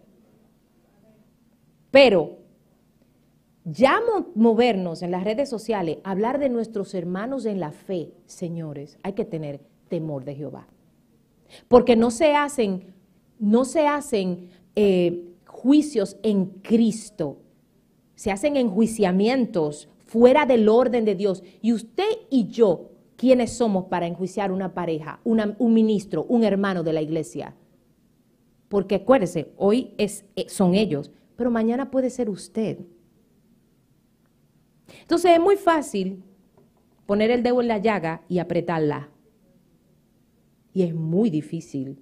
Pero 1.90 2.38
ya 3.64 4.00
movernos 4.34 5.02
en 5.02 5.10
las 5.10 5.24
redes 5.24 5.48
sociales, 5.48 5.98
hablar 6.02 6.38
de 6.38 6.48
nuestros 6.48 6.94
hermanos 6.94 7.44
en 7.46 7.60
la 7.60 7.70
fe, 7.70 8.12
señores, 8.26 8.98
hay 9.02 9.12
que 9.12 9.24
tener 9.24 9.60
temor 9.88 10.24
de 10.24 10.34
Jehová. 10.34 10.66
Porque 11.68 11.94
no 11.94 12.10
se 12.10 12.34
hacen, 12.34 12.94
no 13.38 13.64
se 13.64 13.86
hacen 13.86 14.48
eh, 14.74 15.31
juicios 15.62 16.16
en 16.22 16.46
Cristo. 16.46 17.38
Se 18.16 18.32
hacen 18.32 18.56
enjuiciamientos 18.56 19.88
fuera 20.04 20.44
del 20.44 20.68
orden 20.68 21.04
de 21.04 21.14
Dios. 21.14 21.42
Y 21.62 21.72
usted 21.72 22.08
y 22.30 22.48
yo, 22.48 22.90
¿quiénes 23.16 23.52
somos 23.52 23.86
para 23.86 24.06
enjuiciar 24.06 24.50
una 24.50 24.74
pareja, 24.74 25.20
un 25.24 25.72
ministro, 25.72 26.24
un 26.28 26.42
hermano 26.42 26.82
de 26.82 26.92
la 26.92 27.00
iglesia? 27.00 27.54
Porque 28.68 28.96
acuérdese, 28.96 29.52
hoy 29.56 29.94
es, 29.98 30.24
eh, 30.34 30.46
son 30.48 30.74
ellos, 30.74 31.12
pero 31.36 31.50
mañana 31.50 31.90
puede 31.90 32.10
ser 32.10 32.28
usted. 32.28 32.78
Entonces 35.00 35.32
es 35.32 35.40
muy 35.40 35.56
fácil 35.56 36.22
poner 37.06 37.30
el 37.30 37.42
dedo 37.42 37.60
en 37.60 37.68
la 37.68 37.78
llaga 37.78 38.22
y 38.28 38.38
apretarla. 38.40 39.10
Y 40.74 40.82
es 40.82 40.94
muy 40.94 41.30
difícil 41.30 41.98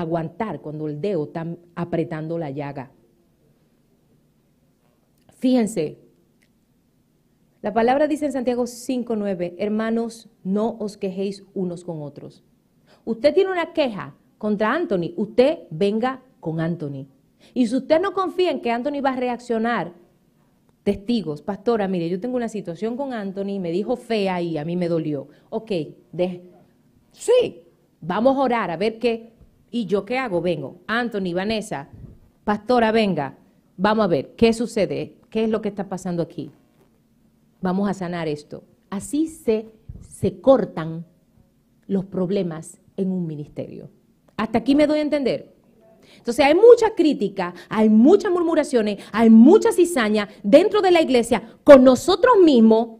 aguantar 0.00 0.60
cuando 0.60 0.86
el 0.86 1.00
dedo 1.00 1.24
está 1.24 1.46
apretando 1.74 2.38
la 2.38 2.50
llaga. 2.50 2.90
Fíjense, 5.34 5.98
la 7.62 7.72
palabra 7.72 8.06
dice 8.06 8.26
en 8.26 8.32
Santiago 8.32 8.64
5.9, 8.64 9.54
hermanos, 9.58 10.28
no 10.44 10.76
os 10.78 10.96
quejéis 10.96 11.44
unos 11.54 11.84
con 11.84 12.02
otros. 12.02 12.44
Usted 13.04 13.34
tiene 13.34 13.50
una 13.50 13.72
queja 13.72 14.14
contra 14.36 14.72
Anthony, 14.72 15.12
usted 15.16 15.60
venga 15.70 16.22
con 16.40 16.60
Anthony. 16.60 17.06
Y 17.54 17.66
si 17.66 17.76
usted 17.76 18.00
no 18.00 18.12
confía 18.12 18.50
en 18.50 18.60
que 18.60 18.70
Anthony 18.70 19.00
va 19.04 19.10
a 19.10 19.16
reaccionar, 19.16 19.92
testigos, 20.84 21.42
pastora, 21.42 21.88
mire, 21.88 22.08
yo 22.08 22.20
tengo 22.20 22.36
una 22.36 22.48
situación 22.48 22.96
con 22.96 23.12
Anthony, 23.12 23.58
me 23.60 23.70
dijo 23.70 23.96
fea 23.96 24.40
y 24.40 24.58
a 24.58 24.64
mí 24.64 24.76
me 24.76 24.88
dolió. 24.88 25.28
Ok, 25.50 25.70
de, 26.12 26.50
sí, 27.12 27.62
vamos 28.00 28.36
a 28.36 28.40
orar 28.40 28.70
a 28.70 28.76
ver 28.76 28.98
qué, 28.98 29.32
¿Y 29.70 29.86
yo 29.86 30.04
qué 30.04 30.18
hago? 30.18 30.40
Vengo. 30.40 30.80
Anthony, 30.86 31.34
Vanessa, 31.34 31.88
pastora, 32.44 32.92
venga. 32.92 33.36
Vamos 33.76 34.04
a 34.04 34.08
ver 34.08 34.34
qué 34.34 34.52
sucede, 34.52 35.16
qué 35.30 35.44
es 35.44 35.50
lo 35.50 35.60
que 35.60 35.68
está 35.68 35.88
pasando 35.88 36.22
aquí. 36.22 36.50
Vamos 37.60 37.88
a 37.88 37.94
sanar 37.94 38.28
esto. 38.28 38.64
Así 38.90 39.26
se, 39.26 39.66
se 40.00 40.40
cortan 40.40 41.04
los 41.86 42.04
problemas 42.04 42.80
en 42.96 43.12
un 43.12 43.26
ministerio. 43.26 43.90
Hasta 44.36 44.58
aquí 44.58 44.74
me 44.74 44.86
doy 44.86 45.00
a 45.00 45.02
entender. 45.02 45.54
Entonces 46.16 46.44
hay 46.44 46.54
mucha 46.54 46.94
crítica, 46.94 47.54
hay 47.68 47.88
muchas 47.88 48.32
murmuraciones, 48.32 49.02
hay 49.12 49.30
mucha 49.30 49.72
cizaña 49.72 50.28
dentro 50.42 50.80
de 50.80 50.90
la 50.90 51.02
iglesia 51.02 51.58
con 51.64 51.84
nosotros 51.84 52.34
mismos. 52.42 52.98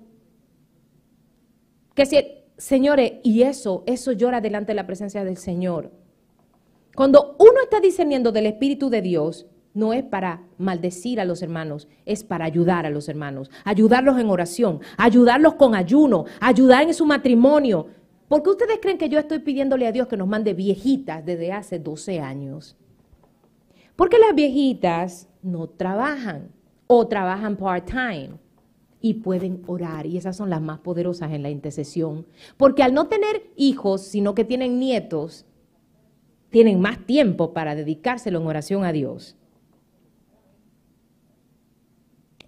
Que 1.95 2.07
si, 2.07 2.19
señores, 2.57 3.15
y 3.23 3.43
eso, 3.43 3.83
eso 3.87 4.13
llora 4.13 4.41
delante 4.41 4.73
de 4.73 4.77
la 4.77 4.87
presencia 4.87 5.25
del 5.25 5.37
Señor. 5.37 5.91
Cuando 6.99 7.37
uno 7.39 7.61
está 7.63 7.79
discerniendo 7.79 8.33
del 8.33 8.47
Espíritu 8.47 8.91
de 8.91 9.01
Dios, 9.01 9.47
no 9.73 9.93
es 9.93 10.03
para 10.03 10.43
maldecir 10.59 11.21
a 11.21 11.25
los 11.25 11.43
hermanos, 11.43 11.87
es 12.05 12.25
para 12.25 12.45
ayudar 12.45 12.87
a 12.87 12.91
los 12.91 13.09
hermanos, 13.09 13.53
ayudarlos 13.65 14.19
en 14.19 14.29
oración, 14.29 14.81
ayudarlos 14.97 15.55
con 15.55 15.77
ayuno, 15.77 16.25
ayudar 16.41 16.83
en 16.83 16.95
su 16.95 17.07
matrimonio. 17.07 17.87
¿Por 18.27 18.43
qué 18.43 18.51
ustedes 18.51 18.81
creen 18.83 18.99
que 18.99 19.09
yo 19.09 19.21
estoy 19.21 19.39
pidiéndole 19.39 19.87
a 19.87 19.93
Dios 19.93 20.09
que 20.09 20.17
nos 20.17 20.27
mande 20.27 20.55
viejitas 20.55 21.25
desde 21.25 21.53
hace 21.53 21.79
12 21.79 22.19
años? 22.19 22.77
Porque 23.95 24.19
las 24.19 24.35
viejitas 24.35 25.29
no 25.41 25.69
trabajan 25.69 26.51
o 26.89 27.07
trabajan 27.07 27.57
part-time 27.57 28.41
y 29.01 29.15
pueden 29.15 29.63
orar 29.69 30.05
y 30.05 30.17
esas 30.17 30.37
son 30.37 30.51
las 30.51 30.61
más 30.61 30.81
poderosas 30.81 31.31
en 31.31 31.45
la 31.45 31.51
intercesión. 31.51 32.27
Porque 32.57 32.83
al 32.83 32.93
no 32.93 33.07
tener 33.07 33.53
hijos, 33.55 34.03
sino 34.03 34.35
que 34.35 34.45
tienen 34.45 34.81
nietos, 34.81 35.47
tienen 36.51 36.81
más 36.81 37.05
tiempo 37.05 37.53
para 37.53 37.75
dedicárselo 37.75 38.41
en 38.41 38.47
oración 38.47 38.85
a 38.85 38.93
Dios. 38.93 39.37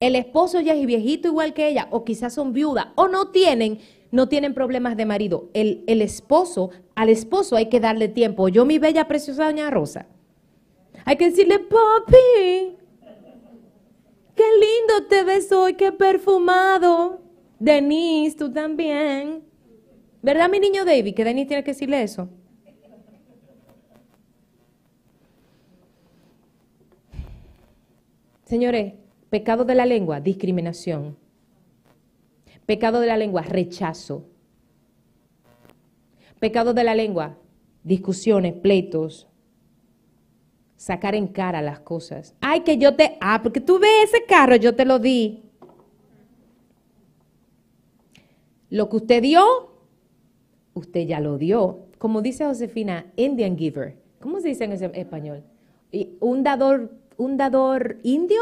El 0.01 0.17
esposo 0.17 0.61
ya 0.61 0.75
es 0.75 0.87
viejito 0.87 1.29
igual 1.29 1.53
que 1.53 1.69
ella, 1.69 1.89
o 1.91 2.05
quizás 2.05 2.33
son 2.33 2.55
viudas, 2.55 2.87
o 2.95 3.09
no 3.09 3.29
tienen, 3.29 3.79
no 4.11 4.29
tienen 4.29 4.55
problemas 4.55 4.97
de 4.97 5.05
marido. 5.05 5.51
El, 5.53 5.85
el 5.87 6.01
esposo, 6.01 6.71
al 6.95 7.11
esposo 7.11 7.57
hay 7.57 7.69
que 7.69 7.81
darle 7.81 8.09
tiempo. 8.09 8.49
Yo, 8.49 8.65
mi 8.65 8.79
bella 8.79 9.07
preciosa 9.07 9.45
doña 9.45 9.71
Rosa, 9.71 10.07
hay 11.05 11.17
que 11.17 11.31
decirle, 11.31 11.59
papi, 11.59 12.77
qué 14.35 14.45
lindo 14.55 15.07
te 15.09 15.23
ves 15.23 15.53
hoy, 15.53 15.75
qué 15.75 15.93
perfumado. 15.93 17.21
Denise, 17.59 18.39
tú 18.39 18.51
también. 18.51 19.45
¿Verdad, 20.23 20.49
mi 20.49 20.61
niño 20.61 20.87
David? 20.87 21.15
Que 21.15 21.25
Denise 21.25 21.49
tiene 21.49 21.63
que 21.63 21.73
decirle 21.73 22.03
eso. 22.03 22.31
Señores, 28.51 28.95
pecado 29.29 29.65
de 29.65 29.77
la 29.77 29.87
lengua, 29.87 30.21
discriminación. 30.21 31.17
Pecado 32.67 32.99
de 32.99 33.07
la 33.07 33.17
lengua, 33.17 33.43
rechazo. 33.43 34.27
Pecado 36.41 36.75
de 36.75 36.83
la 36.83 36.97
lengua, 36.97 37.39
discusiones, 37.85 38.55
pleitos. 38.55 39.29
Sacar 40.75 41.15
en 41.15 41.29
cara 41.29 41.63
las 41.63 41.79
cosas. 41.79 42.35
Ay, 42.41 42.63
que 42.63 42.77
yo 42.77 42.97
te... 42.97 43.19
Ah, 43.21 43.39
porque 43.41 43.61
tú 43.61 43.79
ves 43.79 44.13
ese 44.13 44.25
carro, 44.25 44.57
yo 44.57 44.75
te 44.75 44.85
lo 44.85 44.99
di. 44.99 45.45
Lo 48.69 48.89
que 48.89 48.97
usted 48.97 49.23
dio, 49.23 49.45
usted 50.75 51.07
ya 51.07 51.21
lo 51.21 51.39
dio. 51.39 51.87
Como 51.99 52.21
dice 52.21 52.47
Josefina, 52.47 53.13
Indian 53.15 53.57
giver. 53.57 53.97
¿Cómo 54.19 54.41
se 54.41 54.49
dice 54.49 54.65
en 54.65 54.73
español? 54.73 55.45
¿Un 56.19 56.43
dador, 56.43 57.00
un 57.21 57.37
dador 57.37 57.99
indio? 58.03 58.41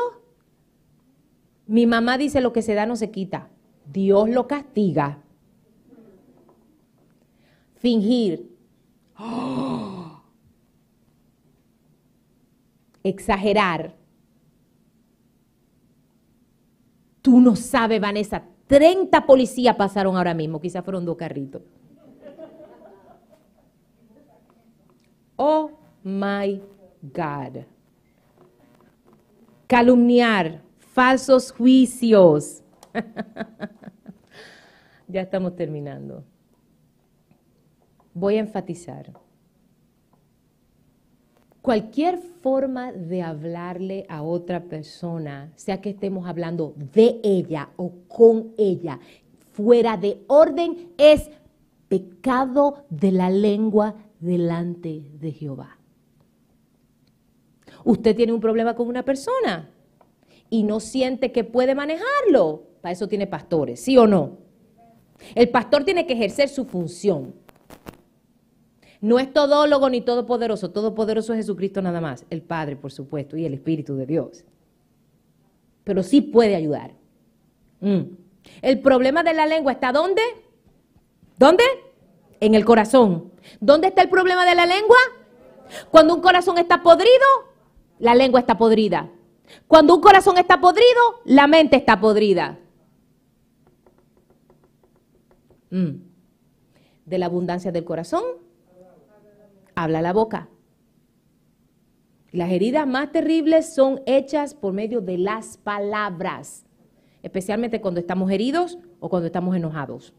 Mi 1.66 1.87
mamá 1.87 2.16
dice 2.16 2.41
lo 2.41 2.53
que 2.53 2.62
se 2.62 2.74
da 2.74 2.87
no 2.87 2.95
se 2.97 3.11
quita. 3.11 3.49
Dios 3.93 4.31
lo 4.31 4.47
castiga. 4.47 5.18
Fingir. 7.74 8.49
Exagerar. 13.03 13.97
Tú 17.20 17.41
no 17.41 17.57
sabes, 17.57 18.01
Vanessa. 18.01 18.45
30 18.68 19.26
policías 19.26 19.74
pasaron 19.74 20.16
ahora 20.16 20.35
mismo. 20.35 20.61
Quizás 20.61 20.85
fueron 20.85 21.05
dos 21.05 21.16
carritos. 21.16 21.62
Oh 25.37 25.72
my 26.05 26.62
God. 27.03 27.64
Calumniar, 29.69 30.62
falsos 30.79 31.53
juicios. 31.53 32.62
ya 35.09 35.21
estamos 35.21 35.57
terminando. 35.57 36.25
Voy 38.14 38.37
a 38.37 38.41
enfatizar. 38.41 39.12
Cualquier 41.61 42.16
forma 42.16 42.93
de 42.93 43.23
hablarle 43.23 44.07
a 44.09 44.23
otra 44.23 44.64
persona, 44.64 45.53
sea 45.55 45.83
que 45.83 45.91
estemos 45.91 46.27
hablando 46.27 46.73
de 46.95 47.21
ella 47.23 47.69
o 47.77 47.93
con 48.09 48.55
ella, 48.57 49.01
fuera 49.53 49.99
de 49.99 50.25
orden, 50.29 50.93
es 50.97 51.29
pecado 51.89 52.87
de 52.89 53.12
la 53.12 53.29
lengua 53.29 53.97
delante 54.19 55.11
de 55.21 55.31
Jehová. 55.31 55.78
Usted 57.89 58.14
tiene 58.14 58.34
un 58.34 58.41
problema 58.41 58.74
con 58.74 58.86
una 58.86 59.03
persona 59.03 59.70
y 60.51 60.62
no 60.62 60.78
siente 60.78 61.32
que 61.32 61.43
puede 61.43 61.74
manejarlo. 61.74 62.64
Para 62.82 62.93
eso 62.93 63.09
tiene 63.09 63.26
pastores, 63.26 63.80
¿sí 63.80 63.97
o 63.97 64.07
no? 64.07 64.36
El 65.34 65.49
pastor 65.49 65.84
tiene 65.84 66.07
que 66.07 66.12
ejercer 66.12 66.51
su 66.51 66.66
función. 66.66 67.34
No 69.01 69.18
es 69.18 69.32
todólogo 69.32 69.89
ni 69.89 70.03
todopoderoso. 70.03 70.70
Todopoderoso 70.70 71.32
es 71.32 71.39
Jesucristo 71.39 71.80
nada 71.80 72.03
más. 72.03 72.26
El 72.28 72.43
Padre, 72.43 72.76
por 72.76 72.93
supuesto, 72.93 73.39
y 73.39 73.47
el 73.47 73.55
Espíritu 73.55 73.97
de 73.97 74.05
Dios. 74.05 74.45
Pero 75.84 76.03
sí 76.03 76.20
puede 76.20 76.57
ayudar. 76.57 76.93
Mm. 77.80 78.03
El 78.61 78.80
problema 78.80 79.22
de 79.22 79.32
la 79.32 79.47
lengua 79.47 79.72
está 79.72 79.93
¿dónde? 79.93 80.20
¿Dónde? 81.39 81.64
En 82.41 82.55
el 82.55 82.66
corazón. 82.66 83.32
¿Dónde 83.61 83.89
está 83.89 84.03
el 84.03 84.11
problema 84.11 84.45
de 84.45 84.57
la 84.57 84.66
lengua? 84.66 84.99
Cuando 85.91 86.14
un 86.14 86.20
corazón 86.20 86.59
está 86.59 86.82
podrido, 86.82 87.47
la 87.99 88.14
lengua 88.14 88.40
está 88.40 88.59
podrida. 88.59 89.11
Cuando 89.66 89.94
un 89.94 90.01
corazón 90.01 90.38
está 90.38 90.61
podrido, 90.61 91.01
la 91.24 91.46
mente 91.46 91.76
está 91.76 92.01
podrida. 92.01 92.59
Mm. 95.70 95.90
De 97.07 97.18
la 97.18 97.26
abundancia 97.26 97.72
del 97.72 97.84
corazón, 97.84 98.22
habla 99.74 100.03
la 100.03 100.12
boca. 100.12 100.49
Las 102.30 102.51
heridas 102.51 102.86
más 102.86 103.11
terribles 103.11 103.74
son 103.74 104.03
hechas 104.05 104.55
por 104.55 104.74
medio 104.74 105.01
de 105.01 105.16
las 105.16 105.57
palabras, 105.57 106.66
especialmente 107.22 107.80
cuando 107.80 108.01
estamos 108.01 108.30
heridos 108.30 108.78
o 109.01 109.09
cuando 109.09 109.26
estamos 109.26 109.57
enojados. 109.57 110.12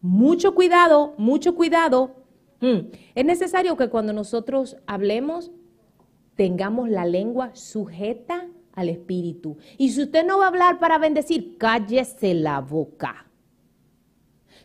Mucho 0.00 0.54
cuidado, 0.54 1.14
mucho 1.18 1.54
cuidado. 1.54 2.19
Mm. 2.60 2.90
Es 3.14 3.24
necesario 3.24 3.76
que 3.76 3.88
cuando 3.88 4.12
nosotros 4.12 4.76
hablemos 4.86 5.50
tengamos 6.36 6.88
la 6.88 7.04
lengua 7.04 7.50
sujeta 7.54 8.48
al 8.72 8.88
espíritu. 8.88 9.58
Y 9.76 9.90
si 9.90 10.02
usted 10.02 10.24
no 10.24 10.38
va 10.38 10.44
a 10.44 10.48
hablar 10.48 10.78
para 10.78 10.98
bendecir, 10.98 11.58
cállese 11.58 12.34
la 12.34 12.60
boca. 12.60 13.26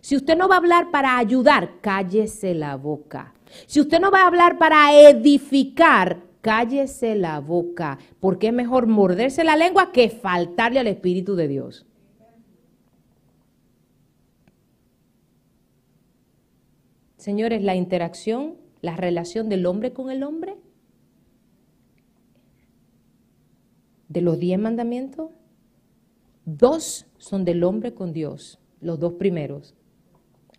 Si 0.02 0.16
usted 0.16 0.38
no 0.38 0.48
va 0.48 0.56
a 0.56 0.60
hablar 0.60 0.92
para 0.92 1.18
ayudar, 1.18 1.82
cállese 1.82 2.54
la 2.54 2.76
boca. 2.76 3.34
Si 3.66 3.80
usted 3.82 4.00
no 4.00 4.12
va 4.12 4.22
a 4.22 4.28
hablar 4.28 4.58
para 4.58 4.94
edificar, 4.94 6.20
cállese 6.42 7.16
la 7.16 7.40
boca, 7.40 7.98
porque 8.20 8.48
es 8.48 8.54
mejor 8.54 8.86
morderse 8.86 9.44
la 9.44 9.56
lengua 9.56 9.92
que 9.92 10.10
faltarle 10.10 10.80
al 10.80 10.88
Espíritu 10.88 11.36
de 11.36 11.48
Dios. 11.48 11.86
Señores, 17.26 17.64
la 17.64 17.74
interacción, 17.74 18.54
la 18.82 18.96
relación 18.96 19.50
del 19.50 19.66
hombre 19.66 19.94
con 19.94 20.12
el 20.12 20.22
hombre, 20.22 20.58
de 24.10 24.22
los 24.22 24.38
diez 24.38 24.60
mandamientos, 24.60 25.32
dos 26.46 27.08
son 27.18 27.44
del 27.44 27.64
hombre 27.64 27.96
con 27.96 28.14
Dios, 28.14 28.60
los 28.80 29.00
dos 29.00 29.14
primeros. 29.14 29.74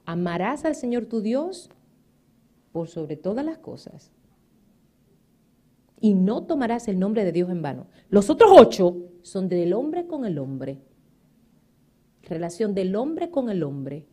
Amarás 0.06 0.64
al 0.64 0.74
Señor 0.74 1.06
tu 1.06 1.20
Dios 1.20 1.70
por 2.72 2.88
sobre 2.88 3.16
todas 3.16 3.44
las 3.44 3.58
cosas. 3.58 4.10
Y 6.00 6.14
no 6.14 6.46
tomarás 6.46 6.88
el 6.88 6.98
nombre 6.98 7.24
de 7.24 7.30
Dios 7.30 7.48
en 7.48 7.62
vano. 7.62 7.86
Los 8.08 8.28
otros 8.28 8.50
ocho 8.52 9.04
son 9.22 9.48
del 9.48 9.72
hombre 9.72 10.08
con 10.08 10.24
el 10.24 10.36
hombre. 10.36 10.80
Relación 12.24 12.74
del 12.74 12.96
hombre 12.96 13.30
con 13.30 13.50
el 13.50 13.62
hombre. 13.62 14.04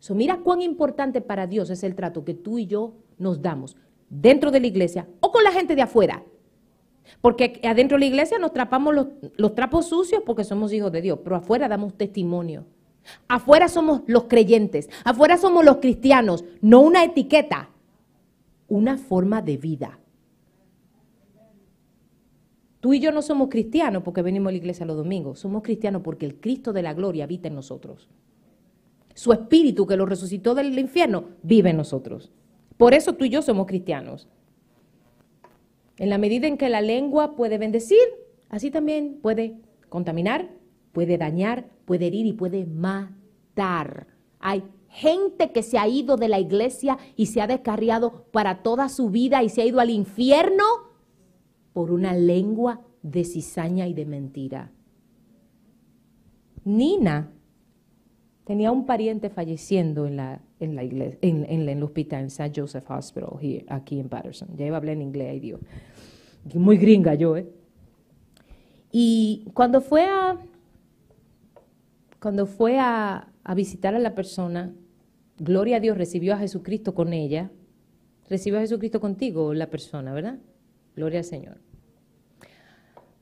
So, 0.00 0.14
mira 0.14 0.38
cuán 0.38 0.62
importante 0.62 1.20
para 1.20 1.46
Dios 1.46 1.70
es 1.70 1.84
el 1.84 1.94
trato 1.94 2.24
que 2.24 2.34
tú 2.34 2.58
y 2.58 2.66
yo 2.66 2.94
nos 3.18 3.42
damos 3.42 3.76
dentro 4.08 4.50
de 4.50 4.58
la 4.58 4.66
iglesia 4.66 5.06
o 5.20 5.30
con 5.30 5.44
la 5.44 5.52
gente 5.52 5.76
de 5.76 5.82
afuera. 5.82 6.24
Porque 7.20 7.60
adentro 7.64 7.96
de 7.96 8.00
la 8.00 8.06
iglesia 8.06 8.38
nos 8.38 8.52
trapamos 8.52 8.94
los, 8.94 9.06
los 9.36 9.54
trapos 9.54 9.86
sucios 9.86 10.22
porque 10.24 10.42
somos 10.42 10.72
hijos 10.72 10.90
de 10.90 11.02
Dios, 11.02 11.18
pero 11.22 11.36
afuera 11.36 11.68
damos 11.68 11.94
testimonio. 11.94 12.64
Afuera 13.28 13.68
somos 13.68 14.02
los 14.06 14.24
creyentes, 14.24 14.88
afuera 15.04 15.36
somos 15.36 15.64
los 15.64 15.76
cristianos, 15.76 16.44
no 16.60 16.80
una 16.80 17.04
etiqueta, 17.04 17.70
una 18.68 18.96
forma 18.96 19.42
de 19.42 19.56
vida. 19.58 19.98
Tú 22.80 22.94
y 22.94 23.00
yo 23.00 23.12
no 23.12 23.20
somos 23.20 23.48
cristianos 23.50 24.02
porque 24.02 24.22
venimos 24.22 24.48
a 24.48 24.52
la 24.52 24.58
iglesia 24.58 24.86
los 24.86 24.96
domingos, 24.96 25.40
somos 25.40 25.62
cristianos 25.62 26.00
porque 26.02 26.24
el 26.24 26.40
Cristo 26.40 26.72
de 26.72 26.82
la 26.82 26.94
gloria 26.94 27.24
habita 27.24 27.48
en 27.48 27.54
nosotros. 27.54 28.08
Su 29.14 29.32
espíritu 29.32 29.86
que 29.86 29.96
lo 29.96 30.06
resucitó 30.06 30.54
del 30.54 30.78
infierno 30.78 31.24
vive 31.42 31.70
en 31.70 31.76
nosotros. 31.76 32.30
Por 32.76 32.94
eso 32.94 33.14
tú 33.14 33.24
y 33.24 33.30
yo 33.30 33.42
somos 33.42 33.66
cristianos. 33.66 34.28
En 35.98 36.08
la 36.08 36.18
medida 36.18 36.46
en 36.46 36.56
que 36.56 36.68
la 36.68 36.80
lengua 36.80 37.36
puede 37.36 37.58
bendecir, 37.58 37.98
así 38.48 38.70
también 38.70 39.18
puede 39.20 39.60
contaminar, 39.88 40.50
puede 40.92 41.18
dañar, 41.18 41.68
puede 41.84 42.06
herir 42.06 42.26
y 42.26 42.32
puede 42.32 42.64
matar. 42.64 44.06
Hay 44.38 44.62
gente 44.88 45.52
que 45.52 45.62
se 45.62 45.78
ha 45.78 45.86
ido 45.86 46.16
de 46.16 46.28
la 46.28 46.38
iglesia 46.38 46.98
y 47.16 47.26
se 47.26 47.40
ha 47.40 47.46
descarriado 47.46 48.24
para 48.32 48.62
toda 48.62 48.88
su 48.88 49.10
vida 49.10 49.42
y 49.42 49.48
se 49.50 49.62
ha 49.62 49.66
ido 49.66 49.80
al 49.80 49.90
infierno 49.90 50.64
por 51.72 51.90
una 51.90 52.14
lengua 52.14 52.80
de 53.02 53.24
cizaña 53.24 53.86
y 53.86 53.94
de 53.94 54.06
mentira. 54.06 54.72
Nina 56.64 57.32
tenía 58.50 58.72
un 58.72 58.84
pariente 58.84 59.30
falleciendo 59.30 60.08
en 60.08 60.16
la, 60.16 60.40
en 60.58 60.74
la 60.74 60.82
iglesia, 60.82 61.16
en, 61.22 61.68
el 61.68 61.82
hospital, 61.84 62.22
en 62.22 62.26
St. 62.26 62.50
Joseph 62.52 62.90
Hospital, 62.90 63.38
here, 63.40 63.64
aquí 63.68 64.00
en 64.00 64.08
Patterson. 64.08 64.48
Ya 64.56 64.66
iba 64.66 64.74
a 64.74 64.78
hablar 64.78 64.96
en 64.96 65.02
inglés, 65.02 65.28
ay 65.30 65.38
Dios. 65.38 65.60
Muy 66.54 66.76
gringa 66.76 67.14
yo, 67.14 67.36
¿eh? 67.36 67.46
Y 68.90 69.44
cuando 69.54 69.80
fue 69.80 70.04
a, 70.04 70.36
cuando 72.20 72.46
fue 72.46 72.80
a, 72.80 73.28
a 73.44 73.54
visitar 73.54 73.94
a 73.94 74.00
la 74.00 74.16
persona, 74.16 74.74
gloria 75.38 75.76
a 75.76 75.80
Dios, 75.80 75.96
recibió 75.96 76.34
a 76.34 76.38
Jesucristo 76.38 76.92
con 76.92 77.12
ella. 77.12 77.52
Recibió 78.28 78.58
a 78.58 78.62
Jesucristo 78.62 79.00
contigo, 79.00 79.54
la 79.54 79.70
persona, 79.70 80.12
¿verdad? 80.12 80.40
Gloria 80.96 81.20
al 81.20 81.24
Señor. 81.24 81.58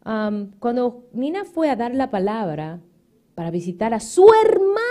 Um, 0.07 0.53
cuando 0.59 1.07
Nina 1.12 1.45
fue 1.45 1.68
a 1.68 1.76
dar 1.76 1.95
la 1.95 2.11
palabra 2.11 2.81
para 3.35 3.51
visitar 3.51 3.93
a 3.93 4.01
su 4.01 4.26
hermano 4.43 4.88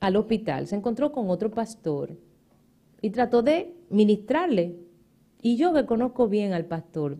al 0.00 0.16
hospital, 0.16 0.66
se 0.66 0.76
encontró 0.76 1.12
con 1.12 1.30
otro 1.30 1.50
pastor 1.50 2.16
y 3.00 3.10
trató 3.10 3.42
de 3.42 3.74
ministrarle. 3.90 4.76
Y 5.42 5.56
yo 5.56 5.72
que 5.72 5.86
conozco 5.86 6.28
bien 6.28 6.52
al 6.52 6.64
pastor, 6.66 7.18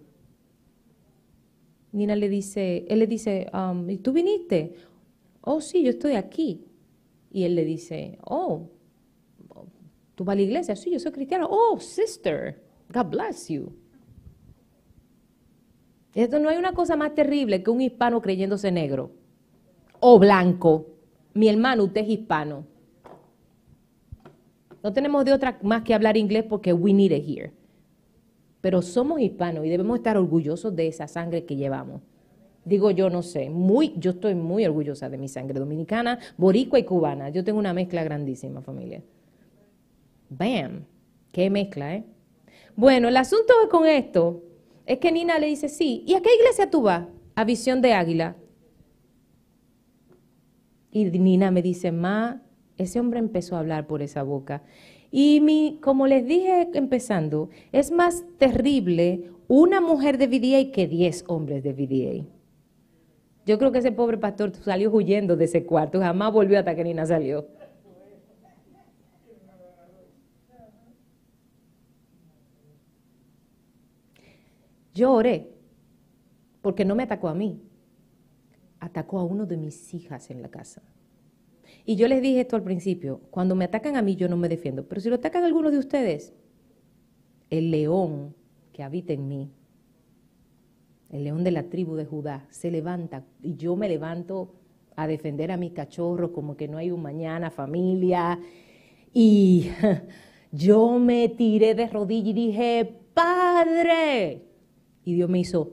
Nina 1.93 2.17
le 2.17 2.29
dice, 2.29 2.85
él 2.89 2.99
le 2.99 3.07
dice, 3.07 3.51
um, 3.55 3.89
¿y 3.89 3.99
tú 3.99 4.13
viniste? 4.13 4.75
Oh, 5.41 5.61
sí, 5.61 5.83
yo 5.83 5.91
estoy 5.91 6.15
aquí. 6.15 6.65
Y 7.31 7.45
él 7.45 7.55
le 7.55 7.65
dice, 7.65 8.19
oh, 8.25 8.69
¿tú 10.15 10.25
vas 10.25 10.35
a 10.35 10.37
la 10.37 10.43
iglesia? 10.43 10.77
Sí, 10.77 10.91
yo 10.91 10.99
soy 10.99 11.13
cristiano. 11.13 11.49
Oh, 11.51 11.79
sister, 11.81 12.63
God 12.93 13.07
bless 13.07 13.49
you. 13.49 13.73
Esto 16.15 16.39
no 16.39 16.49
hay 16.49 16.57
una 16.57 16.73
cosa 16.73 16.97
más 16.97 17.15
terrible 17.15 17.63
que 17.63 17.71
un 17.71 17.81
hispano 17.81 18.21
creyéndose 18.23 18.73
negro. 18.73 19.13
o 20.01 20.19
blanco. 20.19 20.87
Mi 21.37 21.49
hermano, 21.49 21.85
usted 21.85 22.01
es 22.01 22.09
hispano. 22.09 22.65
No 24.83 24.91
tenemos 24.95 25.23
de 25.23 25.35
otra 25.35 25.59
más 25.63 25.83
que 25.83 25.93
hablar 25.93 26.17
inglés 26.17 26.45
porque 26.49 26.73
we 26.73 26.95
need 26.95 27.13
it 27.13 27.29
here. 27.29 27.53
Pero 28.63 28.81
somos 28.81 29.21
hispanos 29.21 29.67
y 29.67 29.69
debemos 29.69 29.99
estar 29.99 30.17
orgullosos 30.17 30.75
de 30.75 30.87
esa 30.87 31.07
sangre 31.07 31.45
que 31.45 31.55
llevamos. 31.55 32.01
Digo 32.65 32.91
yo, 32.91 33.11
no 33.11 33.23
sé, 33.23 33.51
muy, 33.51 33.93
yo 33.99 34.13
estoy 34.13 34.35
muy 34.35 34.65
orgullosa 34.65 35.11
de 35.11 35.19
mi 35.19 35.29
sangre 35.29 35.61
dominicana, 35.61 36.19
boricua 36.39 36.79
y 36.79 36.85
cubana. 36.85 37.29
Yo 37.29 37.45
tengo 37.45 37.59
una 37.59 37.75
mezcla 37.75 38.03
grandísima, 38.03 38.63
familia. 38.63 39.03
Bam, 40.31 40.87
qué 41.33 41.51
mezcla, 41.51 41.97
¿eh? 41.97 42.05
Bueno, 42.75 43.09
el 43.09 43.17
asunto 43.19 43.53
con 43.71 43.87
esto 43.87 44.43
es 44.87 44.99
que 44.99 45.13
Nina 45.13 45.39
le 45.39 45.49
dice, 45.49 45.69
sí, 45.69 46.03
¿y 46.07 46.15
a 46.15 46.23
qué 46.23 46.35
iglesia 46.35 46.71
tú 46.71 46.81
vas? 46.81 47.07
A 47.35 47.45
Visión 47.45 47.83
de 47.83 47.93
Águila. 47.93 48.37
Y 50.91 51.05
Nina 51.05 51.51
me 51.51 51.63
dice, 51.63 51.93
ma, 51.93 52.43
ese 52.79 53.01
hombre 53.01 53.19
empezó 53.19 53.57
a 53.57 53.61
hablar 53.61 53.87
por 53.87 54.03
esa 54.03 54.23
boca. 54.23 54.63
Y 55.11 55.41
mi, 55.41 55.79
como 55.83 56.07
les 56.07 56.27
dije 56.27 56.69
empezando, 56.75 57.51
es 57.73 57.91
más 57.91 58.25
terrible 58.39 59.31
una 59.49 59.81
mujer 59.81 60.19
de 60.19 60.27
VDA 60.27 60.73
que 60.73 60.87
diez 60.87 61.25
hombres 61.29 61.63
de 61.63 61.73
VDA. 61.73 62.27
Yo 63.47 63.59
creo 63.59 63.71
que 63.71 63.79
ese 63.79 63.93
pobre 63.93 64.19
pastor 64.19 64.53
salió 64.57 64.91
huyendo 64.91 65.37
de 65.37 65.45
ese 65.45 65.65
cuarto, 65.65 66.01
jamás 66.01 66.33
volvió 66.33 66.59
hasta 66.59 66.75
que 66.75 66.83
Nina 66.83 67.07
salió. 67.07 67.47
Yo 74.93 75.13
oré, 75.13 75.51
porque 76.63 76.85
no 76.85 76.95
me 76.95 77.03
atacó 77.03 77.29
a 77.29 77.35
mí, 77.35 77.61
atacó 78.87 79.19
a 79.19 79.25
uno 79.25 79.47
de 79.47 79.57
mis 79.57 79.93
hijas 79.95 80.31
en 80.31 80.43
la 80.43 80.49
casa. 80.49 80.83
Y 81.85 81.97
yo 81.97 82.09
les 82.09 82.23
dije 82.23 82.41
esto 82.41 82.57
al 82.57 82.63
principio, 82.63 83.21
cuando 83.31 83.55
me 83.55 83.65
atacan 83.65 83.97
a 83.97 84.03
mí 84.03 84.17
yo 84.17 84.29
no 84.29 84.37
me 84.37 84.49
defiendo, 84.49 84.87
pero 84.87 85.01
si 85.01 85.09
lo 85.09 85.17
atacan 85.17 85.43
a 85.43 85.47
alguno 85.47 85.71
de 85.71 85.79
ustedes, 85.79 86.33
el 87.51 87.71
león 87.71 88.35
que 88.73 88.83
habita 88.83 89.13
en 89.13 89.29
mí, 89.29 89.51
el 91.11 91.25
león 91.25 91.45
de 91.45 91.51
la 91.51 91.65
tribu 91.65 91.95
de 91.95 92.05
Judá, 92.05 92.47
se 92.51 92.71
levanta 92.71 93.25
y 93.43 93.57
yo 93.57 93.77
me 93.77 93.89
levanto 93.89 94.55
a 94.97 95.07
defender 95.07 95.53
a 95.53 95.57
mi 95.57 95.71
cachorro 95.71 96.33
como 96.33 96.57
que 96.57 96.69
no 96.69 96.79
hay 96.79 96.91
un 96.91 97.03
mañana, 97.03 97.51
familia. 97.51 98.39
Y 99.13 99.71
yo 100.53 100.99
me 100.99 101.29
tiré 101.29 101.75
de 101.75 101.87
rodillas 101.87 102.29
y 102.29 102.33
dije, 102.33 103.01
Padre. 103.15 104.43
Y 105.05 105.15
Dios 105.15 105.31
me 105.31 105.39
hizo, 105.39 105.71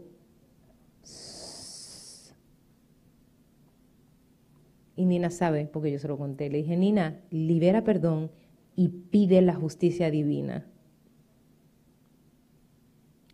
Y 4.96 5.06
Nina 5.06 5.30
sabe, 5.30 5.66
porque 5.72 5.92
yo 5.92 6.00
se 6.00 6.08
lo 6.08 6.18
conté. 6.18 6.50
Le 6.50 6.60
dije, 6.60 6.78
Nina, 6.78 7.20
libera 7.32 7.84
perdón 7.84 8.32
y 8.76 8.90
pide 8.90 9.42
la 9.42 9.56
justicia 9.56 10.12
divina. 10.12 10.68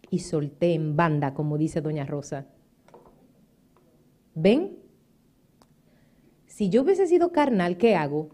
Y 0.09 0.19
solté 0.19 0.73
en 0.73 0.95
banda, 0.95 1.33
como 1.33 1.57
dice 1.57 1.81
Doña 1.81 2.05
Rosa. 2.05 2.47
¿Ven? 4.35 4.77
Si 6.45 6.69
yo 6.69 6.81
hubiese 6.81 7.07
sido 7.07 7.31
carnal, 7.31 7.77
¿qué 7.77 7.95
hago? 7.95 8.29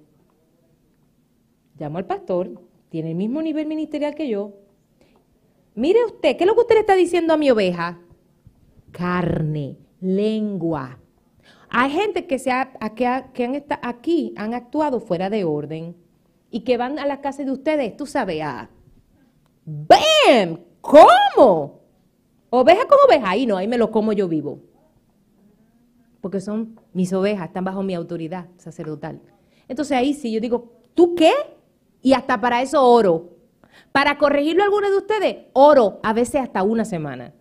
Llamo 1.78 1.98
al 1.98 2.06
pastor, 2.06 2.62
tiene 2.90 3.12
el 3.12 3.16
mismo 3.16 3.42
nivel 3.42 3.68
ministerial 3.68 4.16
que 4.16 4.30
yo. 4.30 4.54
Mire 5.76 6.06
usted, 6.06 6.38
¿qué 6.38 6.44
es 6.44 6.48
lo 6.48 6.54
que 6.54 6.62
usted 6.62 6.76
le 6.76 6.82
está 6.82 6.96
diciendo 6.96 7.34
a 7.34 7.38
mi 7.38 7.52
oveja? 7.52 8.00
Carne, 8.92 9.78
lengua, 10.00 11.00
hay 11.70 11.92
gente 11.92 12.28
que, 12.28 12.40
se 12.40 12.52
que, 12.96 13.06
han 13.06 13.56
estado 13.56 13.82
aquí, 13.84 14.34
han 14.38 14.54
actuado 14.54 15.00
fuera 15.00 15.30
de 15.30 15.44
orden 15.44 15.96
y 16.52 16.62
que 16.62 16.78
van 16.78 17.00
a 17.00 17.06
la 17.06 17.22
casa 17.22 17.44
de 17.44 17.52
ustedes, 17.52 17.98
tú 17.98 18.06
sabes, 18.06 18.42
a 18.42 18.70
¡Bam! 19.66 20.60
¿Cómo? 20.82 21.82
Oveja 22.52 22.88
con 22.88 23.00
oveja, 23.08 23.32
ahí 23.32 23.46
no, 23.46 23.58
ahí 23.58 23.68
me 23.68 23.78
lo 23.78 23.92
como 23.92 24.14
yo 24.14 24.28
vivo. 24.28 24.60
Porque 26.22 26.40
son 26.40 26.80
mis 26.94 27.12
ovejas, 27.14 27.48
están 27.48 27.64
bajo 27.64 27.84
mi 27.84 27.96
autoridad 27.96 28.48
sacerdotal. 28.58 29.20
Entonces 29.68 29.98
ahí 29.98 30.14
sí 30.14 30.32
yo 30.32 30.40
digo, 30.40 30.72
¿tú 30.94 31.16
qué? 31.16 31.32
Y 32.02 32.14
hasta 32.14 32.40
para 32.40 32.62
eso 32.62 32.88
oro. 32.88 33.32
Para 33.92 34.18
corregirlo 34.18 34.62
a 34.62 34.66
alguno 34.66 34.90
de 34.90 34.98
ustedes, 34.98 35.38
oro 35.54 36.00
a 36.04 36.14
veces 36.14 36.42
hasta 36.42 36.64
una 36.64 36.86
semana. 36.86 37.34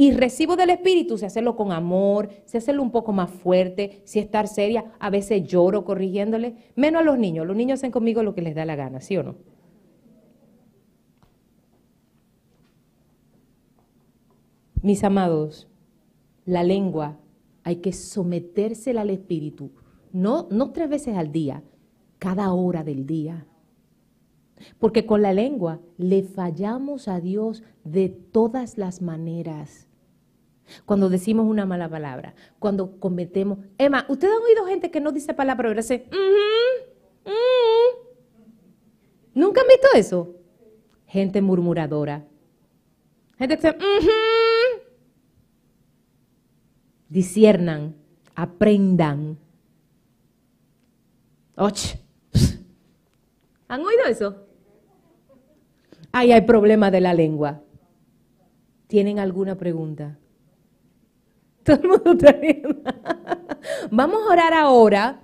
Y 0.00 0.12
recibo 0.12 0.54
del 0.54 0.70
Espíritu, 0.70 1.18
si 1.18 1.24
hacerlo 1.24 1.56
con 1.56 1.72
amor, 1.72 2.28
si 2.44 2.56
hacerlo 2.56 2.84
un 2.84 2.92
poco 2.92 3.12
más 3.12 3.32
fuerte, 3.32 4.00
si 4.04 4.20
estar 4.20 4.46
seria, 4.46 4.92
a 5.00 5.10
veces 5.10 5.42
lloro 5.42 5.84
corrigiéndole, 5.84 6.54
menos 6.76 7.02
a 7.02 7.04
los 7.04 7.18
niños. 7.18 7.44
Los 7.44 7.56
niños 7.56 7.80
hacen 7.80 7.90
conmigo 7.90 8.22
lo 8.22 8.32
que 8.32 8.42
les 8.42 8.54
da 8.54 8.64
la 8.64 8.76
gana, 8.76 9.00
¿sí 9.00 9.16
o 9.16 9.24
no? 9.24 9.34
Mis 14.82 15.02
amados, 15.02 15.66
la 16.44 16.62
lengua 16.62 17.18
hay 17.64 17.78
que 17.78 17.92
sometérsela 17.92 19.00
al 19.00 19.10
Espíritu, 19.10 19.72
no, 20.12 20.46
no 20.52 20.70
tres 20.70 20.88
veces 20.88 21.16
al 21.16 21.32
día, 21.32 21.64
cada 22.20 22.52
hora 22.52 22.84
del 22.84 23.04
día. 23.04 23.48
Porque 24.78 25.06
con 25.06 25.22
la 25.22 25.32
lengua 25.32 25.80
le 25.96 26.22
fallamos 26.22 27.08
a 27.08 27.18
Dios 27.18 27.64
de 27.82 28.08
todas 28.10 28.78
las 28.78 29.02
maneras 29.02 29.87
cuando 30.84 31.08
decimos 31.08 31.46
una 31.46 31.66
mala 31.66 31.88
palabra, 31.88 32.34
cuando 32.58 32.98
cometemos... 32.98 33.58
Emma, 33.78 34.04
¿ustedes 34.08 34.34
han 34.34 34.42
oído 34.42 34.66
gente 34.66 34.90
que 34.90 35.00
no 35.00 35.12
dice 35.12 35.34
palabra 35.34 35.68
pero 35.68 35.80
dice, 35.80 36.08
¿Nunca 39.34 39.60
han 39.60 39.68
visto 39.68 39.88
eso? 39.94 40.34
Gente 41.06 41.40
murmuradora. 41.40 42.24
Gente 43.38 43.56
que 43.56 43.72
dice, 43.72 43.78
disciernan, 47.08 47.94
aprendan. 48.34 49.38
Och. 51.56 51.78
¿Han 53.68 53.80
oído 53.80 54.04
eso? 54.08 54.48
Ahí 56.10 56.32
hay 56.32 56.40
problema 56.40 56.90
de 56.90 57.00
la 57.00 57.14
lengua. 57.14 57.62
¿Tienen 58.88 59.18
alguna 59.18 59.56
pregunta? 59.56 60.18
Todo 61.68 61.80
el 61.82 61.88
mundo 61.88 62.12
está 62.12 62.32
riendo. 62.32 62.76
Vamos 63.90 64.22
a 64.22 64.32
orar 64.32 64.54
ahora 64.54 65.20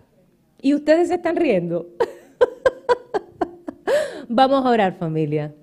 y 0.60 0.74
ustedes 0.74 1.08
se 1.08 1.14
están 1.14 1.36
riendo. 1.36 1.88
Vamos 4.28 4.66
a 4.66 4.68
orar 4.68 4.98
familia. 4.98 5.54